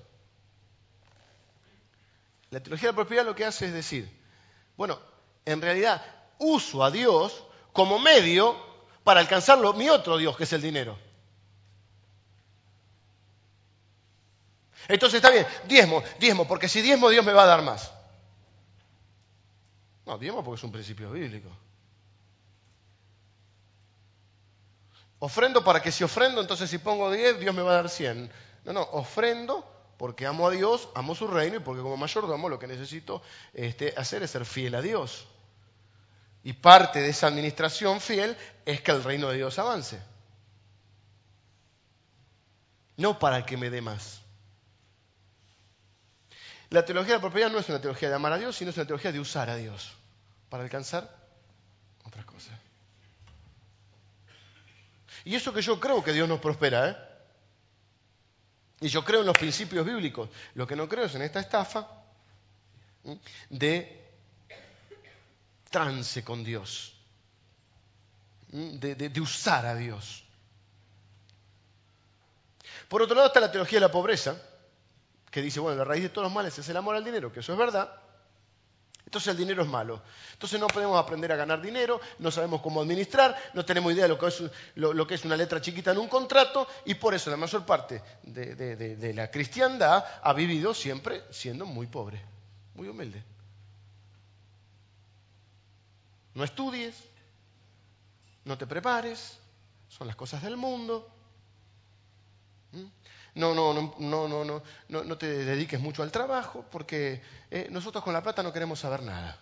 la 2.51 2.61
teología 2.61 2.89
de 2.89 2.93
la 2.93 2.97
prosperidad 2.97 3.25
lo 3.25 3.35
que 3.35 3.45
hace 3.45 3.67
es 3.67 3.73
decir, 3.73 4.09
bueno, 4.77 4.99
en 5.45 5.61
realidad 5.61 6.03
uso 6.39 6.85
a 6.85 6.91
Dios 6.91 7.45
como 7.73 7.99
medio 7.99 8.57
para 9.03 9.21
alcanzarlo 9.21 9.73
mi 9.75 9.89
otro 9.91 10.17
Dios, 10.17 10.37
que 10.37 10.45
es 10.45 10.53
el 10.53 10.63
dinero. 10.63 10.97
Entonces 14.89 15.17
está 15.17 15.31
bien, 15.31 15.47
diezmo, 15.67 16.03
diezmo, 16.19 16.47
porque 16.47 16.69
si 16.69 16.81
diezmo 16.81 17.09
Dios 17.09 17.25
me 17.25 17.33
va 17.33 17.43
a 17.43 17.47
dar 17.47 17.63
más. 17.63 17.91
No, 20.07 20.19
diezmo 20.19 20.45
porque 20.45 20.59
es 20.59 20.65
un 20.65 20.73
principio 20.73 21.11
bíblico. 21.11 21.49
Ofrendo 25.25 25.65
para 25.65 25.81
que 25.81 25.91
si 25.91 26.05
ofrendo, 26.05 26.43
entonces 26.43 26.69
si 26.69 26.77
pongo 26.77 27.11
diez, 27.11 27.41
Dios 27.41 27.55
me 27.55 27.63
va 27.63 27.71
a 27.71 27.77
dar 27.77 27.89
cien. 27.89 28.31
No, 28.63 28.75
no, 28.75 28.83
ofrendo 28.83 29.67
porque 29.97 30.27
amo 30.27 30.47
a 30.47 30.51
Dios, 30.51 30.91
amo 30.95 31.15
su 31.15 31.27
reino 31.27 31.57
y 31.57 31.61
porque 31.61 31.81
como 31.81 31.97
mayordomo 31.97 32.51
lo 32.51 32.59
que 32.59 32.67
necesito 32.67 33.23
este, 33.55 33.95
hacer 33.97 34.23
es 34.23 34.33
ser 34.33 34.45
fiel 34.45 34.75
a 34.75 34.83
Dios. 34.83 35.27
Y 36.43 36.53
parte 36.53 37.01
de 37.01 37.09
esa 37.09 37.29
administración 37.29 38.03
fiel 38.03 38.37
es 38.67 38.83
que 38.83 38.91
el 38.91 39.03
reino 39.03 39.31
de 39.31 39.37
Dios 39.39 39.59
avance. 39.59 39.99
No 42.99 43.19
para 43.19 43.47
que 43.47 43.57
me 43.57 43.71
dé 43.71 43.81
más. 43.81 44.21
La 46.69 46.85
teología 46.85 47.15
de 47.15 47.19
la 47.21 47.23
propiedad 47.23 47.51
no 47.51 47.59
es 47.59 47.69
una 47.71 47.81
teología 47.81 48.11
de 48.11 48.17
amar 48.17 48.35
a 48.35 48.37
Dios, 48.37 48.57
sino 48.57 48.73
es 48.73 48.77
una 48.77 48.87
teología 48.87 49.11
de 49.11 49.21
usar 49.21 49.49
a 49.49 49.57
Dios 49.57 49.91
para 50.51 50.65
alcanzar 50.65 51.09
otras 52.05 52.27
cosas. 52.27 52.64
Y 55.25 55.35
eso 55.35 55.53
que 55.53 55.63
yo 55.63 55.81
creo 55.81 56.03
que 56.03 56.13
Dios 56.13 56.29
nos 56.29 56.41
prospera, 56.41 56.89
¿eh? 56.89 56.97
Y 58.81 58.89
yo 58.89 59.05
creo 59.05 59.21
en 59.21 59.27
los 59.27 59.39
principios 59.39 59.87
bíblicos. 59.87 60.29
Lo 60.55 60.67
que 60.67 60.77
no 60.77 60.89
creo 60.89 61.05
es 61.05 61.15
en 61.15 61.23
esta 61.23 61.41
estafa 61.41 61.89
de 63.49 64.05
trance 65.71 66.23
con 66.25 66.45
Dios. 66.45 66.95
de, 68.49 68.95
de 68.95 69.21
usar 69.21 69.67
a 69.67 69.75
Dios. 69.75 70.25
Por 72.89 73.03
otro 73.03 73.17
lado 73.17 73.29
está 73.29 73.41
la 73.41 73.51
teología 73.51 73.79
de 73.79 73.87
la 73.87 73.91
pobreza, 73.93 74.41
que 75.31 75.43
dice, 75.43 75.59
bueno, 75.59 75.79
la 75.79 75.85
raíz 75.85 76.03
de 76.03 76.11
todos 76.11 76.27
los 76.27 76.33
males 76.33 76.57
es 76.59 76.69
el 76.69 76.77
amor 76.77 76.95
al 76.95 77.05
dinero, 77.05 77.33
que 77.33 77.41
eso 77.41 77.53
es 77.53 77.59
verdad. 77.59 77.91
Entonces 79.05 79.31
el 79.31 79.37
dinero 79.37 79.63
es 79.63 79.69
malo. 79.69 80.03
Entonces 80.33 80.59
no 80.59 80.67
podemos 80.67 80.99
aprender 80.99 81.31
a 81.33 81.37
ganar 81.37 81.61
dinero, 81.61 82.01
no 82.19 82.31
sabemos 82.31 82.61
cómo 82.63 82.81
administrar, 82.81 83.37
no 83.53 83.65
tenemos 83.65 83.93
idea 83.93 84.05
de 84.05 84.09
lo 84.09 85.07
que 85.07 85.15
es, 85.15 85.25
una 85.25 85.37
letra 85.37 85.61
chiquita 85.61 85.93
en 85.93 85.99
un 85.99 86.09
contrato 86.09 86.67
y 86.85 86.95
por 86.95 87.15
eso 87.15 87.31
la 87.31 87.37
mayor 87.37 87.65
parte 87.65 88.03
de, 88.23 88.55
de 88.77 89.15
la 89.15 89.31
cristiandad 89.31 90.05
ha 90.23 90.33
vivido 90.33 90.75
siempre 90.75 91.23
siendo 91.31 91.67
muy 91.67 91.87
pobre, 91.87 92.21
muy 92.75 92.89
humilde. 92.89 93.23
No 96.35 96.43
estudies, 96.43 96.97
no 98.45 98.59
te 98.59 98.67
prepares, 98.67 99.39
son 99.89 100.07
las 100.07 100.17
cosas 100.17 100.43
del 100.43 100.57
mundo. 100.57 101.09
¿Mm? 102.73 102.85
No, 103.35 103.53
no, 103.53 103.75
no, 103.75 103.95
no, 103.99 104.29
no, 104.29 104.63
no, 104.89 105.05
no 105.05 105.19
te 105.19 105.27
dediques 105.27 105.81
mucho 105.81 106.03
al 106.03 106.13
trabajo 106.13 106.65
porque 106.71 107.21
eh, 107.51 107.67
nosotros 107.71 108.05
con 108.05 108.13
la 108.13 108.23
plata 108.23 108.43
no 108.43 108.53
queremos 108.53 108.79
saber 108.79 109.03
nada. 109.03 109.39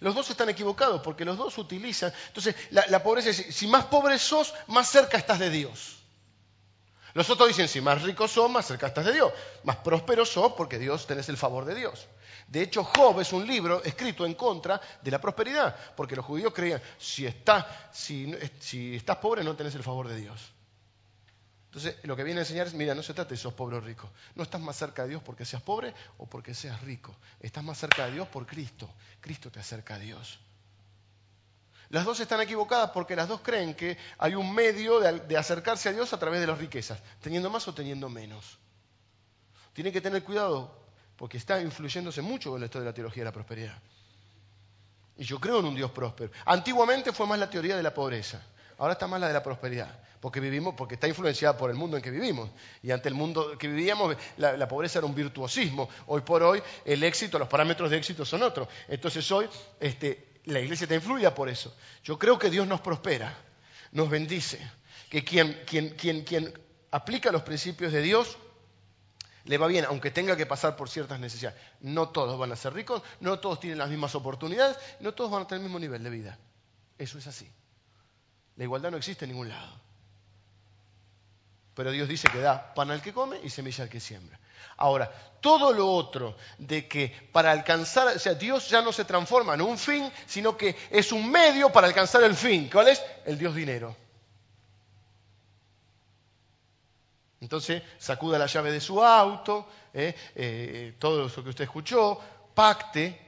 Los 0.00 0.14
dos 0.14 0.30
están 0.30 0.48
equivocados 0.48 1.02
porque 1.02 1.24
los 1.24 1.36
dos 1.36 1.58
utilizan. 1.58 2.12
Entonces, 2.28 2.54
la, 2.70 3.02
pobreza 3.02 3.30
es: 3.30 3.54
si 3.54 3.66
más 3.66 3.86
pobre 3.86 4.18
sos, 4.18 4.54
más 4.68 4.88
cerca 4.88 5.18
estás 5.18 5.38
de 5.38 5.50
Dios. 5.50 5.96
Los 7.14 7.28
otros 7.30 7.48
dicen: 7.48 7.68
si 7.68 7.80
más 7.80 8.02
rico 8.02 8.28
sos, 8.28 8.50
más 8.50 8.66
cerca 8.66 8.86
estás 8.86 9.04
de 9.04 9.12
Dios. 9.12 9.32
Más 9.64 9.76
próspero 9.76 10.24
sos 10.24 10.52
porque 10.52 10.78
Dios 10.78 11.06
tenés 11.06 11.28
el 11.28 11.36
favor 11.36 11.64
de 11.64 11.74
Dios. 11.74 12.06
De 12.46 12.62
hecho, 12.62 12.84
Job 12.84 13.20
es 13.20 13.32
un 13.32 13.46
libro 13.46 13.82
escrito 13.84 14.24
en 14.24 14.34
contra 14.34 14.80
de 15.02 15.10
la 15.10 15.20
prosperidad, 15.20 15.76
porque 15.96 16.16
los 16.16 16.24
judíos 16.24 16.52
creían: 16.54 16.80
si, 16.96 17.26
estás, 17.26 17.66
si, 17.92 18.32
si 18.60 18.96
estás 18.96 19.16
pobre, 19.16 19.42
no 19.42 19.56
tenés 19.56 19.74
el 19.74 19.82
favor 19.82 20.08
de 20.08 20.16
Dios. 20.16 20.52
Entonces, 21.68 21.96
lo 22.04 22.16
que 22.16 22.24
viene 22.24 22.40
a 22.40 22.42
enseñar 22.44 22.66
es, 22.66 22.72
mira, 22.72 22.94
no 22.94 23.02
se 23.02 23.12
trata 23.12 23.30
de 23.30 23.36
sos 23.36 23.52
pobre 23.52 23.76
o 23.76 23.80
rico. 23.80 24.10
No 24.34 24.42
estás 24.42 24.60
más 24.60 24.76
cerca 24.76 25.02
de 25.02 25.10
Dios 25.10 25.22
porque 25.22 25.44
seas 25.44 25.62
pobre 25.62 25.94
o 26.16 26.26
porque 26.26 26.54
seas 26.54 26.80
rico. 26.80 27.14
Estás 27.40 27.62
más 27.62 27.76
cerca 27.76 28.06
de 28.06 28.12
Dios 28.12 28.28
por 28.28 28.46
Cristo. 28.46 28.88
Cristo 29.20 29.50
te 29.50 29.60
acerca 29.60 29.96
a 29.96 29.98
Dios. 29.98 30.38
Las 31.90 32.06
dos 32.06 32.20
están 32.20 32.40
equivocadas 32.40 32.90
porque 32.90 33.16
las 33.16 33.28
dos 33.28 33.40
creen 33.42 33.74
que 33.74 33.98
hay 34.18 34.34
un 34.34 34.54
medio 34.54 35.00
de, 35.00 35.36
acercarse 35.36 35.90
a 35.90 35.92
Dios 35.92 36.12
a 36.12 36.18
través 36.18 36.40
de 36.40 36.46
las 36.46 36.58
riquezas, 36.58 37.00
teniendo 37.20 37.50
más 37.50 37.68
o 37.68 37.74
teniendo 37.74 38.08
menos. 38.08 38.58
Tienen 39.74 39.92
que 39.92 40.00
tener 40.00 40.22
cuidado 40.22 40.86
porque 41.16 41.36
está 41.36 41.60
influyéndose 41.60 42.22
mucho 42.22 42.50
con 42.50 42.62
esto 42.62 42.78
de 42.78 42.86
la 42.86 42.94
teología 42.94 43.22
de 43.22 43.26
la 43.26 43.32
prosperidad. 43.32 43.78
Y 45.16 45.24
yo 45.24 45.40
creo 45.40 45.60
en 45.60 45.66
un 45.66 45.74
Dios 45.74 45.90
próspero. 45.90 46.30
Antiguamente 46.44 47.12
fue 47.12 47.26
más 47.26 47.38
la 47.38 47.50
teoría 47.50 47.76
de 47.76 47.82
la 47.82 47.92
pobreza, 47.92 48.42
ahora 48.78 48.94
está 48.94 49.06
más 49.06 49.20
la 49.20 49.28
de 49.28 49.34
la 49.34 49.42
prosperidad 49.42 49.90
porque 50.20 50.40
vivimos, 50.40 50.74
porque 50.74 50.94
está 50.94 51.06
influenciada 51.06 51.56
por 51.56 51.70
el 51.70 51.76
mundo 51.76 51.96
en 51.96 52.02
que 52.02 52.10
vivimos. 52.10 52.50
Y 52.82 52.90
ante 52.90 53.08
el 53.08 53.14
mundo 53.14 53.56
que 53.56 53.68
vivíamos, 53.68 54.16
la, 54.36 54.68
pobreza 54.68 54.98
era 54.98 55.06
un 55.06 55.14
virtuosismo. 55.14 55.88
Hoy 56.06 56.22
por 56.22 56.42
hoy, 56.42 56.62
el 56.84 57.02
éxito, 57.04 57.38
los 57.38 57.48
parámetros 57.48 57.90
de 57.90 57.98
éxito 57.98 58.24
son 58.24 58.42
otros. 58.42 58.68
Entonces 58.88 59.30
hoy, 59.30 59.48
este, 59.78 60.40
la 60.46 60.60
iglesia 60.60 60.84
está 60.84 60.94
influida 60.94 61.34
por 61.34 61.48
eso. 61.48 61.74
Yo 62.02 62.18
creo 62.18 62.38
que 62.38 62.50
Dios 62.50 62.66
nos 62.66 62.80
prospera, 62.80 63.36
nos 63.92 64.10
bendice, 64.10 64.58
que 65.08 65.24
quien, 65.24 65.62
quien, 65.66 65.90
quien, 65.90 66.24
quien 66.24 66.52
aplica 66.90 67.30
los 67.30 67.42
principios 67.42 67.92
de 67.92 68.02
Dios 68.02 68.38
le 69.44 69.56
va 69.56 69.66
bien, 69.66 69.84
aunque 69.86 70.10
tenga 70.10 70.36
que 70.36 70.46
pasar 70.46 70.76
por 70.76 70.90
ciertas 70.90 71.20
necesidades. 71.20 71.58
No 71.80 72.08
todos 72.08 72.38
van 72.38 72.52
a 72.52 72.56
ser 72.56 72.74
ricos, 72.74 73.02
no 73.20 73.38
todos 73.38 73.60
tienen 73.60 73.78
las 73.78 73.88
mismas 73.88 74.14
oportunidades, 74.14 74.76
no 75.00 75.14
todos 75.14 75.30
van 75.30 75.42
a 75.42 75.46
tener 75.46 75.60
el 75.60 75.64
mismo 75.64 75.78
nivel 75.78 76.02
de 76.02 76.10
vida. 76.10 76.38
Eso 76.98 77.18
es 77.18 77.26
así. 77.26 77.48
La 78.58 78.64
igualdad 78.64 78.90
no 78.90 78.96
existe 78.96 79.24
en 79.24 79.30
ningún 79.30 79.48
lado. 79.48 79.72
Pero 81.74 81.92
Dios 81.92 82.08
dice 82.08 82.28
que 82.28 82.40
da 82.40 82.74
pan 82.74 82.90
al 82.90 83.00
que 83.00 83.12
come 83.12 83.38
y 83.44 83.50
semilla 83.50 83.84
al 83.84 83.88
que 83.88 84.00
siembra. 84.00 84.38
Ahora, 84.78 85.08
todo 85.40 85.72
lo 85.72 85.88
otro 85.88 86.36
de 86.58 86.88
que 86.88 87.14
para 87.30 87.52
alcanzar, 87.52 88.08
o 88.08 88.18
sea, 88.18 88.34
Dios 88.34 88.68
ya 88.68 88.82
no 88.82 88.92
se 88.92 89.04
transforma 89.04 89.54
en 89.54 89.62
un 89.62 89.78
fin, 89.78 90.10
sino 90.26 90.56
que 90.56 90.76
es 90.90 91.12
un 91.12 91.30
medio 91.30 91.70
para 91.70 91.86
alcanzar 91.86 92.24
el 92.24 92.34
fin. 92.34 92.68
¿Cuál 92.68 92.88
es? 92.88 93.00
El 93.24 93.38
Dios 93.38 93.54
dinero. 93.54 93.94
Entonces, 97.40 97.80
sacuda 97.96 98.40
la 98.40 98.46
llave 98.46 98.72
de 98.72 98.80
su 98.80 99.00
auto, 99.00 99.68
eh, 99.94 100.12
eh, 100.34 100.96
todo 100.98 101.28
eso 101.28 101.44
que 101.44 101.50
usted 101.50 101.62
escuchó, 101.62 102.20
pacte, 102.52 103.27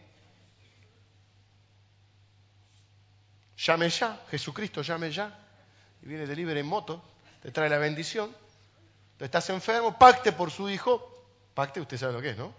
llame 3.64 3.88
ya, 3.90 4.20
Jesucristo 4.30 4.82
llame 4.82 5.10
ya, 5.10 5.38
y 6.02 6.06
viene 6.06 6.26
de 6.26 6.36
libre 6.36 6.60
en 6.60 6.66
moto 6.66 7.02
te 7.40 7.50
trae 7.50 7.68
la 7.68 7.78
bendición. 7.78 8.34
estás 9.18 9.50
enfermo, 9.50 9.98
pacte 9.98 10.32
por 10.32 10.50
su 10.50 10.68
hijo. 10.68 11.06
Pacte, 11.54 11.80
usted 11.80 11.98
sabe 11.98 12.12
lo 12.12 12.22
que 12.22 12.30
es, 12.30 12.36
¿no? 12.36 12.54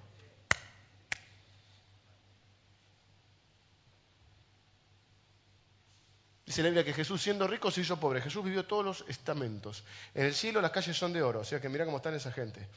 Dice 6.46 6.64
la 6.64 6.70
Biblia 6.70 6.84
que 6.84 6.94
Jesús 6.94 7.22
siendo 7.22 7.48
rico 7.48 7.72
se 7.72 7.82
hizo 7.82 8.00
pobre. 8.00 8.22
Jesús 8.22 8.44
vivió 8.44 8.66
todos 8.66 8.84
los 8.84 9.06
estamentos. 9.08 9.84
En 10.14 10.26
el 10.26 10.34
cielo 10.34 10.62
las 10.62 10.72
calles 10.72 10.98
son 10.98 11.14
de 11.14 11.22
oro, 11.22 11.40
o 11.42 11.46
sea 11.46 11.62
que 11.62 11.70
mira 11.70 11.86
cómo 11.86 11.98
están 11.98 12.14
esa 12.16 12.32
gente. 12.32 12.68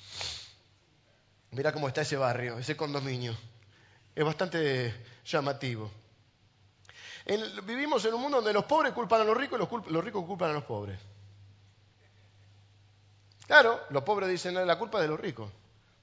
Mira 1.51 1.73
cómo 1.73 1.89
está 1.89 2.03
ese 2.03 2.17
barrio, 2.17 2.59
ese 2.59 2.77
condominio. 2.77 3.37
Es 4.15 4.25
bastante 4.25 4.95
llamativo. 5.25 5.91
Vivimos 7.65 8.05
en 8.05 8.15
un 8.15 8.21
mundo 8.21 8.39
donde 8.39 8.53
los 8.53 8.65
pobres 8.65 8.93
culpan 8.93 9.23
a 9.23 9.25
los 9.25 9.37
ricos 9.37 9.59
y 9.59 9.93
los 9.93 10.05
ricos 10.05 10.25
culpan 10.25 10.51
a 10.51 10.55
los 10.55 10.65
pobres. 10.65 10.99
Claro, 13.47 13.81
los 13.91 14.03
pobres 14.03 14.29
dicen 14.29 14.55
la 14.67 14.79
culpa 14.79 15.01
de 15.01 15.09
los 15.09 15.21
ricos, 15.21 15.51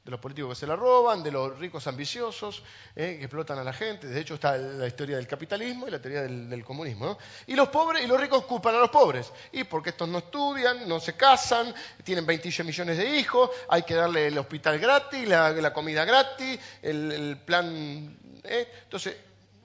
de 0.03 0.11
los 0.11 0.19
políticos 0.19 0.51
que 0.51 0.59
se 0.59 0.67
la 0.67 0.75
roban, 0.75 1.23
de 1.23 1.31
los 1.31 1.57
ricos 1.57 1.87
ambiciosos 1.87 2.63
eh, 2.95 3.17
que 3.17 3.25
explotan 3.25 3.57
a 3.57 3.63
la 3.63 3.73
gente. 3.73 4.07
De 4.07 4.19
hecho, 4.19 4.35
está 4.35 4.57
la 4.57 4.85
historia 4.85 5.15
del 5.15 5.27
capitalismo 5.27 5.87
y 5.87 5.91
la 5.91 5.99
teoría 5.99 6.21
del, 6.21 6.63
comunismo. 6.63 7.17
Y 7.47 7.55
los 7.55 7.69
pobres 7.69 8.03
y 8.03 8.07
los 8.07 8.19
ricos 8.19 8.45
culpan 8.45 8.75
a 8.75 8.79
los 8.79 8.91
pobres. 8.91 9.31
Y 9.51 9.63
porque 9.63 9.89
estos 9.89 10.07
no 10.07 10.19
estudian, 10.19 10.87
no 10.87 10.99
se 10.99 11.15
casan, 11.15 11.73
tienen 12.03 12.27
28 12.27 12.63
millones 12.63 12.97
de 12.97 13.17
hijos, 13.17 13.49
hay 13.69 13.83
que 13.83 13.95
darle 13.95 14.27
el 14.27 14.37
hospital 14.37 14.77
gratis, 14.77 15.27
la, 15.27 15.73
comida 15.73 16.05
gratis, 16.05 16.59
el, 16.83 17.39
plan. 17.43 18.17
Eh. 18.43 18.67
Entonces, 18.83 19.15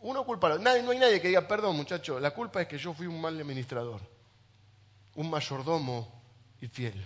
uno 0.09 0.25
culpa 0.25 0.47
a 0.47 0.51
los. 0.51 0.61
no 0.61 0.71
hay 0.71 0.99
nadie 0.99 1.21
que 1.21 1.29
diga, 1.29 1.47
perdón, 1.47 1.77
muchacho, 1.77 2.19
la 2.21 2.33
culpa 2.33 2.63
es 2.63 2.69
que 2.69 2.79
yo 2.79 2.93
fui 2.95 3.07
un 3.07 3.21
mal 3.21 3.39
administrador, 3.39 4.01
un 5.15 5.31
mayordomo 5.31 6.23
infiel 6.61 7.05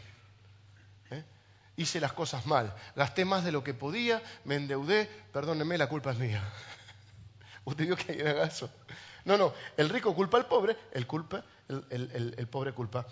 hice 1.81 1.99
las 1.99 2.13
cosas 2.13 2.45
mal, 2.45 2.75
gasté 2.95 3.25
más 3.25 3.43
de 3.43 3.53
lo 3.53 3.65
que 3.65 3.73
podía, 3.73 4.23
me 4.45 4.57
endeudé, 4.57 5.09
perdóneme, 5.33 5.79
la 5.79 5.89
culpa 5.89 6.13
es 6.13 6.19
mía. 6.19 6.43
Usted 7.65 7.87
vio 7.87 7.97
que 7.97 8.13
hay 8.13 8.47
eso. 8.47 8.71
No, 9.25 9.39
no, 9.39 9.55
el 9.79 9.89
rico 9.89 10.15
culpa 10.15 10.37
al 10.37 10.47
pobre, 10.47 10.77
el, 10.93 11.07
culpa, 11.07 11.43
el, 11.69 12.49
pobre 12.51 12.73
culpa. 12.73 13.07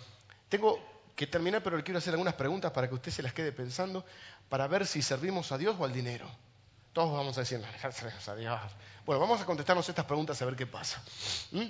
Tengo 0.49 0.79
que 1.15 1.25
terminar, 1.25 1.63
pero 1.63 1.77
le 1.77 1.83
quiero 1.83 1.97
hacer 1.97 2.13
algunas 2.13 2.35
preguntas 2.35 2.71
para 2.71 2.87
que 2.87 2.93
usted 2.93 3.11
se 3.11 3.23
las 3.23 3.33
quede 3.33 3.51
pensando, 3.51 4.05
para 4.49 4.67
ver 4.67 4.85
si 4.85 5.01
servimos 5.01 5.51
a 5.51 5.57
Dios 5.57 5.75
o 5.79 5.83
al 5.83 5.93
dinero. 5.93 6.29
Todos 6.99 7.13
vamos 7.13 7.37
a 7.37 7.39
decir, 7.39 7.63
a 7.63 8.35
Dios. 8.35 8.59
Bueno, 9.05 9.21
vamos 9.21 9.39
a 9.39 9.45
contestarnos 9.45 9.87
estas 9.87 10.03
preguntas 10.03 10.41
a 10.41 10.43
ver 10.43 10.57
qué 10.57 10.67
pasa. 10.67 11.01
¿Mm? 11.51 11.67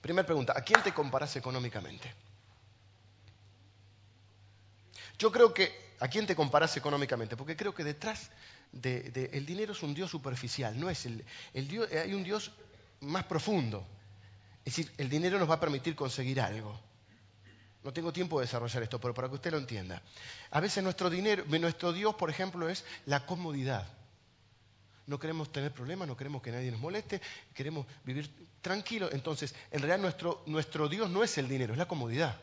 Primera 0.00 0.24
pregunta, 0.24 0.52
¿a 0.56 0.60
quién 0.60 0.80
te 0.84 0.94
comparas 0.94 1.34
económicamente? 1.34 2.14
Yo 5.18 5.32
creo 5.32 5.52
que 5.52 5.96
¿A 5.98 6.06
quién 6.06 6.28
te 6.28 6.36
comparas 6.36 6.76
económicamente? 6.76 7.36
Porque 7.36 7.56
creo 7.56 7.74
que 7.74 7.82
detrás 7.82 8.30
del 8.70 9.12
de, 9.12 9.28
dinero 9.40 9.72
es 9.72 9.82
un 9.82 9.94
Dios 9.94 10.12
superficial, 10.12 10.78
no 10.78 10.90
es 10.90 11.06
el, 11.06 11.24
Dios, 11.66 11.90
hay 11.90 12.14
un 12.14 12.22
Dios 12.22 12.52
más 13.00 13.24
profundo. 13.24 13.84
Es 14.64 14.76
decir, 14.76 14.92
el 14.96 15.08
dinero 15.08 15.40
nos 15.40 15.50
va 15.50 15.54
a 15.54 15.60
permitir 15.60 15.96
conseguir 15.96 16.40
algo. 16.40 16.78
No 17.82 17.92
tengo 17.92 18.12
tiempo 18.12 18.38
de 18.38 18.46
desarrollar 18.46 18.84
esto, 18.84 19.00
pero 19.00 19.12
para 19.12 19.28
que 19.28 19.34
usted 19.34 19.50
lo 19.50 19.58
entienda. 19.58 20.00
A 20.52 20.60
veces 20.60 20.84
nuestro 20.84 21.10
dinero, 21.10 21.44
nuestro 21.48 21.92
Dios, 21.92 22.14
por 22.14 22.30
ejemplo, 22.30 22.68
es 22.68 22.84
la 23.06 23.26
comodidad. 23.26 23.88
No 25.06 25.18
queremos 25.18 25.52
tener 25.52 25.72
problemas, 25.72 26.08
no 26.08 26.16
queremos 26.16 26.42
que 26.42 26.50
nadie 26.50 26.70
nos 26.70 26.80
moleste, 26.80 27.20
queremos 27.54 27.86
vivir 28.04 28.28
tranquilo. 28.60 29.08
Entonces, 29.12 29.54
en 29.70 29.80
realidad 29.80 29.98
nuestro, 29.98 30.42
nuestro 30.46 30.88
Dios 30.88 31.08
no 31.10 31.22
es 31.22 31.38
el 31.38 31.48
dinero, 31.48 31.72
es 31.72 31.78
la 31.78 31.86
comodidad 31.86 32.36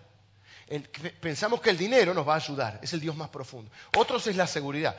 pensamos 1.19 1.61
que 1.61 1.69
el 1.69 1.77
dinero 1.77 2.13
nos 2.13 2.27
va 2.27 2.33
a 2.33 2.37
ayudar, 2.37 2.79
es 2.81 2.93
el 2.93 2.99
Dios 2.99 3.15
más 3.15 3.29
profundo. 3.29 3.71
Otros 3.97 4.27
es 4.27 4.35
la 4.35 4.47
seguridad. 4.47 4.95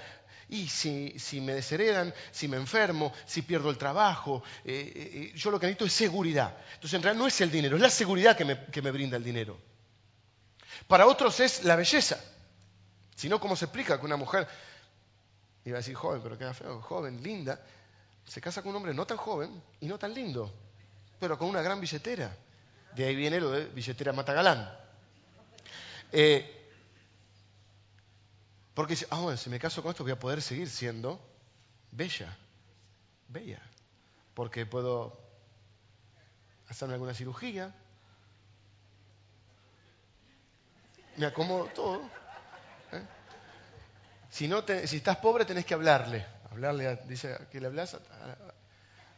Y 0.49 0.69
si, 0.69 1.41
me 1.41 1.55
desheredan, 1.55 2.13
si 2.31 2.49
me 2.49 2.59
enfermo, 2.59 3.13
si 3.27 3.43
pierdo 3.43 3.71
el 3.71 3.79
trabajo, 3.79 4.43
eh, 4.65 4.93
eh, 4.95 5.11
eh, 5.15 5.33
yo 5.35 5.51
lo 5.51 5.59
que 5.59 5.67
necesito 5.67 5.87
es 5.87 5.93
seguridad. 5.93 6.55
Entonces 6.75 6.95
en 6.95 7.03
realidad 7.03 7.23
no 7.23 7.27
es 7.27 7.41
el 7.41 7.51
dinero, 7.51 7.77
es 7.77 7.83
la 7.83 7.91
seguridad 7.91 8.37
que 8.37 8.45
me, 8.45 8.91
brinda 8.91 9.17
el 9.17 9.25
dinero. 9.25 9.59
Para 10.87 11.07
otros 11.07 11.41
es 11.41 11.65
la 11.65 11.77
belleza. 11.77 12.23
Si 13.17 13.29
no, 13.29 13.41
¿cómo 13.41 13.57
se 13.57 13.65
explica 13.65 13.99
que 13.99 14.05
una 14.05 14.17
mujer, 14.17 14.47
iba 15.65 15.77
a 15.77 15.81
decir 15.81 15.95
joven, 15.95 16.21
pero 16.23 16.37
queda 16.39 16.55
feo, 16.55 16.81
joven, 16.81 17.23
linda, 17.23 17.61
se 18.27 18.41
casa 18.41 18.63
con 18.63 18.71
un 18.71 18.77
hombre 18.77 18.95
no 18.95 19.07
tan 19.07 19.17
joven 19.17 19.63
y 19.81 19.87
no 19.87 19.99
tan 19.99 20.15
lindo, 20.15 20.53
pero 21.19 21.39
con 21.39 21.49
una 21.49 21.63
gran 21.63 21.81
billetera? 21.81 22.37
De 22.95 23.05
ahí 23.05 23.17
viene 23.17 23.41
lo 23.41 23.51
de 23.51 23.67
billetera 23.67 24.13
Matagalán. 24.13 24.71
Eh, 26.13 26.65
porque 28.75 28.97
ah, 29.11 29.21
bueno, 29.21 29.37
si 29.37 29.51
me 29.51 29.59
caso 29.59 29.83
con 29.83 29.91
esto 29.91 30.05
voy 30.05 30.13
a 30.13 30.19
poder 30.19 30.43
seguir 30.43 30.69
siendo 30.69 31.21
bella, 31.91 32.37
bella, 33.29 33.61
porque 34.35 34.67
puedo 34.67 35.19
hacerme 36.69 36.95
alguna 36.95 37.15
cirugía, 37.15 37.75
me 41.17 41.27
acomodo 41.27 41.67
todo. 41.67 42.24
Si, 44.35 44.49
no 44.49 44.65
si 44.67 44.97
estás 44.97 45.19
pobre 45.19 45.45
tenés 45.45 45.65
que 45.65 45.75
hablarle, 45.75 46.27
hablarle, 46.51 46.99
dice 47.07 47.39
que 47.53 47.61
le 47.61 47.69
hablas, 47.69 47.97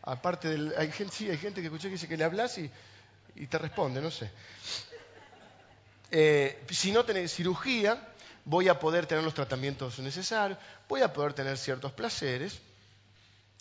aparte 0.03 0.51
del, 0.51 0.75
hay 0.77 0.93
gente, 0.93 1.15
sí, 1.15 1.31
hay 1.31 1.39
gente 1.39 1.63
que 1.63 1.69
escuché 1.69 1.89
que 1.89 1.93
dice 1.93 2.07
que 2.07 2.19
le 2.19 2.25
hablas 2.25 2.59
y, 2.59 2.71
te 3.47 3.57
responde, 3.57 4.03
no 4.03 4.11
sé. 4.11 4.31
Eh, 6.11 6.63
si 6.69 6.93
no 6.93 7.07
tenés 7.07 7.33
cirugía, 7.33 7.99
voy 8.45 8.69
a 8.69 8.79
poder 8.79 9.07
tener 9.07 9.25
los 9.25 9.33
tratamientos 9.33 9.99
necesarios, 10.01 10.59
voy 10.87 11.01
a 11.01 11.15
poder 11.15 11.33
tener 11.33 11.57
ciertos 11.57 11.93
placeres. 11.93 12.61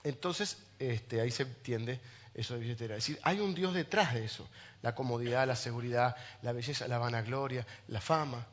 Entonces, 0.04 0.58
este, 0.78 1.22
ahí 1.22 1.32
se 1.32 1.44
entiende 1.44 2.02
eso 2.34 2.56
de 2.56 2.60
billetera. 2.60 2.98
Es 2.98 3.08
decir, 3.08 3.20
hay 3.24 3.40
un 3.40 3.56
Dios 3.56 3.74
detrás 3.74 4.14
de 4.14 4.26
eso. 4.26 4.46
La 4.82 4.94
comodidad, 4.94 5.48
la 5.48 5.56
seguridad, 5.56 6.18
la 6.42 6.52
belleza, 6.52 6.86
la 6.90 6.98
vanagloria, 6.98 7.66
la 7.88 8.02
fama. 8.02 8.46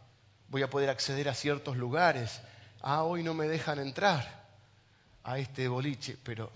Voy 0.46 0.62
a 0.62 0.70
poder 0.70 0.88
acceder 0.88 1.28
a 1.28 1.34
ciertos 1.34 1.76
lugares. 1.76 2.40
Ah, 2.82 3.04
hoy 3.04 3.22
no 3.22 3.32
me 3.32 3.46
dejan 3.46 3.78
entrar 3.78 4.42
a 5.24 5.38
este 5.38 5.68
boliche, 5.68 6.16
pero 6.22 6.50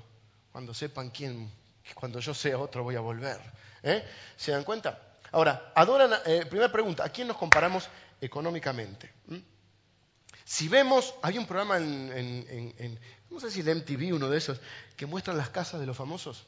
cuando 0.50 0.74
sepan 0.74 1.10
quién, 1.10 1.50
cuando 1.94 2.18
yo 2.18 2.34
sea 2.34 2.58
otro 2.58 2.82
voy 2.82 2.96
a 2.96 3.00
volver. 3.00 3.40
¿Eh? 3.82 4.04
¿Se 4.36 4.50
dan 4.50 4.64
cuenta? 4.64 5.00
Ahora, 5.30 5.72
adoran, 5.74 6.10
eh, 6.26 6.44
primera 6.46 6.70
pregunta, 6.70 7.04
¿a 7.04 7.10
quién 7.10 7.28
nos 7.28 7.36
comparamos 7.36 7.88
económicamente? 8.20 9.12
¿Mm? 9.26 9.36
Si 10.44 10.68
vemos, 10.68 11.14
hay 11.22 11.38
un 11.38 11.46
programa 11.46 11.76
en, 11.76 12.98
no 13.30 13.40
sé 13.40 13.50
si 13.50 13.60
el 13.60 13.76
MTV, 13.76 14.14
uno 14.14 14.28
de 14.28 14.38
esos, 14.38 14.60
que 14.96 15.06
muestran 15.06 15.36
las 15.36 15.50
casas 15.50 15.80
de 15.80 15.86
los 15.86 15.96
famosos. 15.96 16.46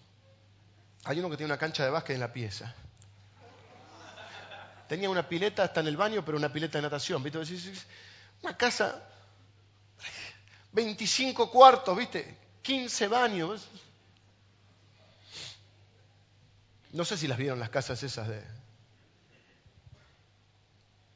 Hay 1.04 1.18
uno 1.18 1.30
que 1.30 1.36
tiene 1.36 1.52
una 1.52 1.58
cancha 1.58 1.84
de 1.84 1.90
básquet 1.90 2.14
en 2.14 2.20
la 2.20 2.32
pieza. 2.32 2.74
Tenía 4.88 5.10
una 5.10 5.28
pileta 5.28 5.64
hasta 5.64 5.80
en 5.80 5.88
el 5.88 5.96
baño, 5.96 6.24
pero 6.24 6.38
una 6.38 6.52
pileta 6.52 6.78
de 6.78 6.82
natación. 6.82 7.22
¿viste? 7.22 7.38
Una 8.42 8.56
casa, 8.56 9.02
25 10.78 11.50
cuartos, 11.50 11.96
¿viste? 11.96 12.36
15 12.62 13.08
baños. 13.08 13.68
No 16.92 17.04
sé 17.04 17.16
si 17.16 17.26
las 17.26 17.36
vieron 17.36 17.58
las 17.58 17.70
casas 17.70 18.00
esas 18.04 18.28
de... 18.28 18.40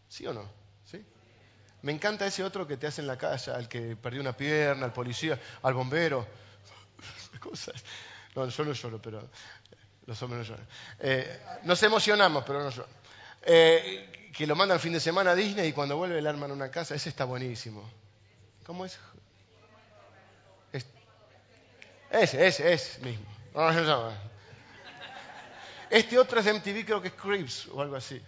¿Sí 0.09 0.27
o 0.27 0.35
no? 0.35 0.63
Me 1.83 1.91
encanta 1.91 2.27
ese 2.27 2.45
otro 2.45 2.67
que 2.67 2.77
te 2.77 2.87
hace 2.87 3.01
en 3.01 3.09
la 3.09 3.19
calle, 3.19 3.51
al 3.51 3.69
que 3.69 3.97
perdió 3.97 4.21
una 4.21 4.37
pierna, 4.37 4.85
al 4.85 4.93
policía, 4.93 5.39
al 5.63 5.75
bombero. 5.75 6.27
Cosas. 7.41 7.75
No, 8.37 8.49
yo 8.49 8.65
no 8.65 8.73
lloro, 8.73 9.03
pero 9.03 9.29
los 10.07 10.23
hombres 10.23 10.49
no 10.49 10.55
lloran. 10.55 10.69
Eh, 11.01 11.41
nos 11.65 11.83
emocionamos, 11.83 12.45
pero 12.45 12.63
no 12.63 12.71
lloran. 12.71 12.93
Eh, 13.43 14.31
que 14.33 14.47
lo 14.47 14.55
mandan 14.55 14.77
el 14.77 14.81
fin 14.81 14.93
de 14.93 15.01
semana 15.01 15.33
a 15.33 15.35
Disney 15.35 15.69
y 15.69 15.73
cuando 15.73 15.97
vuelve 15.97 16.19
el 16.19 16.27
arma 16.27 16.47
en 16.47 16.53
una 16.53 16.71
casa, 16.71 16.95
ese 16.95 17.09
está 17.09 17.25
buenísimo. 17.25 17.89
¿Cómo 18.65 18.85
es? 18.85 18.99
Ese, 22.13 22.47
ese, 22.47 22.73
ese 22.73 23.01
mismo. 23.01 23.25
Este 25.89 26.19
otro 26.19 26.41
es 26.41 26.47
MTV, 26.47 26.85
creo 26.85 27.01
que 27.01 27.09
es 27.09 27.15
Creeps 27.15 27.69
o 27.69 27.81
algo 27.81 27.97
así. 27.97 28.23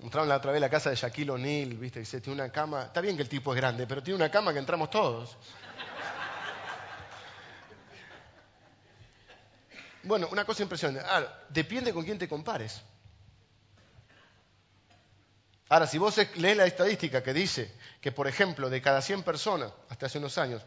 Mostraron 0.00 0.28
la 0.28 0.36
otra 0.36 0.50
vez 0.50 0.60
la 0.60 0.68
casa 0.68 0.90
de 0.90 0.96
Shaquille 0.96 1.30
O'Neal, 1.30 1.74
¿viste? 1.74 2.00
Dice, 2.00 2.20
tiene 2.20 2.42
una 2.42 2.50
cama. 2.50 2.82
Está 2.82 3.00
bien 3.00 3.16
que 3.16 3.22
el 3.22 3.28
tipo 3.28 3.54
es 3.54 3.56
grande, 3.60 3.86
pero 3.86 4.02
tiene 4.02 4.16
una 4.16 4.30
cama 4.30 4.52
que 4.52 4.58
entramos 4.58 4.90
todos. 4.90 5.36
Bueno, 10.02 10.28
una 10.32 10.44
cosa 10.44 10.62
impresionante. 10.64 11.08
Ahora, 11.08 11.44
depende 11.48 11.94
con 11.94 12.04
quién 12.04 12.18
te 12.18 12.28
compares. 12.28 12.82
Ahora, 15.68 15.86
si 15.86 15.96
vos 15.96 16.16
lees 16.36 16.56
la 16.56 16.66
estadística 16.66 17.22
que 17.22 17.32
dice 17.32 17.72
que, 18.00 18.12
por 18.12 18.26
ejemplo, 18.26 18.68
de 18.68 18.82
cada 18.82 19.00
100 19.00 19.22
personas, 19.22 19.72
hasta 19.88 20.06
hace 20.06 20.18
unos 20.18 20.36
años, 20.38 20.60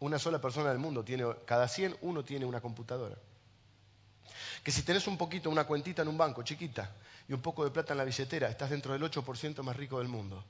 una 0.00 0.18
sola 0.18 0.40
persona 0.40 0.70
del 0.70 0.78
mundo 0.78 1.04
tiene, 1.04 1.24
cada 1.44 1.68
100 1.68 1.98
uno 2.02 2.24
tiene 2.24 2.44
una 2.44 2.60
computadora. 2.60 3.16
Que 4.62 4.72
si 4.72 4.82
tenés 4.82 5.06
un 5.06 5.16
poquito, 5.16 5.48
una 5.48 5.64
cuentita 5.64 6.02
en 6.02 6.08
un 6.08 6.18
banco 6.18 6.42
chiquita 6.42 6.90
y 7.28 7.32
un 7.32 7.40
poco 7.40 7.64
de 7.64 7.70
plata 7.70 7.92
en 7.92 7.98
la 7.98 8.04
billetera, 8.04 8.48
estás 8.48 8.70
dentro 8.70 8.92
del 8.92 9.02
8% 9.02 9.62
más 9.62 9.76
rico 9.76 9.98
del 9.98 10.08
mundo. 10.08 10.42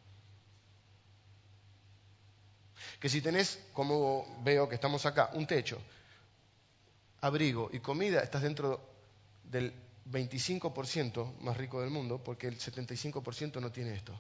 Que 2.98 3.08
si 3.08 3.20
tenés, 3.20 3.58
como 3.72 4.40
veo 4.42 4.68
que 4.68 4.74
estamos 4.74 5.06
acá, 5.06 5.30
un 5.34 5.46
techo, 5.46 5.78
abrigo 7.20 7.70
y 7.72 7.80
comida, 7.80 8.20
estás 8.20 8.42
dentro 8.42 8.80
del 9.44 9.72
25% 10.10 11.38
más 11.40 11.56
rico 11.56 11.80
del 11.80 11.90
mundo, 11.90 12.22
porque 12.22 12.48
el 12.48 12.58
75% 12.58 13.60
no 13.60 13.70
tiene 13.70 13.94
esto. 13.94 14.18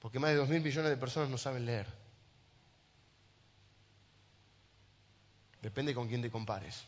Porque 0.00 0.18
más 0.18 0.30
de 0.30 0.42
2.000 0.42 0.62
millones 0.62 0.90
de 0.90 0.96
personas 0.96 1.28
no 1.28 1.38
saben 1.38 1.66
leer. 1.66 1.86
Depende 5.60 5.94
con 5.94 6.08
quién 6.08 6.22
te 6.22 6.30
compares. 6.30 6.84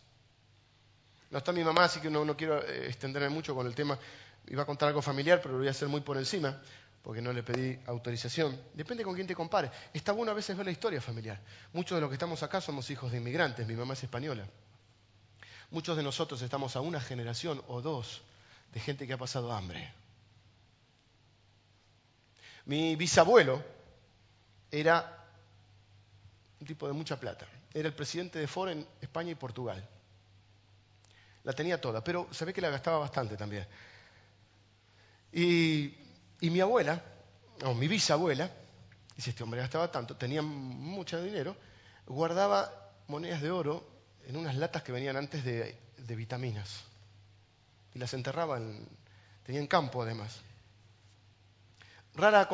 No 1.31 1.39
está 1.39 1.53
mi 1.53 1.63
mamá, 1.63 1.85
así 1.85 2.01
que 2.01 2.11
no, 2.11 2.37
quiero 2.37 2.63
eh, 2.63 2.89
extenderme 2.89 3.29
mucho 3.29 3.55
con 3.55 3.67
el 3.67 3.75
tema. 3.75 3.99
Iba 4.49 4.63
a 4.63 4.67
contar 4.67 4.89
algo 4.89 5.03
familiar, 5.03 5.41
pero 5.41 5.53
lo 5.53 5.59
voy 5.59 5.69
a 5.69 5.71
hacer 5.71 5.89
muy 5.89 6.01
por 6.01 6.17
encima, 6.17 6.61
porque 7.03 7.23
no 7.23 7.33
le 7.33 7.43
pedí 7.43 7.79
autorización. 7.87 8.59
Depende 8.75 9.05
con 9.05 9.15
quién 9.15 9.27
te 9.27 9.35
compares. 9.35 9.71
Está 9.93 10.13
bueno 10.13 10.33
a 10.33 10.35
veces 10.35 10.57
ver 10.57 10.67
la 10.67 10.73
historia 10.73 11.01
familiar. 11.01 11.41
Muchos 11.73 11.97
de 11.97 12.01
los 12.01 12.11
que 12.11 12.15
estamos 12.15 12.43
acá 12.43 12.61
somos 12.61 12.91
hijos 12.91 13.13
de 13.13 13.19
inmigrantes, 13.19 13.67
mi 13.67 13.75
mamá 13.75 13.95
es 13.95 14.03
española. 14.03 14.47
Muchos 15.71 15.97
de 15.97 16.03
nosotros 16.03 16.41
estamos 16.43 16.77
a 16.77 16.81
una 16.81 17.01
generación 17.01 17.63
o 17.69 17.81
dos 17.81 18.23
de 18.73 18.81
gente 18.81 19.07
que 19.07 19.13
ha 19.15 19.19
pasado 19.19 19.53
hambre. 19.53 19.93
Mi 22.67 22.97
bisabuelo 22.97 23.63
era 24.71 25.25
un 26.61 26.67
tipo 26.67 26.87
de 26.87 26.93
mucha 26.93 27.19
plata. 27.19 27.47
Era 27.75 27.89
el 27.89 27.95
presidente 27.95 28.39
de 28.39 28.47
Ford 28.47 28.71
en 28.71 28.87
España 29.01 29.33
y 29.33 29.35
Portugal. 29.35 29.87
La 31.45 31.53
tenía 31.53 31.81
toda, 31.81 32.05
pero 32.05 32.29
se 32.31 32.53
que 32.53 32.61
la 32.61 32.71
gastaba 32.71 32.99
bastante 32.99 33.37
también. 33.37 33.67
Y, 35.33 35.95
mi 36.41 36.61
abuela, 36.61 37.03
o 37.65 37.75
mi 37.75 37.89
bisabuela, 37.89 38.51
y 39.17 39.23
si 39.23 39.31
este 39.31 39.43
hombre 39.43 39.61
gastaba 39.61 39.91
tanto, 39.91 40.17
tenía 40.17 40.43
mucho 40.43 41.23
dinero, 41.23 41.57
guardaba 42.07 42.93
monedas 43.09 43.41
de 43.43 43.51
oro 43.51 43.85
en 44.27 44.37
unas 44.37 44.57
latas 44.57 44.83
que 44.83 44.93
venían 44.93 45.17
antes 45.17 45.45
de, 45.45 45.77
vitaminas. 46.15 46.85
Y 47.95 47.99
las 47.99 48.13
enterraba, 48.15 48.59
en, 48.59 48.87
tenían 49.45 49.67
campo 49.67 50.03
además. 50.03 50.43
Rara, 52.15 52.49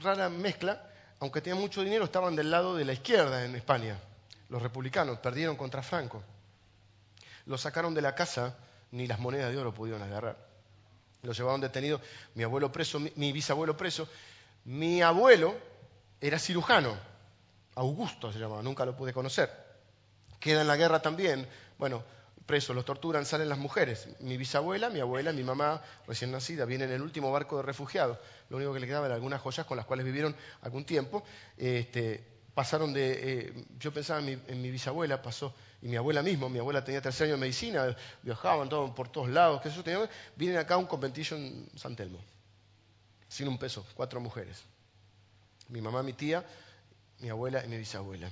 rara 0.00 0.28
mezcla, 0.28 0.90
aunque 1.20 1.40
tenían 1.40 1.60
mucho 1.60 1.82
dinero, 1.82 2.04
estaban 2.04 2.36
del 2.36 2.50
lado 2.50 2.76
de 2.76 2.84
la 2.84 2.92
izquierda 2.92 3.44
en 3.44 3.54
España. 3.54 3.98
Los 4.48 4.60
republicanos 4.60 5.18
perdieron 5.18 5.56
contra 5.56 5.82
Franco. 5.82 6.22
Lo 7.46 7.56
sacaron 7.56 7.94
de 7.94 8.02
la 8.02 8.14
casa, 8.14 8.56
ni 8.90 9.06
las 9.06 9.18
monedas 9.18 9.50
de 9.50 9.58
oro 9.58 9.72
pudieron 9.72 10.02
agarrar. 10.02 10.36
Lo 11.22 11.32
llevaron 11.32 11.60
detenido, 11.60 12.00
mi 12.34 12.42
abuelo 12.42 12.70
preso, 12.72 13.00
mi, 13.00 13.32
bisabuelo 13.32 13.76
preso. 13.76 14.08
Mi 14.64 15.02
abuelo 15.02 15.56
era 16.20 16.38
cirujano, 16.38 16.96
Augusto 17.74 18.32
se 18.32 18.38
llamaba, 18.38 18.62
nunca 18.62 18.84
lo 18.84 18.96
pude 18.96 19.12
conocer. 19.12 19.50
Queda 20.38 20.60
en 20.60 20.68
la 20.68 20.76
guerra 20.76 21.00
también. 21.00 21.48
Bueno, 21.78 22.02
presos, 22.46 22.74
los 22.74 22.84
torturan, 22.84 23.24
salen 23.24 23.48
las 23.48 23.58
mujeres. 23.58 24.08
Mi 24.20 24.36
bisabuela, 24.36 24.90
mi 24.90 25.00
abuela, 25.00 25.32
mi 25.32 25.42
mamá 25.42 25.82
recién 26.06 26.30
nacida, 26.30 26.64
viene 26.64 26.84
en 26.84 26.92
el 26.92 27.02
último 27.02 27.30
barco 27.32 27.58
de 27.58 27.62
refugiados. 27.62 28.18
Lo 28.48 28.56
único 28.56 28.72
que 28.72 28.80
le 28.80 28.86
quedaba 28.86 29.06
eran 29.06 29.16
algunas 29.16 29.40
joyas 29.40 29.66
con 29.66 29.76
las 29.76 29.86
cuales 29.86 30.04
vivieron 30.04 30.34
algún 30.62 30.84
tiempo. 30.84 31.22
Este, 31.56 32.24
pasaron 32.54 32.92
de, 32.92 33.12
eh, 33.22 33.64
yo 33.78 33.92
pensaba 33.92 34.20
en 34.20 34.62
mi, 34.62 34.70
bisabuela, 34.70 35.22
pasó, 35.22 35.54
y 35.80 35.88
mi 35.88 35.96
abuela 35.96 36.22
mismo, 36.22 36.48
mi 36.48 36.58
abuela 36.58 36.84
tenía 36.84 37.00
tercer 37.00 37.26
año 37.26 37.34
de 37.34 37.40
medicina, 37.40 37.96
viajaban 38.22 38.68
todo, 38.68 38.94
por 38.94 39.08
todos 39.08 39.28
lados, 39.28 39.62
que 39.62 39.68
eso 39.68 39.82
tenía, 39.82 40.08
vienen 40.36 40.58
acá 40.58 40.74
a 40.74 40.78
un 40.78 40.86
conventillo 40.86 41.36
en 41.36 41.68
San 41.76 41.96
Telmo, 41.96 42.18
sin 43.28 43.48
un 43.48 43.58
peso, 43.58 43.86
cuatro 43.94 44.20
mujeres. 44.20 44.62
Mi 45.68 45.80
mamá, 45.80 46.02
mi 46.02 46.12
tía, 46.12 46.44
mi 47.20 47.30
abuela 47.30 47.64
y 47.64 47.68
mi 47.68 47.78
bisabuela. 47.78 48.30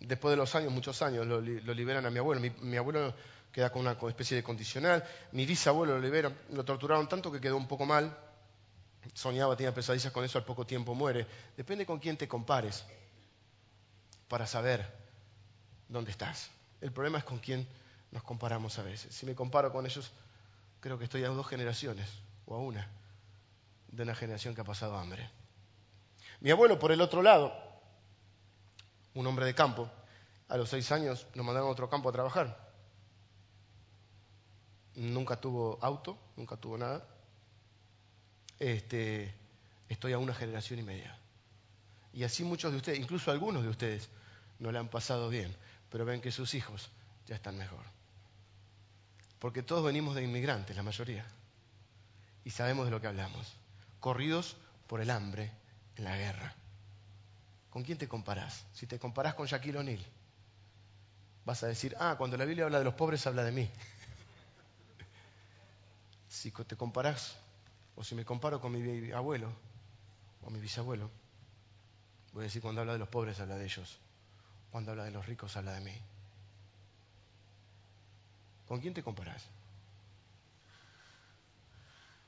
Después 0.00 0.30
de 0.30 0.36
los 0.36 0.54
años, 0.54 0.72
muchos 0.72 1.02
años, 1.02 1.26
lo, 1.26 1.40
liberan 1.40 2.06
a 2.06 2.10
mi 2.10 2.18
abuelo. 2.18 2.40
Mi, 2.60 2.76
abuelo 2.76 3.14
queda 3.52 3.70
con 3.70 3.82
una 3.82 3.96
especie 4.08 4.36
de 4.36 4.42
condicional. 4.42 5.04
Mi 5.32 5.44
bisabuelo 5.44 5.94
lo 5.94 6.00
liberan. 6.00 6.36
Lo 6.52 6.64
torturaron 6.64 7.08
tanto 7.08 7.32
que 7.32 7.40
quedó 7.40 7.56
un 7.56 7.66
poco 7.66 7.84
mal. 7.84 8.16
Soñaba, 9.14 9.56
tenía 9.56 9.74
pesadillas 9.74 10.12
con 10.12 10.24
eso, 10.24 10.38
al 10.38 10.44
poco 10.44 10.66
tiempo 10.66 10.94
muere. 10.94 11.26
Depende 11.56 11.84
con 11.84 11.98
quién 11.98 12.16
te 12.16 12.28
compares 12.28 12.84
para 14.28 14.46
saber 14.46 14.86
donde 15.88 16.10
estás. 16.10 16.50
El 16.80 16.92
problema 16.92 17.18
es 17.18 17.24
con 17.24 17.38
quién 17.38 17.66
nos 18.10 18.22
comparamos 18.22 18.78
a 18.78 18.82
veces. 18.82 19.14
Si 19.14 19.26
me 19.26 19.34
comparo 19.34 19.72
con 19.72 19.84
ellos, 19.86 20.12
creo 20.80 20.98
que 20.98 21.04
estoy 21.04 21.24
a 21.24 21.28
dos 21.28 21.46
generaciones 21.46 22.08
o 22.46 22.54
a 22.54 22.58
una 22.58 22.88
de 23.88 24.02
una 24.02 24.14
generación 24.14 24.54
que 24.54 24.60
ha 24.60 24.64
pasado 24.64 24.96
hambre. 24.96 25.28
Mi 26.40 26.50
abuelo, 26.50 26.78
por 26.78 26.92
el 26.92 27.00
otro 27.00 27.22
lado, 27.22 27.52
un 29.18 29.26
hombre 29.26 29.46
de 29.46 29.54
campo, 29.54 29.90
a 30.48 30.56
los 30.56 30.68
seis 30.68 30.92
años 30.92 31.26
nos 31.34 31.44
mandaron 31.44 31.68
a 31.68 31.72
otro 31.72 31.90
campo 31.90 32.08
a 32.08 32.12
trabajar. 32.12 32.70
Nunca 34.94 35.40
tuvo 35.40 35.76
auto, 35.82 36.16
nunca 36.36 36.56
tuvo 36.56 36.78
nada. 36.78 37.04
Este, 38.60 39.34
estoy 39.88 40.12
a 40.12 40.18
una 40.18 40.34
generación 40.34 40.78
y 40.78 40.82
media. 40.84 41.18
Y 42.12 42.22
así 42.22 42.44
muchos 42.44 42.70
de 42.70 42.76
ustedes, 42.76 43.00
incluso 43.00 43.32
algunos 43.32 43.64
de 43.64 43.68
ustedes, 43.68 44.08
no 44.60 44.70
le 44.70 44.78
han 44.78 44.88
pasado 44.88 45.28
bien, 45.28 45.52
pero 45.90 46.04
ven 46.04 46.20
que 46.20 46.30
sus 46.30 46.54
hijos 46.54 46.88
ya 47.26 47.34
están 47.34 47.58
mejor. 47.58 47.82
Porque 49.40 49.64
todos 49.64 49.84
venimos 49.84 50.14
de 50.14 50.22
inmigrantes, 50.22 50.76
la 50.76 50.84
mayoría, 50.84 51.26
y 52.44 52.50
sabemos 52.50 52.84
de 52.84 52.92
lo 52.92 53.00
que 53.00 53.08
hablamos, 53.08 53.52
corridos 53.98 54.56
por 54.86 55.00
el 55.00 55.10
hambre 55.10 55.50
en 55.96 56.04
la 56.04 56.16
guerra. 56.16 56.54
¿Con 57.70 57.82
quién 57.82 57.98
te 57.98 58.08
comparás? 58.08 58.64
Si 58.72 58.86
te 58.86 58.98
comparás 58.98 59.34
con 59.34 59.46
Shaquille 59.46 59.78
O'Neal, 59.78 60.04
vas 61.44 61.62
a 61.62 61.66
decir, 61.66 61.94
ah, 61.98 62.16
cuando 62.16 62.36
la 62.36 62.44
Biblia 62.44 62.64
habla 62.64 62.78
de 62.78 62.84
los 62.84 62.94
pobres, 62.94 63.26
habla 63.26 63.44
de 63.44 63.52
mí. 63.52 63.70
si 66.28 66.50
te 66.50 66.76
comparás, 66.76 67.36
o 67.96 68.04
si 68.04 68.14
me 68.14 68.24
comparo 68.24 68.60
con 68.60 68.72
mi 68.72 69.10
abuelo 69.12 69.52
o 70.44 70.50
mi 70.50 70.60
bisabuelo, 70.60 71.10
voy 72.32 72.42
a 72.42 72.44
decir, 72.44 72.62
cuando 72.62 72.80
habla 72.80 72.94
de 72.94 72.98
los 72.98 73.08
pobres, 73.08 73.40
habla 73.40 73.56
de 73.56 73.64
ellos. 73.64 73.98
Cuando 74.70 74.92
habla 74.92 75.04
de 75.04 75.10
los 75.10 75.26
ricos, 75.26 75.56
habla 75.56 75.72
de 75.72 75.80
mí. 75.80 75.94
¿Con 78.66 78.80
quién 78.80 78.94
te 78.94 79.02
comparás? 79.02 79.44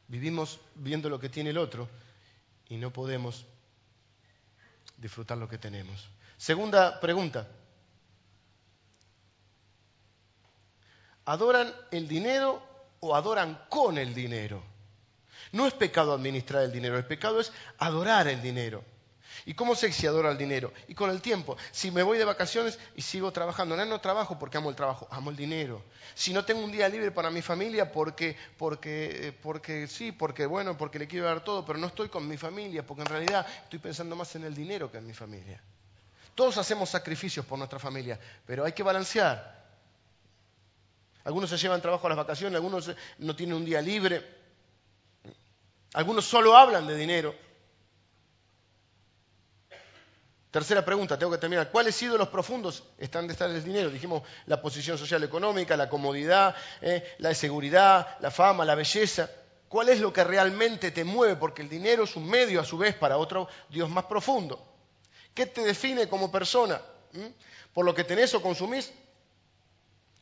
Vivimos 0.08 0.58
viendo 0.74 1.08
lo 1.08 1.20
que 1.20 1.28
tiene 1.28 1.50
el 1.50 1.58
otro 1.58 1.88
y 2.68 2.78
no 2.78 2.90
podemos 2.92 3.46
disfrutar 5.00 5.38
lo 5.38 5.48
que 5.48 5.58
tenemos. 5.58 6.08
Segunda 6.36 7.00
pregunta. 7.00 7.48
¿Adoran 11.24 11.72
el 11.90 12.06
dinero 12.06 12.62
o 13.00 13.14
adoran 13.16 13.66
con 13.68 13.98
el 13.98 14.14
dinero? 14.14 14.62
No 15.52 15.66
es 15.66 15.74
pecado 15.74 16.12
administrar 16.12 16.62
el 16.62 16.72
dinero, 16.72 16.96
el 16.96 17.06
pecado 17.06 17.40
es 17.40 17.52
adorar 17.78 18.28
el 18.28 18.40
dinero. 18.40 18.84
¿Y 19.46 19.54
cómo 19.54 19.74
sé 19.74 19.92
si 19.92 20.06
adoro 20.06 20.30
el 20.30 20.38
dinero? 20.38 20.72
Y 20.88 20.94
con 20.94 21.10
el 21.10 21.20
tiempo. 21.20 21.56
Si 21.70 21.90
me 21.90 22.02
voy 22.02 22.18
de 22.18 22.24
vacaciones 22.24 22.78
y 22.94 23.02
sigo 23.02 23.32
trabajando, 23.32 23.76
no, 23.76 23.84
no 23.84 24.00
trabajo 24.00 24.38
porque 24.38 24.58
amo 24.58 24.70
el 24.70 24.76
trabajo, 24.76 25.08
amo 25.10 25.30
el 25.30 25.36
dinero. 25.36 25.82
Si 26.14 26.32
no 26.32 26.44
tengo 26.44 26.62
un 26.62 26.72
día 26.72 26.88
libre 26.88 27.10
para 27.10 27.30
mi 27.30 27.42
familia 27.42 27.90
porque, 27.90 28.36
porque, 28.58 29.36
porque 29.42 29.86
sí, 29.86 30.12
porque 30.12 30.46
bueno, 30.46 30.76
porque 30.76 30.98
le 30.98 31.08
quiero 31.08 31.26
dar 31.26 31.42
todo, 31.42 31.64
pero 31.64 31.78
no 31.78 31.86
estoy 31.86 32.08
con 32.08 32.26
mi 32.28 32.36
familia 32.36 32.86
porque 32.86 33.02
en 33.02 33.08
realidad 33.08 33.46
estoy 33.64 33.78
pensando 33.78 34.16
más 34.16 34.34
en 34.36 34.44
el 34.44 34.54
dinero 34.54 34.90
que 34.90 34.98
en 34.98 35.06
mi 35.06 35.14
familia. 35.14 35.62
Todos 36.34 36.56
hacemos 36.58 36.90
sacrificios 36.90 37.44
por 37.44 37.58
nuestra 37.58 37.78
familia, 37.78 38.18
pero 38.46 38.64
hay 38.64 38.72
que 38.72 38.82
balancear. 38.82 39.60
Algunos 41.24 41.50
se 41.50 41.58
llevan 41.58 41.82
trabajo 41.82 42.06
a 42.06 42.10
las 42.10 42.18
vacaciones, 42.18 42.56
algunos 42.56 42.90
no 43.18 43.36
tienen 43.36 43.56
un 43.56 43.64
día 43.64 43.82
libre, 43.82 44.24
algunos 45.92 46.24
solo 46.24 46.56
hablan 46.56 46.86
de 46.86 46.96
dinero. 46.96 47.49
Tercera 50.50 50.84
pregunta, 50.84 51.16
tengo 51.16 51.30
que 51.30 51.38
terminar. 51.38 51.70
¿Cuáles 51.70 52.02
ídolos 52.02 52.28
profundos 52.28 52.82
están 52.98 53.28
de 53.28 53.34
estar 53.34 53.48
el 53.48 53.62
dinero? 53.62 53.88
Dijimos 53.88 54.22
la 54.46 54.60
posición 54.60 54.98
social 54.98 55.22
económica, 55.22 55.76
la 55.76 55.88
comodidad, 55.88 56.56
eh, 56.80 57.14
la 57.18 57.32
seguridad, 57.34 58.18
la 58.18 58.32
fama, 58.32 58.64
la 58.64 58.74
belleza. 58.74 59.30
¿Cuál 59.68 59.90
es 59.90 60.00
lo 60.00 60.12
que 60.12 60.24
realmente 60.24 60.90
te 60.90 61.04
mueve? 61.04 61.36
Porque 61.36 61.62
el 61.62 61.68
dinero 61.68 62.02
es 62.02 62.16
un 62.16 62.28
medio 62.28 62.60
a 62.60 62.64
su 62.64 62.76
vez 62.76 62.96
para 62.96 63.16
otro 63.16 63.46
Dios 63.68 63.88
más 63.88 64.06
profundo. 64.06 64.60
¿Qué 65.34 65.46
te 65.46 65.62
define 65.62 66.08
como 66.08 66.32
persona? 66.32 66.82
¿Mm? 67.12 67.26
¿Por 67.72 67.84
lo 67.84 67.94
que 67.94 68.02
tenés 68.02 68.34
o 68.34 68.42
consumís? 68.42 68.92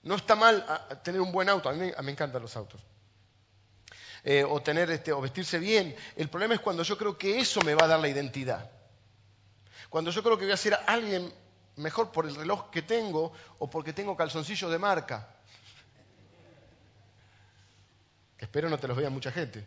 No 0.03 0.14
está 0.14 0.35
mal 0.35 0.62
ah, 0.68 0.89
tener 1.03 1.22
un 1.22 1.33
buen 1.33 1.49
auto, 1.49 1.70
a 1.70 1.72
mí, 1.72 1.91
me 2.03 2.12
encantan 2.12 2.43
los 2.43 2.55
autos. 2.55 2.83
Eh, 4.24 4.45
o, 4.45 4.61
tener 4.61 4.91
este, 4.91 5.11
o 5.11 5.22
vestirse 5.22 5.59
bien. 5.59 5.97
El 6.16 6.29
problema 6.29 6.53
es 6.53 6.61
cuando 6.61 6.83
yo 6.83 6.99
creo 6.99 7.16
que 7.16 7.41
eso 7.41 7.62
me 7.62 7.74
va 7.74 7.87
a 7.87 7.89
dar 7.89 8.01
la 8.01 8.09
identidad. 8.09 8.70
Cuando 9.89 10.11
yo 10.11 10.22
creo 10.22 10.36
que 10.39 10.45
voy 10.45 10.53
a 10.53 10.57
ser 10.57 10.78
alguien 10.86 11.32
mejor 11.76 12.11
por 12.12 12.26
el 12.26 12.34
reloj 12.34 12.70
que 12.70 12.82
tengo 12.82 13.32
o 13.59 13.70
porque 13.70 13.93
tengo 13.93 14.16
calzoncillos 14.16 14.70
de 14.70 14.78
marca. 14.78 15.28
Espero 18.39 18.68
no 18.68 18.78
te 18.78 18.89
los 18.89 18.97
vea 18.97 19.11
mucha 19.11 19.32
gente. 19.32 19.66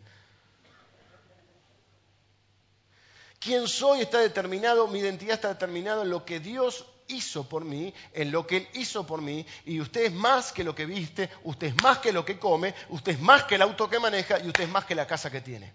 Quién 3.38 3.66
soy 3.66 4.02
está 4.02 4.18
determinado, 4.18 4.86
mi 4.86 5.00
identidad 5.00 5.34
está 5.34 5.48
determinada 5.48 6.02
en 6.02 6.10
lo 6.10 6.24
que 6.24 6.38
Dios 6.38 6.86
hizo 7.08 7.48
por 7.48 7.64
mí, 7.64 7.92
en 8.12 8.30
lo 8.30 8.46
que 8.46 8.58
Él 8.58 8.68
hizo 8.74 9.04
por 9.04 9.20
mí, 9.20 9.44
y 9.64 9.80
usted 9.80 10.02
es 10.04 10.12
más 10.12 10.52
que 10.52 10.62
lo 10.62 10.74
que 10.74 10.86
viste, 10.86 11.28
usted 11.42 11.68
es 11.68 11.82
más 11.82 11.98
que 11.98 12.12
lo 12.12 12.24
que 12.24 12.38
come, 12.38 12.72
usted 12.90 13.12
es 13.12 13.20
más 13.20 13.42
que 13.44 13.56
el 13.56 13.62
auto 13.62 13.90
que 13.90 13.98
maneja 13.98 14.38
y 14.38 14.46
usted 14.46 14.64
es 14.64 14.70
más 14.70 14.84
que 14.84 14.94
la 14.94 15.08
casa 15.08 15.30
que 15.30 15.40
tiene. 15.40 15.72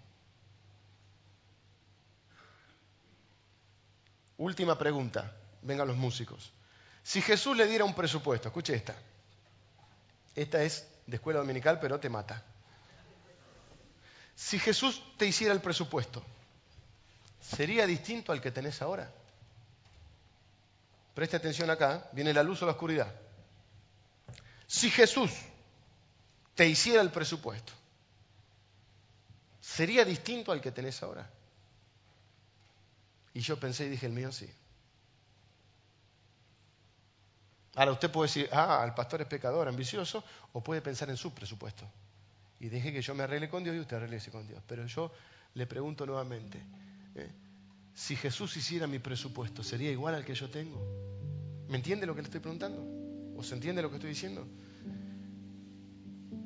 Última 4.38 4.78
pregunta, 4.78 5.32
vengan 5.62 5.88
los 5.88 5.96
músicos. 5.96 6.52
Si 7.02 7.20
Jesús 7.20 7.56
le 7.56 7.66
diera 7.66 7.84
un 7.84 7.94
presupuesto, 7.94 8.48
escuche 8.48 8.74
esta. 8.74 8.94
Esta 10.34 10.62
es 10.62 10.86
de 11.06 11.16
escuela 11.16 11.40
dominical, 11.40 11.78
pero 11.80 11.98
te 11.98 12.08
mata. 12.08 12.42
Si 14.36 14.58
Jesús 14.58 15.02
te 15.16 15.26
hiciera 15.26 15.52
el 15.52 15.60
presupuesto, 15.60 16.22
¿sería 17.40 17.86
distinto 17.86 18.30
al 18.30 18.40
que 18.40 18.52
tenés 18.52 18.80
ahora? 18.80 19.10
Preste 21.14 21.36
atención 21.36 21.68
acá, 21.70 22.08
viene 22.12 22.32
la 22.32 22.44
luz 22.44 22.62
o 22.62 22.66
la 22.66 22.72
oscuridad. 22.72 23.12
Si 24.68 24.88
Jesús 24.88 25.32
te 26.54 26.68
hiciera 26.68 27.02
el 27.02 27.10
presupuesto, 27.10 27.72
¿sería 29.60 30.04
distinto 30.04 30.52
al 30.52 30.60
que 30.60 30.70
tenés 30.70 31.02
ahora? 31.02 31.28
Y 33.38 33.40
yo 33.40 33.56
pensé 33.56 33.86
y 33.86 33.90
dije, 33.90 34.04
el 34.06 34.12
mío 34.12 34.32
sí. 34.32 34.50
Ahora 37.76 37.92
usted 37.92 38.10
puede 38.10 38.26
decir, 38.26 38.48
ah, 38.50 38.82
el 38.84 38.94
pastor 38.94 39.20
es 39.20 39.28
pecador, 39.28 39.68
ambicioso, 39.68 40.24
o 40.54 40.60
puede 40.60 40.82
pensar 40.82 41.08
en 41.08 41.16
su 41.16 41.32
presupuesto. 41.32 41.88
Y 42.58 42.68
deje 42.68 42.92
que 42.92 43.00
yo 43.00 43.14
me 43.14 43.22
arregle 43.22 43.48
con 43.48 43.62
Dios 43.62 43.76
y 43.76 43.78
usted 43.78 43.98
arregle 43.98 44.18
con 44.32 44.44
Dios. 44.48 44.60
Pero 44.66 44.84
yo 44.86 45.12
le 45.54 45.68
pregunto 45.68 46.04
nuevamente, 46.04 46.58
¿eh? 47.14 47.30
si 47.94 48.16
Jesús 48.16 48.56
hiciera 48.56 48.88
mi 48.88 48.98
presupuesto, 48.98 49.62
¿sería 49.62 49.92
igual 49.92 50.16
al 50.16 50.24
que 50.24 50.34
yo 50.34 50.50
tengo? 50.50 50.84
¿Me 51.68 51.76
entiende 51.76 52.06
lo 52.06 52.16
que 52.16 52.22
le 52.22 52.26
estoy 52.26 52.40
preguntando? 52.40 52.84
¿O 53.38 53.44
se 53.44 53.54
entiende 53.54 53.82
lo 53.82 53.90
que 53.90 53.98
estoy 53.98 54.10
diciendo? 54.10 54.48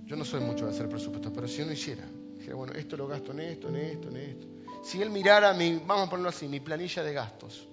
Yo 0.04 0.14
no 0.14 0.26
soy 0.26 0.42
mucho 0.42 0.66
de 0.66 0.72
hacer 0.72 0.90
presupuestos, 0.90 1.32
pero 1.34 1.48
si 1.48 1.62
uno 1.62 1.72
hiciera, 1.72 2.04
dijera, 2.36 2.54
bueno, 2.54 2.74
esto 2.74 2.98
lo 2.98 3.06
gasto 3.06 3.32
en 3.32 3.40
esto, 3.40 3.70
en 3.70 3.76
esto, 3.76 4.08
en 4.10 4.16
esto 4.18 4.61
si 4.82 5.00
él 5.00 5.10
mirara 5.10 5.54
mi, 5.54 5.80
vamos 5.86 6.08
a 6.08 6.10
ponerlo 6.10 6.28
así, 6.28 6.48
mi 6.48 6.60
planilla 6.60 7.02
de 7.02 7.12
gastos, 7.12 7.68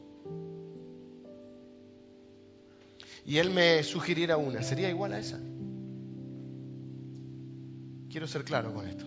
y 3.25 3.37
él 3.37 3.51
me 3.51 3.83
sugiriera 3.83 4.37
una, 4.37 4.63
¿sería 4.63 4.89
igual 4.89 5.13
a 5.13 5.19
esa? 5.19 5.39
Quiero 8.09 8.27
ser 8.27 8.43
claro 8.43 8.73
con 8.73 8.87
esto. 8.87 9.05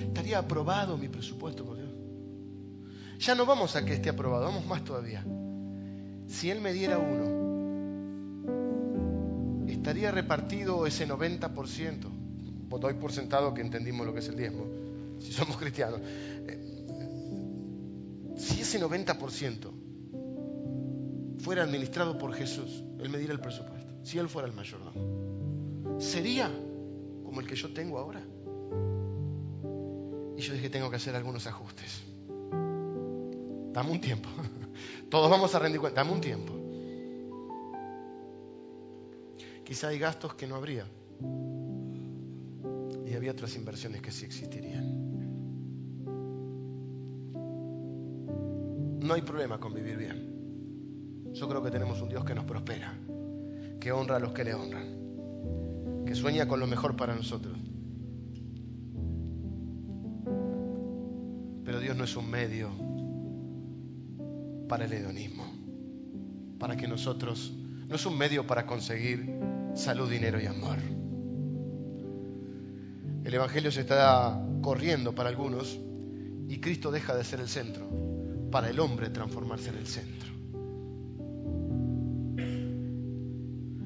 Estaría 0.00 0.38
aprobado 0.38 0.96
mi 0.96 1.08
presupuesto 1.08 1.64
por 1.64 1.76
Dios. 1.76 1.90
Ya 3.18 3.34
no 3.34 3.44
vamos 3.44 3.76
a 3.76 3.84
que 3.84 3.92
esté 3.94 4.08
aprobado, 4.08 4.44
vamos 4.44 4.66
más 4.66 4.82
todavía. 4.82 5.24
Si 6.26 6.50
Él 6.50 6.60
me 6.60 6.72
diera 6.72 6.98
uno, 6.98 7.42
estaría 9.68 10.10
repartido 10.10 10.86
ese 10.86 11.06
90% 11.06 12.21
doy 12.78 12.94
por 12.94 13.12
sentado 13.12 13.52
que 13.54 13.60
entendimos 13.60 14.06
lo 14.06 14.12
que 14.12 14.20
es 14.20 14.28
el 14.28 14.36
diezmo, 14.36 14.66
si 15.18 15.32
somos 15.32 15.56
cristianos. 15.56 16.00
Eh, 16.02 16.58
si 18.36 18.60
ese 18.60 18.80
90% 18.80 19.70
fuera 21.38 21.62
administrado 21.62 22.18
por 22.18 22.34
Jesús, 22.34 22.82
Él 22.98 23.08
me 23.08 23.18
diera 23.18 23.32
el 23.32 23.40
presupuesto, 23.40 23.92
si 24.04 24.18
Él 24.18 24.28
fuera 24.28 24.48
el 24.48 24.54
mayordomo, 24.54 26.00
sería 26.00 26.50
como 27.24 27.40
el 27.40 27.46
que 27.46 27.56
yo 27.56 27.72
tengo 27.72 27.98
ahora. 27.98 28.22
Y 30.36 30.40
yo 30.40 30.54
dije, 30.54 30.70
tengo 30.70 30.90
que 30.90 30.96
hacer 30.96 31.14
algunos 31.14 31.46
ajustes. 31.46 32.02
Dame 33.72 33.90
un 33.90 34.00
tiempo. 34.00 34.28
Todos 35.10 35.30
vamos 35.30 35.54
a 35.54 35.58
rendir 35.58 35.80
cuenta. 35.80 36.02
Dame 36.02 36.12
un 36.14 36.20
tiempo. 36.20 36.52
Quizá 39.64 39.88
hay 39.88 39.98
gastos 39.98 40.34
que 40.34 40.46
no 40.46 40.56
habría 40.56 40.86
y 43.12 43.14
había 43.14 43.32
otras 43.32 43.54
inversiones 43.56 44.00
que 44.00 44.10
sí 44.10 44.24
existirían. 44.24 44.86
No 49.00 49.12
hay 49.12 49.20
problema 49.20 49.60
con 49.60 49.74
vivir 49.74 49.98
bien. 49.98 51.30
Yo 51.34 51.46
creo 51.46 51.62
que 51.62 51.70
tenemos 51.70 52.00
un 52.00 52.08
Dios 52.08 52.24
que 52.24 52.34
nos 52.34 52.44
prospera, 52.44 52.94
que 53.78 53.92
honra 53.92 54.16
a 54.16 54.18
los 54.18 54.32
que 54.32 54.44
le 54.44 54.54
honran, 54.54 56.04
que 56.06 56.14
sueña 56.14 56.48
con 56.48 56.58
lo 56.58 56.66
mejor 56.66 56.96
para 56.96 57.14
nosotros. 57.14 57.58
Pero 61.64 61.80
Dios 61.80 61.94
no 61.94 62.04
es 62.04 62.16
un 62.16 62.30
medio 62.30 62.70
para 64.68 64.86
el 64.86 64.92
hedonismo, 64.94 65.44
para 66.58 66.78
que 66.78 66.88
nosotros, 66.88 67.52
no 67.88 67.94
es 67.94 68.06
un 68.06 68.16
medio 68.16 68.46
para 68.46 68.64
conseguir 68.64 69.38
salud, 69.74 70.10
dinero 70.10 70.40
y 70.40 70.46
amor. 70.46 70.78
El 73.24 73.34
Evangelio 73.34 73.70
se 73.70 73.82
está 73.82 74.40
corriendo 74.62 75.14
para 75.14 75.28
algunos 75.28 75.78
y 76.48 76.60
Cristo 76.60 76.90
deja 76.90 77.14
de 77.14 77.22
ser 77.22 77.40
el 77.40 77.48
centro, 77.48 77.88
para 78.50 78.68
el 78.68 78.80
hombre 78.80 79.10
transformarse 79.10 79.70
en 79.70 79.76
el 79.76 79.86
centro. 79.86 80.32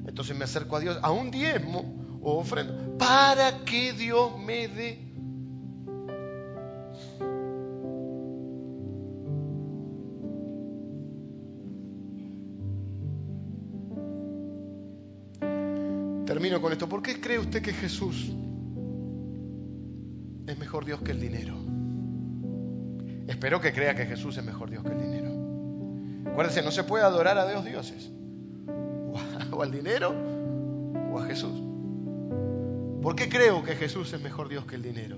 Entonces 0.07 0.35
me 0.35 0.45
acerco 0.45 0.75
a 0.75 0.79
Dios 0.79 0.99
a 1.03 1.11
un 1.11 1.29
diezmo 1.29 2.19
o 2.21 2.39
ofrenda 2.39 2.73
para 2.97 3.63
que 3.63 3.93
Dios 3.93 4.37
me 4.39 4.67
dé. 4.67 5.03
Termino 16.25 16.59
con 16.59 16.73
esto. 16.73 16.89
¿Por 16.89 17.03
qué 17.03 17.21
cree 17.21 17.39
usted 17.39 17.61
que 17.61 17.71
Jesús 17.71 18.33
es 20.57 20.59
mejor 20.59 20.85
Dios 20.85 21.01
que 21.01 21.11
el 21.11 21.19
dinero? 21.19 21.55
Espero 23.27 23.61
que 23.61 23.71
crea 23.71 23.93
que 23.93 24.07
Jesús 24.07 24.35
es 24.37 24.43
mejor 24.43 24.71
Dios 24.71 24.83
que 24.83 24.89
el 24.89 24.99
dinero. 24.99 25.29
Acuérdense, 26.31 26.63
no 26.63 26.71
se 26.71 26.83
puede 26.83 27.03
adorar 27.03 27.37
a 27.37 27.47
Dios 27.47 27.63
dioses. 27.63 28.09
O 29.51 29.63
al 29.63 29.71
dinero 29.71 30.13
o 31.11 31.19
a 31.19 31.25
Jesús. 31.25 31.63
¿Por 33.01 33.15
qué 33.15 33.29
creo 33.29 33.63
que 33.63 33.75
Jesús 33.75 34.11
es 34.13 34.21
mejor 34.21 34.49
Dios 34.49 34.65
que 34.65 34.75
el 34.75 34.81
dinero? 34.81 35.15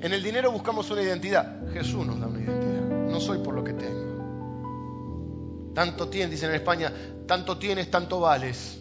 En 0.00 0.12
el 0.12 0.22
dinero 0.22 0.52
buscamos 0.52 0.88
una 0.90 1.02
identidad. 1.02 1.66
Jesús 1.72 2.06
nos 2.06 2.20
da 2.20 2.28
una 2.28 2.40
identidad. 2.40 3.10
No 3.10 3.20
soy 3.20 3.38
por 3.38 3.54
lo 3.54 3.64
que 3.64 3.72
tengo. 3.72 5.72
Tanto 5.74 6.08
tienes, 6.08 6.30
dicen 6.30 6.50
en 6.50 6.56
España, 6.56 6.92
tanto 7.26 7.58
tienes, 7.58 7.90
tanto 7.90 8.20
vales. 8.20 8.79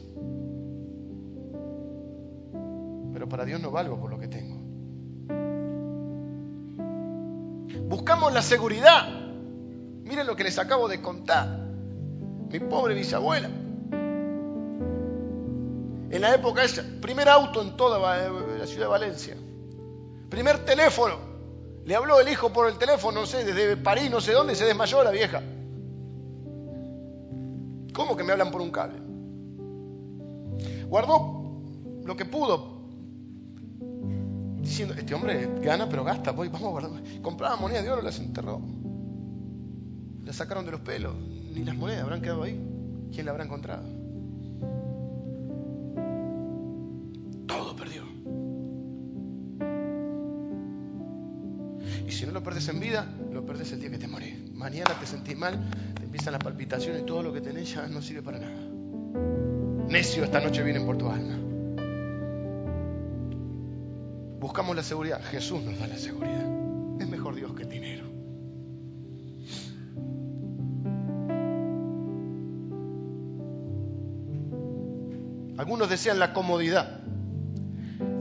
Valgo 3.79 3.97
por 3.97 4.11
lo 4.11 4.19
que 4.19 4.27
tengo. 4.27 4.57
Buscamos 7.87 8.33
la 8.33 8.41
seguridad. 8.41 9.07
Miren 10.03 10.27
lo 10.27 10.35
que 10.35 10.43
les 10.43 10.59
acabo 10.59 10.89
de 10.89 11.01
contar. 11.01 11.47
Mi 12.51 12.59
pobre 12.59 12.93
bisabuela. 12.93 13.49
En 16.11 16.21
la 16.21 16.35
época 16.35 16.63
esa, 16.63 16.83
primer 16.99 17.29
auto 17.29 17.61
en 17.61 17.77
toda 17.77 17.99
la 18.57 18.65
ciudad 18.65 18.87
de 18.87 18.91
Valencia. 18.91 19.37
Primer 20.29 20.65
teléfono. 20.65 21.29
Le 21.85 21.95
habló 21.95 22.19
el 22.19 22.27
hijo 22.27 22.51
por 22.51 22.67
el 22.67 22.77
teléfono, 22.77 23.21
no 23.21 23.25
sé, 23.25 23.45
desde 23.45 23.77
París, 23.77 24.11
no 24.11 24.19
sé 24.19 24.33
dónde, 24.33 24.55
se 24.55 24.65
desmayó 24.65 25.03
la 25.03 25.11
vieja. 25.11 25.41
¿Cómo 27.93 28.17
que 28.17 28.23
me 28.23 28.33
hablan 28.33 28.51
por 28.51 28.61
un 28.61 28.71
cable? 28.71 28.99
Guardó 30.87 31.61
lo 32.03 32.15
que 32.15 32.25
pudo. 32.25 32.78
Diciendo, 34.61 34.93
este 34.93 35.13
hombre 35.13 35.49
gana 35.61 35.87
pero 35.89 36.03
gasta, 36.03 36.31
voy, 36.31 36.49
vamos 36.49 36.67
a 36.67 36.71
guardar. 36.71 37.03
Compraba 37.21 37.55
monedas 37.55 37.83
de 37.83 37.91
oro, 37.91 38.01
las 38.01 38.19
enterró. 38.19 38.61
Las 40.23 40.35
sacaron 40.35 40.65
de 40.65 40.71
los 40.71 40.81
pelos. 40.81 41.15
Ni 41.15 41.63
las 41.63 41.75
monedas 41.75 42.03
habrán 42.03 42.21
quedado 42.21 42.43
ahí. 42.43 42.59
¿Quién 43.11 43.25
la 43.25 43.31
habrá 43.31 43.45
encontrado? 43.45 43.83
Todo 47.47 47.75
perdió. 47.75 48.03
Y 52.07 52.11
si 52.11 52.25
no 52.25 52.31
lo 52.31 52.43
perdes 52.43 52.67
en 52.69 52.79
vida, 52.79 53.07
lo 53.31 53.45
perdes 53.45 53.71
el 53.71 53.79
día 53.79 53.89
que 53.89 53.97
te 53.97 54.07
morís. 54.07 54.51
Mañana 54.53 54.93
te 54.99 55.05
sentís 55.05 55.37
mal, 55.37 55.59
te 55.95 56.03
empiezan 56.03 56.33
las 56.33 56.43
palpitaciones, 56.43 57.05
todo 57.05 57.23
lo 57.23 57.33
que 57.33 57.41
tenés 57.41 57.73
ya 57.73 57.87
no 57.87 58.01
sirve 58.01 58.21
para 58.21 58.39
nada. 58.39 58.69
Necio, 59.87 60.23
esta 60.23 60.39
noche 60.39 60.61
vienen 60.61 60.85
por 60.85 60.97
tu 60.97 61.09
alma. 61.09 61.38
Buscamos 64.39 64.73
la 64.73 64.83
seguridad. 64.83 65.21
Jesús 65.31 65.61
nos 65.61 65.77
da 65.77 65.87
la 65.87 65.97
seguridad. 65.97 66.47
Es 67.01 67.07
mejor 67.07 67.35
Dios 67.35 67.53
que 67.53 67.63
el 67.63 67.69
dinero. 67.69 68.05
Algunos 75.57 75.89
desean 75.89 76.19
la 76.19 76.31
comodidad, 76.31 77.01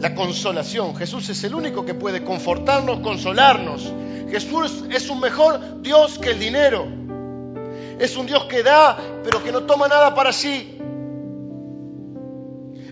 la 0.01 0.16
consolación. 0.16 0.97
Jesús 0.97 1.29
es 1.29 1.45
el 1.45 1.55
único 1.55 1.87
que 1.87 1.95
puede 1.95 2.25
confortarnos, 2.25 2.99
consolarnos. 2.99 3.93
Jesús 4.29 4.85
es 4.91 5.09
un 5.09 5.21
mejor 5.21 5.81
Dios 5.83 6.19
que 6.19 6.31
el 6.33 6.41
dinero. 6.41 6.85
Es 8.01 8.16
un 8.16 8.27
Dios 8.27 8.45
que 8.47 8.64
da, 8.64 8.99
pero 9.23 9.43
que 9.45 9.53
no 9.53 9.62
toma 9.62 9.87
nada 9.87 10.16
para 10.16 10.33
sí. 10.33 10.81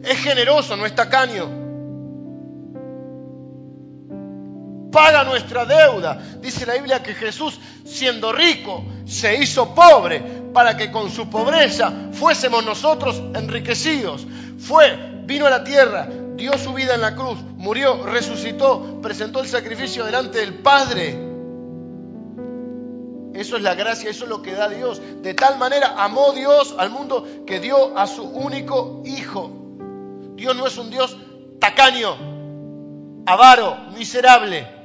Es 0.05 0.19
generoso, 0.19 0.77
no 0.77 0.87
es 0.87 0.95
tacaño. 0.95 1.56
Paga 4.97 5.25
nuestra 5.25 5.67
deuda. 5.67 6.19
Dice 6.41 6.65
la 6.65 6.73
Biblia 6.73 7.03
que 7.03 7.13
Jesús, 7.13 7.61
siendo 7.85 8.33
rico, 8.33 8.83
se 9.05 9.37
hizo 9.37 9.75
pobre 9.75 10.21
para 10.55 10.75
que 10.75 10.91
con 10.91 11.11
su 11.11 11.29
pobreza 11.29 11.93
fuésemos 12.13 12.65
nosotros 12.65 13.23
enriquecidos. 13.35 14.27
Fue, 14.59 15.21
vino 15.27 15.45
a 15.45 15.51
la 15.51 15.63
tierra, 15.63 16.09
dio 16.35 16.57
su 16.57 16.73
vida 16.73 16.95
en 16.95 17.03
la 17.03 17.15
cruz, 17.15 17.37
murió, 17.59 18.07
resucitó, 18.07 19.03
presentó 19.03 19.41
el 19.41 19.49
sacrificio 19.49 20.03
delante 20.07 20.39
del 20.39 20.55
Padre. 20.55 21.11
Eso 23.35 23.59
es 23.59 23.63
la 23.63 23.75
gracia, 23.75 24.09
eso 24.09 24.25
es 24.25 24.31
lo 24.31 24.41
que 24.41 24.53
da 24.53 24.71
Dios. 24.71 25.03
De 25.21 25.35
tal 25.35 25.59
manera 25.59 25.97
amó 25.99 26.33
Dios 26.33 26.75
al 26.79 26.89
mundo 26.89 27.45
que 27.47 27.61
dio 27.61 27.99
a 27.99 28.07
su 28.07 28.23
único 28.23 29.03
Hijo. 29.05 29.51
Dios 30.37 30.57
no 30.57 30.67
es 30.67 30.79
un 30.79 30.89
Dios 30.89 31.19
tacaño, 31.61 32.17
avaro, 33.27 33.77
miserable. 33.95 34.76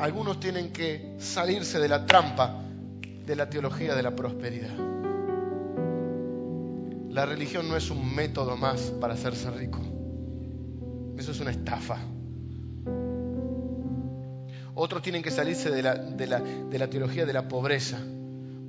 Algunos 0.00 0.40
tienen 0.40 0.72
que 0.72 1.14
salirse 1.18 1.78
de 1.78 1.86
la 1.86 2.06
trampa 2.06 2.62
de 3.26 3.36
la 3.36 3.50
teología 3.50 3.94
de 3.94 4.02
la 4.02 4.16
prosperidad. 4.16 4.74
La 7.10 7.26
religión 7.26 7.68
no 7.68 7.76
es 7.76 7.90
un 7.90 8.14
método 8.14 8.56
más 8.56 8.80
para 8.98 9.12
hacerse 9.12 9.50
rico. 9.50 9.78
Eso 11.18 11.32
es 11.32 11.40
una 11.40 11.50
estafa. 11.50 11.98
Otros 14.74 15.02
tienen 15.02 15.22
que 15.22 15.30
salirse 15.30 15.70
de 15.70 15.82
la, 15.82 15.94
de 15.96 16.26
la, 16.26 16.40
de 16.40 16.78
la 16.78 16.88
teología 16.88 17.26
de 17.26 17.34
la 17.34 17.46
pobreza. 17.46 17.98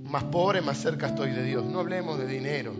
Más 0.04 0.26
pobre, 0.26 0.60
más 0.60 0.80
cerca 0.80 1.08
estoy 1.08 1.32
de 1.32 1.44
Dios. 1.44 1.64
No 1.64 1.80
hablemos 1.80 2.20
de 2.20 2.28
dinero. 2.28 2.74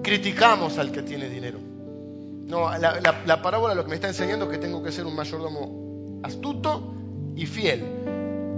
Criticamos 0.00 0.78
al 0.78 0.92
que 0.92 1.02
tiene 1.02 1.28
dinero. 1.28 1.58
No, 2.46 2.70
la, 2.78 3.00
la, 3.00 3.22
la 3.26 3.42
parábola 3.42 3.74
lo 3.74 3.82
que 3.82 3.90
me 3.90 3.96
está 3.96 4.06
enseñando 4.06 4.44
es 4.44 4.52
que 4.52 4.58
tengo 4.58 4.80
que 4.80 4.92
ser 4.92 5.06
un 5.06 5.16
mayordomo 5.16 5.87
astuto 6.28 6.94
y 7.34 7.46
fiel. 7.46 7.84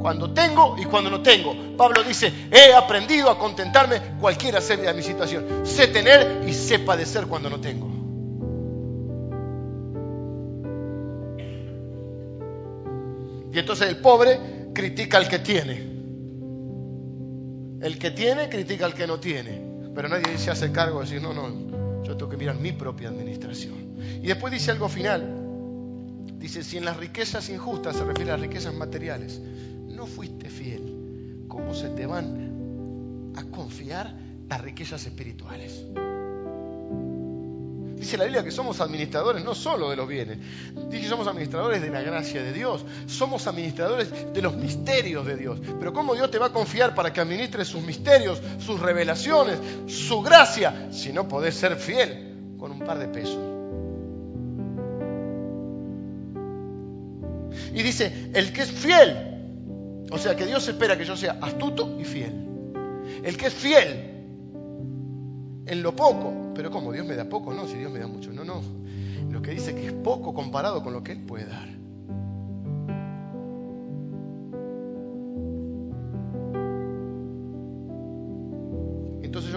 Cuando 0.01 0.33
tengo 0.33 0.77
y 0.79 0.85
cuando 0.85 1.11
no 1.11 1.23
tengo. 1.23 1.55
Pablo 1.77 2.03
dice, 2.03 2.33
he 2.51 2.73
aprendido 2.73 3.31
a 3.31 3.39
contentarme 3.39 4.01
cualquiera 4.21 4.61
sea 4.61 4.93
mi 4.93 5.03
situación. 5.03 5.67
Sé 5.67 5.89
tener 5.89 6.43
y 6.47 6.55
sé 6.55 6.79
padecer 6.79 7.27
cuando 7.27 7.51
no 7.51 7.61
tengo. 7.61 7.89
Y 13.53 13.59
entonces 13.59 13.89
el 13.89 13.99
pobre 13.99 14.39
critica 14.73 15.19
al 15.19 15.29
que 15.29 15.41
tiene. 15.41 15.91
El 17.83 17.99
que 17.99 18.11
tiene 18.11 18.49
critica 18.49 18.87
al 18.87 18.95
que 18.95 19.07
no 19.07 19.19
tiene. 19.19 19.61
Pero 19.95 20.09
nadie 20.09 20.39
se 20.39 20.51
hace 20.51 20.71
cargo 20.73 21.01
de 21.01 21.07
decir, 21.07 21.21
no, 21.21 21.35
no, 21.35 22.03
yo 22.05 22.17
tengo 22.17 22.31
que 22.31 22.37
mirar 22.37 22.57
mi 22.57 22.73
propia 22.73 23.09
administración. 23.09 23.97
Y 24.23 24.27
después 24.29 24.53
dice 24.53 24.71
algo 24.71 24.89
final. 24.89 25.40
Dice, 26.41 26.65
si 26.65 26.79
en 26.79 26.87
las 26.87 26.97
riquezas 26.97 27.51
injustas 27.51 27.97
se 27.97 28.05
refiere 28.05 28.31
a 28.33 28.35
las 28.35 28.47
riquezas 28.47 28.73
materiales, 28.73 29.39
no 29.39 30.07
fuiste 30.07 30.49
fiel, 30.49 31.45
¿cómo 31.49 31.75
se 31.75 31.91
te 31.91 32.07
van 32.07 33.33
a 33.37 33.45
confiar 33.45 34.15
las 34.49 34.61
riquezas 34.63 35.05
espirituales? 35.07 35.85
Dice 37.97 38.17
la 38.17 38.25
Biblia 38.25 38.43
que 38.43 38.51
somos 38.51 38.81
administradores 38.81 39.45
no 39.45 39.55
solo 39.55 39.91
de 39.91 39.97
los 39.97 40.09
bienes, 40.09 40.39
dice 40.89 41.03
que 41.03 41.09
somos 41.09 41.27
administradores 41.27 41.83
de 41.83 41.91
la 41.91 42.01
gracia 42.01 42.43
de 42.43 42.55
Dios, 42.55 42.87
somos 43.07 43.47
administradores 43.47 44.33
de 44.33 44.41
los 44.41 44.57
misterios 44.57 45.27
de 45.27 45.37
Dios. 45.37 45.61
Pero 45.79 45.93
¿cómo 45.93 46.15
Dios 46.15 46.31
te 46.31 46.39
va 46.39 46.47
a 46.47 46.53
confiar 46.53 46.95
para 46.95 47.13
que 47.13 47.21
administres 47.21 47.69
sus 47.69 47.83
misterios, 47.83 48.41
sus 48.59 48.81
revelaciones, 48.81 49.59
su 49.87 50.23
gracia, 50.23 50.89
si 50.91 51.13
no 51.13 51.29
podés 51.29 51.55
ser 51.55 51.77
fiel 51.77 52.55
con 52.59 52.73
un 52.73 52.81
un 52.81 52.87
par 52.87 52.99
de 52.99 53.09
pesos. 53.09 53.50
Y 57.75 57.83
dice, 57.83 58.31
el 58.35 58.53
que 58.53 58.63
es 58.63 58.71
fiel, 58.71 60.07
o 60.11 60.19
sea 60.19 60.37
que 60.37 60.47
Dios 60.47 60.67
espera 60.69 60.99
que 60.99 61.05
yo 61.05 61.17
sea 61.17 61.39
astuto 61.41 61.99
y 62.01 62.05
fiel. 62.05 62.33
El 63.23 63.37
que 63.37 63.47
es 63.47 63.55
fiel 63.55 64.11
en 65.67 65.83
lo 65.83 65.95
poco, 65.95 66.53
pero 66.55 66.71
como 66.71 66.93
Dios 66.93 67.07
me 67.07 67.15
da 67.15 67.29
poco, 67.29 67.53
no, 67.55 67.67
si 67.67 67.77
Dios 67.79 67.93
me 67.93 67.99
da 67.99 68.07
mucho, 68.07 68.33
no, 68.33 68.45
no. 68.45 68.63
Lo 69.31 69.41
que 69.41 69.53
dice 69.53 69.75
que 69.75 69.87
es 69.87 69.93
poco 69.93 70.35
comparado 70.35 70.83
con 70.83 70.93
lo 70.93 71.03
que 71.05 71.13
Él 71.13 71.21
puede 71.21 71.47
dar. 71.47 71.80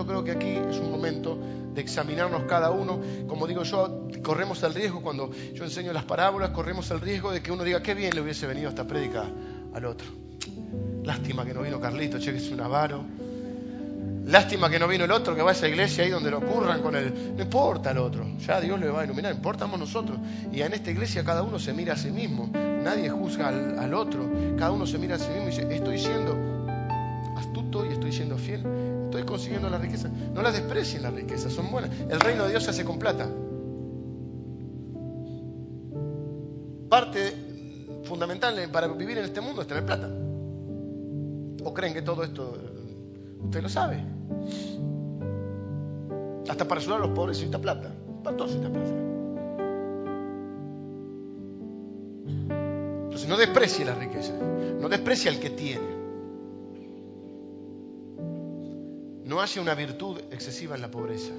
Creo 0.06 0.24
que 0.24 0.32
aquí 0.32 0.50
es 0.50 0.78
un 0.78 0.92
momento 0.92 1.38
de 1.74 1.82
examinarnos 1.82 2.44
cada 2.44 2.72
uno. 2.72 3.00
Como 3.28 3.48
digo 3.48 3.64
yo, 3.64 4.08
corremos 4.24 4.62
el 4.64 4.74
riesgo 4.74 5.02
cuando 5.02 5.32
yo 5.54 5.64
enseño 5.64 5.94
las 5.94 6.06
parábolas, 6.06 6.52
corremos 6.52 6.90
el 6.92 7.02
riesgo 7.02 7.32
de 7.32 7.42
que 7.42 7.52
uno 7.52 7.64
diga, 7.64 7.82
qué 7.82 7.94
bien 7.94 8.14
le 8.16 8.22
hubiese 8.22 8.48
venido 8.48 8.70
esta 8.70 8.86
prédica 8.86 9.26
al 9.74 9.86
otro. 9.86 10.08
Lástima 11.04 11.46
que 11.46 11.54
no 11.54 11.62
vino 11.62 11.80
Carlito, 11.80 12.20
che, 12.20 12.36
es 12.36 12.50
un 12.52 12.62
avaro. 12.62 13.04
Lástima 14.26 14.70
que 14.70 14.80
no 14.80 14.88
vino 14.88 15.04
el 15.04 15.12
otro 15.12 15.36
que 15.36 15.42
va 15.42 15.50
a 15.50 15.54
esa 15.54 15.68
iglesia 15.68 16.06
ahí 16.06 16.10
donde 16.10 16.32
lo 16.32 16.40
curran 16.40 16.82
con 16.82 16.96
el... 16.96 17.36
No 17.36 17.44
importa 17.44 17.92
el 17.92 17.98
otro, 17.98 18.26
ya 18.40 18.62
Dios 18.62 18.80
le 18.80 18.88
va 18.88 19.02
a 19.02 19.04
iluminar, 19.04 19.34
importamos 19.34 19.78
nosotros. 19.78 20.18
Y 20.52 20.62
en 20.62 20.74
esta 20.74 20.92
iglesia 20.92 21.26
cada 21.26 21.44
uno 21.44 21.60
se 21.60 21.74
mira 21.74 21.94
a 21.94 21.98
sí 21.98 22.10
mismo, 22.10 22.50
nadie 22.54 23.10
juzga 23.10 23.50
al 23.50 23.94
otro, 23.94 24.30
cada 24.58 24.72
uno 24.72 24.88
se 24.88 24.98
mira 24.98 25.16
a 25.16 25.20
sí 25.20 25.28
mismo 25.28 25.48
y 25.48 25.50
dice, 25.50 25.76
estoy 25.76 26.00
siendo 26.00 26.38
astuto 27.36 27.86
y 27.86 27.90
estoy 27.92 28.14
siendo 28.14 28.38
fiel, 28.38 28.64
estoy 29.14 29.26
consiguiendo 29.28 29.70
la 29.70 29.78
riqueza. 29.78 30.10
No 30.34 30.42
las 30.42 30.54
desprecien 30.54 31.04
las 31.04 31.14
riquezas, 31.14 31.54
son 31.54 31.72
buenas. 31.72 31.92
El 32.10 32.20
reino 32.20 32.46
de 32.46 32.50
Dios 32.50 32.64
se 32.64 32.72
hace 32.72 32.84
con 32.84 32.98
plata. 32.98 33.30
Parte 36.90 38.02
fundamental 38.06 38.56
para 38.72 38.88
vivir 38.88 39.20
en 39.20 39.26
este 39.26 39.40
mundo 39.40 39.62
es 39.62 39.68
tener 39.68 39.86
plata. 39.86 40.10
¿O 41.64 41.74
creen 41.74 41.94
que 41.94 42.02
todo 42.02 42.24
esto 42.24 42.58
usted 43.44 43.62
lo 43.62 43.70
sabe? 43.70 44.04
Hasta 46.50 46.68
para 46.68 46.82
ayudar 46.82 46.98
a 46.98 47.06
los 47.06 47.12
pobres 47.12 47.38
necesita 47.38 47.62
plata. 47.62 47.94
Para 48.24 48.36
todos 48.36 48.56
necesita 48.56 48.74
plata. 48.74 48.96
Entonces 53.04 53.30
no 53.30 53.38
desprecie 53.38 53.86
la 53.86 53.94
riqueza. 53.94 54.34
No 54.82 54.90
desprecie 54.90 55.30
al 55.30 55.40
que 55.40 55.52
tiene. 55.52 56.03
No 59.34 59.42
haya 59.42 59.64
una 59.64 59.74
virtud 59.74 60.20
excesiva 60.30 60.76
en 60.76 60.82
la 60.82 60.92
pobreza. 60.92 61.34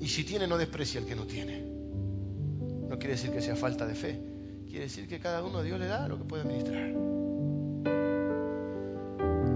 Y 0.00 0.06
si 0.06 0.22
tiene, 0.22 0.46
no 0.46 0.56
desprecie 0.56 1.00
al 1.00 1.06
que 1.06 1.16
no 1.16 1.26
tiene. 1.26 1.68
No 2.88 2.96
quiere 2.96 3.14
decir 3.14 3.32
que 3.32 3.40
sea 3.40 3.56
falta 3.56 3.88
de 3.88 3.96
fe. 3.96 4.22
Quiere 4.68 4.84
decir 4.84 5.08
que 5.08 5.18
cada 5.18 5.42
uno 5.42 5.58
a 5.58 5.64
Dios 5.64 5.80
le 5.80 5.86
da 5.86 6.06
lo 6.06 6.16
que 6.16 6.24
puede 6.26 6.44
administrar. 6.44 6.90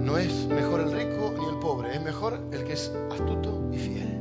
No 0.00 0.18
es 0.18 0.46
mejor 0.48 0.80
el 0.80 0.90
rico 0.90 1.34
ni 1.38 1.46
el 1.46 1.60
pobre, 1.60 1.94
es 1.94 2.02
mejor 2.02 2.48
el 2.50 2.64
que 2.64 2.72
es 2.72 2.92
astuto 3.12 3.70
y 3.72 3.78
fiel. 3.78 4.20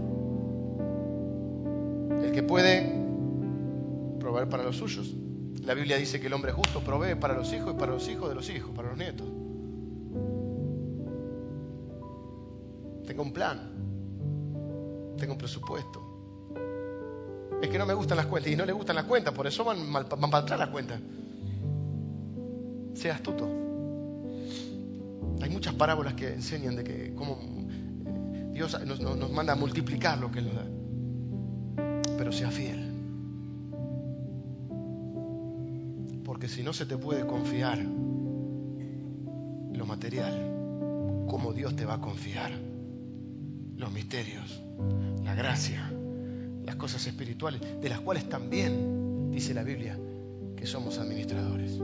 El 2.26 2.32
que 2.32 2.44
puede 2.44 2.94
proveer 4.20 4.48
para 4.50 4.66
los 4.66 4.78
suyos. 4.78 5.16
La 5.64 5.76
Biblia 5.76 5.98
dice 5.98 6.20
que 6.20 6.28
el 6.28 6.34
hombre 6.34 6.52
justo 6.52 6.82
provee 6.82 7.16
para 7.16 7.36
los 7.36 7.54
hijos 7.54 7.74
y 7.76 7.80
para 7.80 7.92
los 7.92 8.08
hijos 8.08 8.30
de 8.30 8.36
los 8.36 8.50
hijos, 8.50 8.72
para 8.76 8.90
los 8.90 8.98
nietos. 8.98 9.28
Tenga 13.06 13.22
un 13.22 13.34
plan, 13.34 13.72
tenga 15.18 15.34
un 15.34 15.38
presupuesto. 15.38 16.02
Es 17.62 17.70
que 17.70 17.78
no 17.78 17.86
me 17.86 17.94
gustan 17.94 18.18
las 18.18 18.26
cuentas 18.26 18.52
y 18.52 18.56
no 18.56 18.66
le 18.66 18.74
gustan 18.74 18.96
las 18.96 19.06
cuentas, 19.06 19.34
por 19.34 19.46
eso 19.46 19.64
van, 19.64 19.88
mal, 19.88 20.08
para 20.08 20.38
atrás 20.40 20.60
las 20.60 20.70
cuentas. 20.70 21.00
Sea 22.96 23.16
astuto. 23.16 23.48
Hay 25.42 25.50
muchas 25.50 25.76
parábolas 25.76 26.16
que 26.16 26.34
enseñan 26.34 26.76
de 26.76 26.84
que 26.84 27.14
cómo 27.14 27.38
Dios 28.52 28.84
nos, 28.86 29.00
nos 29.00 29.32
manda 29.32 29.54
a 29.54 29.56
multiplicar 29.56 30.18
lo 30.18 30.32
que 30.32 30.42
nos 30.42 30.56
da. 30.56 30.66
Pero 32.18 32.32
sea 32.32 32.50
fiel. 32.50 32.81
Si 36.52 36.64
no 36.64 36.74
se 36.74 36.86
te 36.86 36.98
puede 36.98 37.26
confiar 37.26 37.80
lo 37.80 39.86
material, 39.86 40.34
¿cómo 41.30 41.54
Dios 41.54 41.78
te 41.78 41.86
va 41.86 41.94
a 41.94 42.02
confiar 42.02 42.52
los 43.78 43.90
misterios, 43.94 44.62
la 45.24 45.34
gracia, 45.34 45.90
las 46.66 46.76
cosas 46.76 47.08
espirituales, 47.08 47.62
de 47.82 47.88
las 47.88 48.02
cuales 48.02 48.28
también 48.28 49.32
dice 49.32 49.54
la 49.54 49.64
Biblia 49.64 49.98
que 50.58 50.66
somos 50.66 50.98
administradores? 50.98 51.80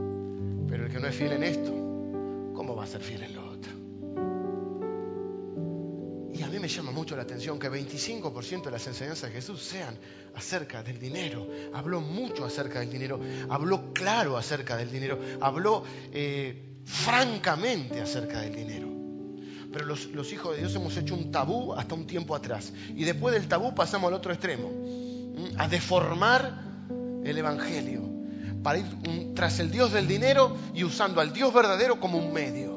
Pero 0.67 0.85
el 0.85 0.91
que 0.91 0.99
no 0.99 1.07
es 1.07 1.15
fiel 1.15 1.31
en 1.31 1.43
esto, 1.43 1.71
¿cómo 2.53 2.75
va 2.75 2.83
a 2.83 2.87
ser 2.87 2.99
fiel 2.99 3.23
en 3.23 3.35
lo 3.35 3.36
me 6.67 6.73
llama 6.73 6.91
mucho 6.91 7.15
la 7.15 7.21
atención 7.21 7.57
que 7.57 7.71
25% 7.71 8.63
de 8.63 8.71
las 8.71 8.85
enseñanzas 8.87 9.29
de 9.29 9.35
Jesús 9.37 9.63
sean 9.63 9.97
acerca 10.35 10.83
del 10.83 10.99
dinero. 10.99 11.47
Habló 11.73 12.01
mucho 12.01 12.43
acerca 12.43 12.81
del 12.81 12.91
dinero, 12.91 13.21
habló 13.49 13.93
claro 13.93 14.35
acerca 14.35 14.75
del 14.75 14.91
dinero, 14.91 15.17
habló 15.39 15.85
eh, 16.11 16.81
francamente 16.83 18.01
acerca 18.01 18.41
del 18.41 18.53
dinero. 18.53 18.89
Pero 19.71 19.85
los, 19.85 20.33
hijos 20.33 20.55
de 20.55 20.59
Dios 20.59 20.75
hemos 20.75 20.97
hecho 20.97 21.15
un 21.15 21.31
tabú 21.31 21.73
hasta 21.73 21.95
un 21.95 22.05
tiempo 22.05 22.35
atrás. 22.35 22.73
Y 22.93 23.05
después 23.05 23.33
del 23.33 23.47
tabú 23.47 23.73
pasamos 23.73 24.09
al 24.09 24.15
otro 24.15 24.33
extremo, 24.33 24.69
a 25.57 25.69
deformar 25.69 26.63
el 27.23 27.37
Evangelio, 27.37 28.01
para 28.61 28.79
ir 28.79 29.33
tras 29.35 29.59
el 29.59 29.71
Dios 29.71 29.93
del 29.93 30.05
dinero 30.05 30.57
y 30.73 30.83
usando 30.83 31.21
al 31.21 31.31
Dios 31.31 31.53
verdadero 31.53 32.01
como 32.01 32.17
un 32.17 32.33
medio. 32.33 32.76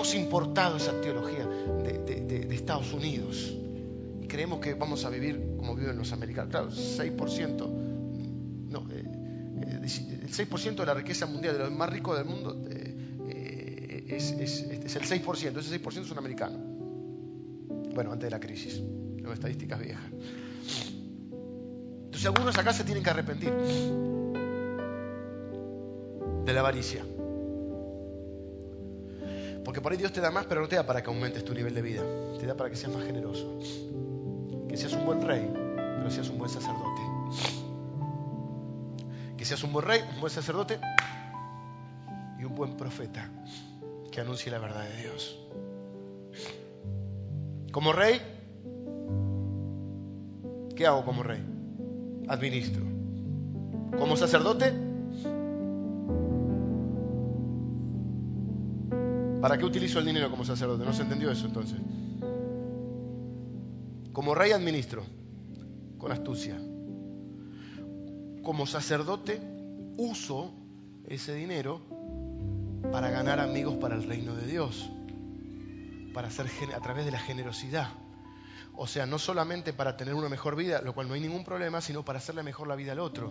Hemos 0.00 0.14
importado 0.14 0.78
esa 0.78 0.98
teología 1.02 1.44
de, 1.44 2.48
Estados 2.54 2.90
Unidos 2.94 3.52
y 4.22 4.26
creemos 4.26 4.58
que 4.58 4.72
vamos 4.72 5.04
a 5.04 5.10
vivir 5.10 5.56
como 5.58 5.76
viven 5.76 5.98
los 5.98 6.10
americanos. 6.12 6.50
Claro, 6.50 6.70
6%, 6.70 7.68
no, 8.70 8.88
eh, 8.90 9.80
el 9.82 10.32
6% 10.32 10.74
de 10.74 10.86
la 10.86 10.94
riqueza 10.94 11.26
mundial, 11.26 11.52
de 11.52 11.64
los 11.64 11.72
más 11.72 11.90
ricos 11.90 12.16
del 12.16 12.24
mundo, 12.24 12.64
eh, 12.70 14.06
es, 14.08 14.30
es, 14.32 14.62
es, 14.62 14.96
el 14.96 15.02
6%, 15.02 15.58
ese 15.58 15.82
6% 15.82 16.04
son 16.06 16.16
americanos. 16.16 16.62
Bueno, 17.94 18.12
antes 18.12 18.26
de 18.26 18.30
la 18.30 18.40
crisis, 18.40 18.76
son 19.22 19.32
estadísticas 19.34 19.80
viejas. 19.80 20.10
Entonces 22.04 22.24
algunos 22.24 22.56
acá 22.56 22.72
se 22.72 22.84
tienen 22.84 23.04
que 23.04 23.10
arrepentir 23.10 23.52
de 26.46 26.52
la 26.54 26.60
avaricia. 26.60 27.04
Porque 29.70 29.82
por 29.82 29.92
ahí 29.92 29.98
Dios 29.98 30.12
te 30.12 30.20
da 30.20 30.32
más, 30.32 30.46
pero 30.46 30.62
no 30.62 30.66
te 30.66 30.74
da 30.74 30.84
para 30.84 31.00
que 31.00 31.10
aumentes 31.10 31.44
tu 31.44 31.54
nivel 31.54 31.72
de 31.72 31.80
vida. 31.80 32.02
Te 32.40 32.44
da 32.44 32.56
para 32.56 32.68
que 32.68 32.74
seas 32.74 32.92
más 32.92 33.04
generoso. 33.04 33.56
Que 34.68 34.76
seas 34.76 34.94
un 34.94 35.06
buen 35.06 35.24
rey, 35.24 35.48
pero 35.76 36.10
seas 36.10 36.28
un 36.28 36.38
buen 36.38 36.50
sacerdote. 36.50 37.02
Que 39.36 39.44
seas 39.44 39.62
un 39.62 39.72
buen 39.72 39.86
rey, 39.86 40.00
un 40.12 40.20
buen 40.20 40.32
sacerdote 40.32 40.80
y 42.40 42.42
un 42.42 42.56
buen 42.56 42.76
profeta 42.76 43.30
que 44.10 44.20
anuncie 44.20 44.50
la 44.50 44.58
verdad 44.58 44.82
de 44.88 45.02
Dios. 45.02 45.38
Como 47.70 47.92
rey, 47.92 48.20
¿qué 50.74 50.84
hago 50.84 51.04
como 51.04 51.22
rey? 51.22 51.46
Administro. 52.26 52.82
Como 53.96 54.16
sacerdote, 54.16 54.89
¿Para 59.40 59.56
qué 59.56 59.64
utilizo 59.64 59.98
el 59.98 60.04
dinero 60.04 60.30
como 60.30 60.44
sacerdote? 60.44 60.84
No 60.84 60.92
se 60.92 61.02
entendió 61.02 61.30
eso 61.30 61.46
entonces. 61.46 61.78
Como 64.12 64.34
rey 64.34 64.52
administro, 64.52 65.02
con 65.98 66.12
astucia. 66.12 66.58
Como 68.42 68.66
sacerdote 68.66 69.40
uso 69.96 70.52
ese 71.06 71.34
dinero 71.34 71.80
para 72.92 73.10
ganar 73.10 73.40
amigos 73.40 73.76
para 73.76 73.94
el 73.94 74.02
reino 74.04 74.34
de 74.34 74.46
Dios, 74.46 74.90
para 76.12 76.28
hacer 76.28 76.46
a 76.74 76.80
través 76.80 77.04
de 77.04 77.12
la 77.12 77.18
generosidad. 77.18 77.88
O 78.82 78.86
sea, 78.86 79.04
no 79.04 79.18
solamente 79.18 79.74
para 79.74 79.94
tener 79.94 80.14
una 80.14 80.30
mejor 80.30 80.56
vida, 80.56 80.80
lo 80.80 80.94
cual 80.94 81.06
no 81.06 81.12
hay 81.12 81.20
ningún 81.20 81.44
problema, 81.44 81.82
sino 81.82 82.02
para 82.02 82.18
hacerle 82.18 82.42
mejor 82.42 82.66
la 82.66 82.76
vida 82.76 82.92
al 82.92 83.00
otro, 83.00 83.30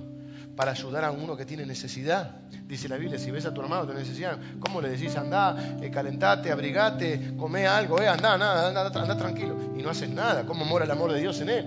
para 0.55 0.73
ayudar 0.73 1.03
a 1.03 1.09
uno 1.09 1.35
que 1.35 1.43
tiene 1.43 1.65
necesidad. 1.65 2.41
Dice 2.67 2.87
la 2.87 2.97
Biblia, 2.97 3.17
si 3.17 3.31
ves 3.31 3.47
a 3.47 3.51
tu 3.51 3.59
hermano 3.61 3.87
que 3.87 3.95
necesidad, 3.95 4.37
¿cómo 4.59 4.79
le 4.79 4.89
decís? 4.89 5.15
Anda, 5.15 5.79
eh, 5.81 5.89
calentate, 5.89 6.51
abrigate, 6.51 7.33
come 7.35 7.65
algo, 7.65 7.99
eh, 7.99 8.07
anda, 8.07 8.35
anda, 8.35 8.67
anda, 8.67 9.01
anda, 9.01 9.17
tranquilo. 9.17 9.55
Y 9.75 9.81
no 9.81 9.89
haces 9.89 10.11
nada. 10.11 10.45
¿Cómo 10.45 10.65
mora 10.65 10.85
el 10.85 10.91
amor 10.91 11.11
de 11.11 11.19
Dios 11.19 11.41
en 11.41 11.49
él? 11.49 11.65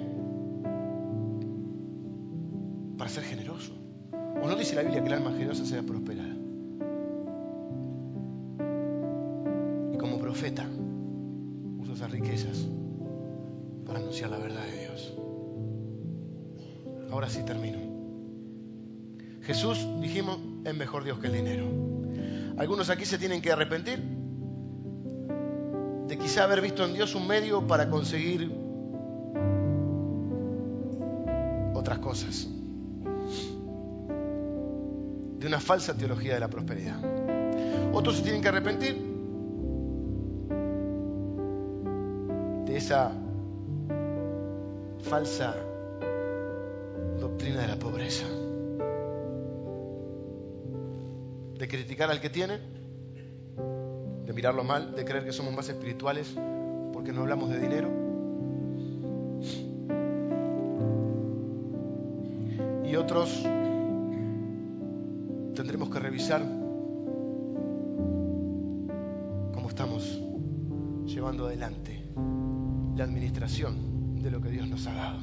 Para 2.97 3.11
ser 3.11 3.25
generoso. 3.25 3.73
¿O 4.13 4.47
no 4.47 4.55
dice 4.55 4.77
la 4.77 4.83
Biblia 4.83 5.03
que 5.03 5.09
el 5.09 5.15
alma 5.15 5.33
generosa 5.33 5.65
sea 5.67 5.83
prosperada? 5.83 6.37
profeta 10.33 10.67
usa 11.79 11.93
esas 11.93 12.11
riquezas 12.11 12.69
para 13.87 13.99
anunciar 13.99 14.31
la 14.31 14.39
verdad 14.39 14.65
de 14.65 14.81
Dios. 14.81 15.15
Ahora 17.11 17.29
sí 17.29 17.43
termino. 17.45 17.79
Jesús, 19.43 19.87
dijimos, 20.01 20.39
es 20.65 20.75
mejor 20.75 21.05
Dios 21.05 21.19
que 21.19 21.27
el 21.27 21.33
dinero. 21.35 21.67
Algunos 22.57 22.91
aquí 22.91 23.05
se 23.05 23.19
tienen 23.19 23.43
que 23.43 23.51
arrepentir 23.51 24.01
de 26.09 26.19
quizá 26.19 26.45
haber 26.45 26.61
visto 26.61 26.85
en 26.85 26.95
Dios 26.95 27.15
un 27.15 27.27
medio 27.27 27.67
para 27.67 27.89
conseguir 27.91 28.53
otras 31.75 31.99
cosas. 31.99 32.49
De 35.39 35.47
una 35.47 35.59
falsa 35.59 35.97
teología 35.97 36.35
de 36.35 36.41
la 36.41 36.49
prosperidad. 36.49 36.99
Otros 37.93 38.17
se 38.17 38.23
tienen 38.23 38.43
que 38.43 38.49
arrepentir 38.49 38.97
de 42.67 42.77
esa 42.77 43.13
falsa 45.03 45.55
doctrina 47.21 47.61
de 47.61 47.69
la 47.69 47.77
pobreza. 47.77 48.27
De 51.59 51.69
criticar 51.69 52.11
al 52.11 52.21
que 52.21 52.31
tiene, 52.31 52.59
de 54.27 54.33
mirarlo 54.33 54.65
mal, 54.65 54.95
de 54.95 55.05
creer 55.05 55.25
que 55.25 55.33
somos 55.33 55.55
más 55.55 55.69
espirituales 55.69 56.35
porque 56.93 57.13
no 57.13 57.23
hablamos 57.23 57.51
de 57.51 57.59
dinero. 57.61 57.89
Y 62.85 62.97
otros 62.97 63.43
tendremos 65.55 65.91
que 65.91 65.99
revisar 65.99 66.43
cómo 69.53 69.69
estamos 69.69 70.21
llevando 71.07 71.47
adelante 71.47 72.05
la 72.97 73.05
administración 73.05 73.82
de 74.23 74.31
lo 74.31 74.41
que 74.41 74.51
Dios 74.51 74.69
nos 74.69 74.87
ha 74.87 74.95
dado. 74.95 75.19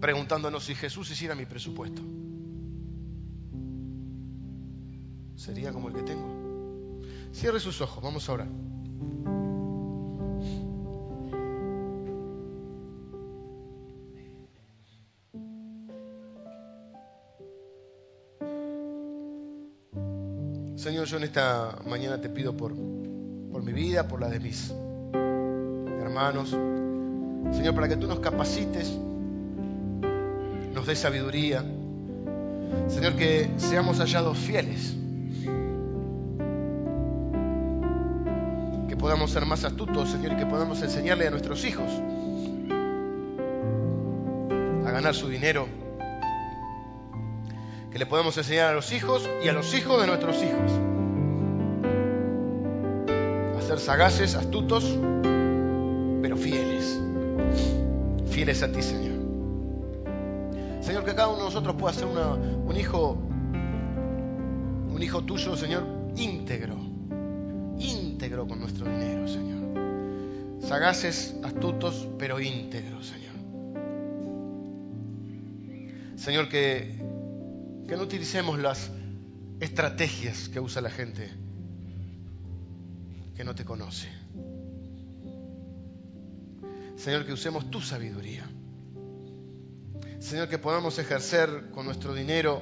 Preguntándonos 0.00 0.64
si 0.64 0.74
Jesús 0.74 1.10
hiciera 1.10 1.34
mi 1.34 1.46
presupuesto. 1.46 2.02
¿Sería 5.34 5.72
como 5.72 5.88
el 5.88 5.94
que 5.94 6.02
tengo? 6.02 7.00
Cierre 7.32 7.60
sus 7.60 7.80
ojos, 7.80 8.02
vamos 8.02 8.28
a 8.28 8.32
orar. 8.32 8.48
Señor, 20.76 21.06
yo 21.06 21.18
en 21.18 21.24
esta 21.24 21.78
mañana 21.86 22.20
te 22.20 22.30
pido 22.30 22.56
por, 22.56 22.74
por 22.74 23.62
mi 23.62 23.72
vida, 23.72 24.08
por 24.08 24.20
la 24.20 24.28
de 24.28 24.40
mis 24.40 24.72
hermanos. 26.20 26.50
Señor, 27.56 27.74
para 27.74 27.88
que 27.88 27.96
tú 27.96 28.06
nos 28.06 28.20
capacites, 28.20 28.94
nos 30.74 30.86
des 30.86 30.98
sabiduría. 30.98 31.64
Señor, 32.88 33.14
que 33.14 33.50
seamos 33.56 33.98
hallados 34.00 34.36
fieles. 34.36 34.94
Que 38.88 38.96
podamos 38.96 39.30
ser 39.30 39.46
más 39.46 39.64
astutos, 39.64 40.10
Señor, 40.10 40.32
y 40.32 40.36
que 40.36 40.46
podamos 40.46 40.82
enseñarle 40.82 41.26
a 41.26 41.30
nuestros 41.30 41.64
hijos 41.64 41.90
a 44.86 44.90
ganar 44.90 45.14
su 45.14 45.28
dinero 45.28 45.68
que 47.90 47.98
le 47.98 48.06
podemos 48.06 48.36
enseñar 48.36 48.68
a 48.68 48.74
los 48.74 48.92
hijos 48.92 49.28
y 49.42 49.48
a 49.48 49.52
los 49.52 49.74
hijos 49.74 50.00
de 50.00 50.06
nuestros 50.06 50.36
hijos. 50.42 50.70
A 53.58 53.62
ser 53.62 53.80
sagaces, 53.80 54.36
astutos, 54.36 54.96
Fieles 58.40 58.62
a 58.62 58.72
ti, 58.72 58.80
Señor. 58.80 59.20
Señor, 60.80 61.04
que 61.04 61.14
cada 61.14 61.28
uno 61.28 61.40
de 61.40 61.44
nosotros 61.44 61.76
pueda 61.76 61.92
ser 61.92 62.06
un 62.06 62.74
hijo, 62.74 63.18
un 64.88 65.02
hijo 65.02 65.22
tuyo, 65.24 65.54
Señor, 65.58 65.84
íntegro. 66.16 66.74
Íntegro 67.78 68.48
con 68.48 68.60
nuestro 68.60 68.88
dinero, 68.88 69.28
Señor. 69.28 70.62
Sagaces, 70.62 71.36
astutos, 71.44 72.08
pero 72.18 72.40
íntegros, 72.40 73.08
Señor. 73.08 73.34
Señor, 76.16 76.48
que 76.48 76.98
que 77.86 77.94
no 77.94 78.04
utilicemos 78.04 78.58
las 78.58 78.90
estrategias 79.60 80.48
que 80.48 80.60
usa 80.60 80.80
la 80.80 80.88
gente 80.88 81.30
que 83.36 83.44
no 83.44 83.54
te 83.54 83.66
conoce. 83.66 84.19
Señor, 87.00 87.24
que 87.24 87.32
usemos 87.32 87.70
tu 87.70 87.80
sabiduría. 87.80 88.44
Señor, 90.18 90.50
que 90.50 90.58
podamos 90.58 90.98
ejercer 90.98 91.70
con 91.70 91.86
nuestro 91.86 92.12
dinero 92.12 92.60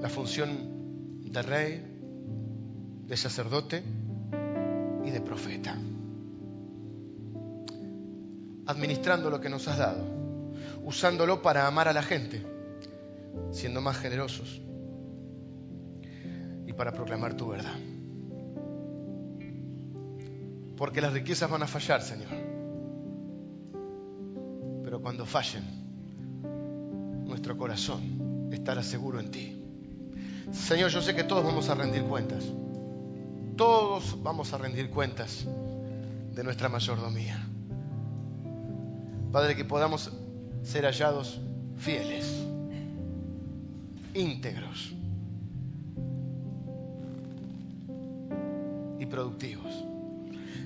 la 0.00 0.08
función 0.08 1.20
de 1.30 1.42
rey, 1.42 1.84
de 3.06 3.16
sacerdote 3.18 3.82
y 5.04 5.10
de 5.10 5.20
profeta 5.20 5.76
administrando 8.66 9.28
lo 9.28 9.40
que 9.40 9.50
nos 9.50 9.68
has 9.68 9.78
dado, 9.78 10.02
usándolo 10.84 11.42
para 11.42 11.66
amar 11.66 11.88
a 11.88 11.92
la 11.92 12.02
gente, 12.02 12.42
siendo 13.50 13.82
más 13.82 13.98
generosos 13.98 14.62
para 16.80 16.92
proclamar 16.92 17.34
tu 17.34 17.46
verdad. 17.48 17.78
Porque 20.78 21.02
las 21.02 21.12
riquezas 21.12 21.50
van 21.50 21.62
a 21.62 21.66
fallar, 21.66 22.00
Señor. 22.00 22.30
Pero 24.82 25.02
cuando 25.02 25.26
fallen, 25.26 25.62
nuestro 27.26 27.58
corazón 27.58 28.48
estará 28.50 28.82
seguro 28.82 29.20
en 29.20 29.30
ti. 29.30 29.62
Señor, 30.52 30.88
yo 30.88 31.02
sé 31.02 31.14
que 31.14 31.22
todos 31.22 31.44
vamos 31.44 31.68
a 31.68 31.74
rendir 31.74 32.02
cuentas. 32.04 32.46
Todos 33.58 34.16
vamos 34.22 34.54
a 34.54 34.56
rendir 34.56 34.88
cuentas 34.88 35.44
de 36.34 36.42
nuestra 36.42 36.70
mayordomía. 36.70 37.46
Padre, 39.30 39.54
que 39.54 39.66
podamos 39.66 40.10
ser 40.62 40.86
hallados 40.86 41.42
fieles, 41.76 42.42
íntegros 44.14 44.94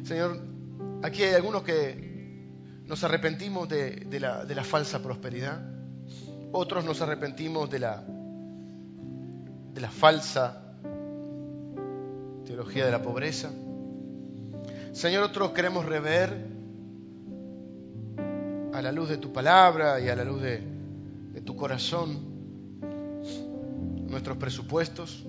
Señor, 0.05 0.39
aquí 1.03 1.23
hay 1.23 1.35
algunos 1.35 1.63
que 1.63 2.49
nos 2.87 3.03
arrepentimos 3.05 3.69
de, 3.69 4.07
la, 4.21 4.45
de 4.45 4.55
la 4.55 4.65
falsa 4.65 5.03
prosperidad, 5.03 5.63
otros 6.53 6.85
nos 6.85 7.01
arrepentimos 7.01 7.71
de 7.71 7.79
la, 7.79 8.05
de 9.75 9.81
la 9.81 9.91
falsa 9.91 10.61
teología 12.45 12.85
de 12.85 12.93
la 12.93 13.03
pobreza. 13.03 13.51
Señor, 14.93 15.25
otros 15.25 15.51
queremos 15.51 15.85
rever 15.85 16.55
a 18.73 18.83
la 18.83 18.93
luz 18.93 19.09
de 19.09 19.17
tu 19.19 19.33
palabra 19.33 20.01
y 20.01 20.09
a 20.09 20.17
la 20.17 20.25
luz 20.25 20.43
de, 20.43 20.75
tu 21.45 21.57
corazón 21.57 22.33
nuestros 24.09 24.39
presupuestos, 24.39 25.27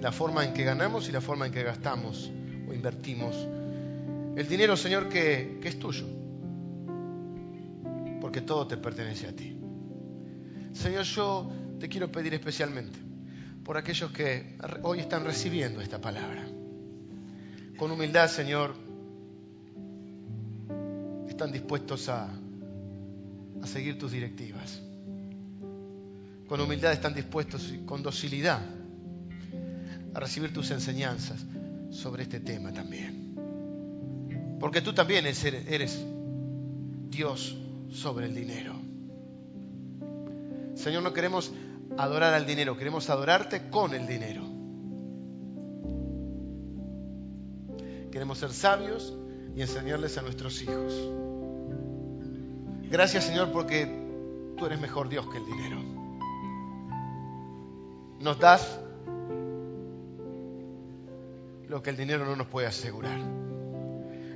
la 0.00 0.12
forma 0.12 0.44
en 0.44 0.52
que 0.52 0.64
ganamos 0.64 1.08
y 1.08 1.12
la 1.12 1.20
forma 1.20 1.46
en 1.46 1.52
que 1.52 1.62
gastamos 1.62 2.30
o 2.68 2.72
invertimos. 2.72 3.34
El 4.36 4.48
dinero, 4.48 4.76
Señor, 4.76 5.08
que, 5.08 5.58
es 5.62 5.78
tuyo, 5.78 6.06
porque 8.20 8.40
todo 8.42 8.66
te 8.66 8.76
pertenece 8.76 9.26
a 9.26 9.34
ti. 9.34 9.56
Señor, 10.72 11.04
yo 11.04 11.50
te 11.80 11.88
quiero 11.88 12.10
pedir 12.12 12.34
especialmente 12.34 12.98
por 13.64 13.76
aquellos 13.76 14.12
que 14.12 14.56
hoy 14.82 15.00
están 15.00 15.24
recibiendo 15.24 15.80
esta 15.80 16.00
palabra. 16.00 16.46
Con 17.76 17.90
humildad, 17.90 18.28
Señor, 18.28 18.74
están 21.28 21.52
dispuestos 21.52 22.08
a, 22.08 22.28
a 23.62 23.66
seguir 23.66 23.98
tus 23.98 24.12
directivas. 24.12 24.80
Con 26.48 26.60
humildad 26.60 26.92
están 26.92 27.14
dispuestos 27.14 27.72
y 27.72 27.84
con 27.84 28.02
docilidad 28.02 28.60
a 30.14 30.20
recibir 30.20 30.52
tus 30.52 30.70
enseñanzas 30.70 31.44
sobre 31.90 32.22
este 32.24 32.40
tema 32.40 32.72
también. 32.72 34.56
Porque 34.60 34.80
tú 34.80 34.92
también 34.92 35.26
eres 35.26 36.04
Dios 37.10 37.56
sobre 37.90 38.26
el 38.26 38.34
dinero. 38.34 38.74
Señor, 40.74 41.02
no 41.02 41.12
queremos 41.12 41.52
adorar 41.96 42.34
al 42.34 42.46
dinero, 42.46 42.76
queremos 42.76 43.08
adorarte 43.10 43.68
con 43.70 43.94
el 43.94 44.06
dinero. 44.06 44.42
Queremos 48.10 48.38
ser 48.38 48.52
sabios 48.52 49.14
y 49.54 49.60
enseñarles 49.60 50.18
a 50.18 50.22
nuestros 50.22 50.60
hijos. 50.62 50.94
Gracias 52.90 53.24
Señor 53.24 53.52
porque 53.52 53.86
tú 54.56 54.66
eres 54.66 54.80
mejor 54.80 55.08
Dios 55.08 55.26
que 55.30 55.38
el 55.38 55.46
dinero. 55.46 55.82
Nos 58.20 58.38
das 58.38 58.80
lo 61.68 61.82
que 61.82 61.90
el 61.90 61.96
dinero 61.96 62.24
no 62.24 62.34
nos 62.34 62.46
puede 62.46 62.66
asegurar. 62.66 63.18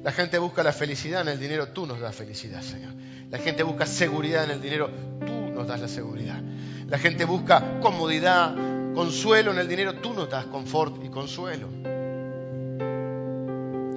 La 0.02 0.12
gente 0.12 0.38
busca 0.38 0.62
la 0.62 0.72
felicidad 0.72 1.22
en 1.22 1.28
el 1.28 1.38
dinero, 1.38 1.68
tú 1.68 1.86
nos 1.86 2.00
das 2.00 2.14
felicidad, 2.14 2.60
Señor. 2.60 2.92
La 3.30 3.38
gente 3.38 3.62
busca 3.62 3.86
seguridad 3.86 4.44
en 4.44 4.50
el 4.50 4.60
dinero, 4.60 4.90
tú 5.24 5.50
nos 5.54 5.66
das 5.66 5.80
la 5.80 5.88
seguridad. 5.88 6.40
La 6.88 6.98
gente 6.98 7.24
busca 7.24 7.80
comodidad, 7.80 8.54
consuelo 8.94 9.52
en 9.52 9.58
el 9.58 9.68
dinero, 9.68 9.94
tú 10.00 10.12
nos 10.12 10.28
das 10.28 10.46
confort 10.46 11.02
y 11.04 11.08
consuelo. 11.08 11.68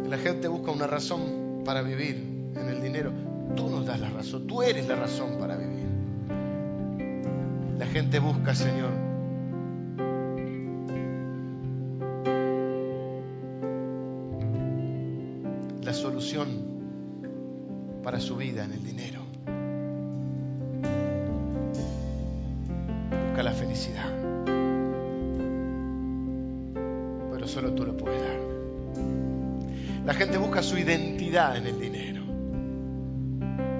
La 0.08 0.18
gente 0.18 0.48
busca 0.48 0.72
una 0.72 0.88
razón 0.88 1.64
para 1.66 1.82
vivir 1.82 2.16
en 2.56 2.70
el 2.70 2.82
dinero, 2.82 3.12
tú 3.56 3.68
nos 3.70 3.86
das 3.86 4.00
la 4.00 4.10
razón, 4.12 4.48
tú 4.48 4.62
eres 4.62 4.88
la 4.88 4.96
razón 4.96 5.38
para 5.40 5.58
vivir. 5.58 5.86
La 7.80 7.88
gente 7.88 8.20
busca, 8.20 8.56
Señor, 8.56 8.92
para 18.04 18.20
su 18.20 18.36
vida 18.36 18.66
en 18.66 18.74
el 18.74 18.84
dinero. 18.84 19.22
Busca 23.28 23.44
la 23.44 23.52
felicidad. 23.52 24.10
Pero 27.32 27.48
solo 27.48 27.74
tú 27.74 27.86
lo 27.86 27.96
puedes 27.96 28.20
dar. 28.20 28.40
La 30.04 30.14
gente 30.16 30.40
busca 30.40 30.64
su 30.64 30.80
identidad 30.80 31.58
en 31.58 31.68
el 31.68 31.80
dinero. 31.80 32.24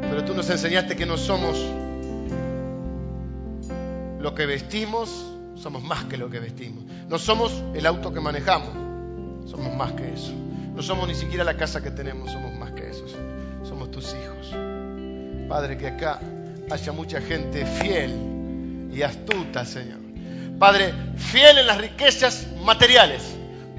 Pero 0.02 0.24
tú 0.24 0.36
nos 0.36 0.48
enseñaste 0.50 0.96
que 0.96 1.08
no 1.08 1.18
somos 1.18 1.66
lo 4.20 4.36
que 4.36 4.46
vestimos, 4.46 5.34
somos 5.56 5.84
más 5.84 6.04
que 6.06 6.18
lo 6.18 6.30
que 6.30 6.40
vestimos. 6.40 6.84
No 7.10 7.18
somos 7.18 7.64
el 7.74 7.88
auto 7.88 8.14
que 8.14 8.20
manejamos, 8.20 9.50
somos 9.50 9.76
más 9.76 9.94
que 9.94 10.14
eso. 10.14 10.45
No 10.76 10.84
somos 10.84 11.08
ni 11.08 11.16
siquiera 11.16 11.44
la 11.44 11.56
casa 11.56 11.82
que 11.82 11.92
tenemos, 11.92 12.32
somos 12.32 12.54
más 12.54 12.72
que 12.72 12.90
eso. 12.90 13.06
Somos 13.64 13.92
tus 13.92 14.14
hijos. 14.14 14.54
Padre, 15.48 15.78
que 15.78 15.88
acá 15.88 16.20
haya 16.70 16.92
mucha 16.92 17.22
gente 17.22 17.66
fiel 17.66 18.90
y 18.92 19.02
astuta, 19.02 19.64
Señor. 19.64 20.00
Padre, 20.60 20.94
fiel 21.18 21.60
en 21.60 21.68
las 21.68 21.78
riquezas 21.78 22.48
materiales, 22.64 23.24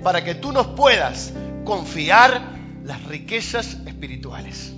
para 0.02 0.24
que 0.24 0.34
tú 0.34 0.52
nos 0.52 0.68
puedas 0.68 1.32
confiar 1.64 2.40
las 2.84 3.04
riquezas 3.04 3.78
espirituales. 3.86 4.72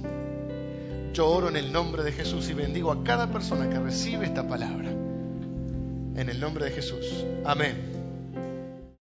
Yo 1.12 1.28
oro 1.28 1.48
en 1.48 1.56
el 1.56 1.72
nombre 1.72 2.02
de 2.02 2.12
Jesús 2.12 2.48
y 2.48 2.54
bendigo 2.54 2.90
a 2.92 3.04
cada 3.04 3.30
persona 3.30 3.68
que 3.68 3.78
recibe 3.78 4.26
esta 4.26 4.46
palabra. 4.46 4.88
En 4.88 6.28
el 6.28 6.40
nombre 6.40 6.64
de 6.64 6.70
Jesús. 6.72 7.24
Amén. 7.44 7.87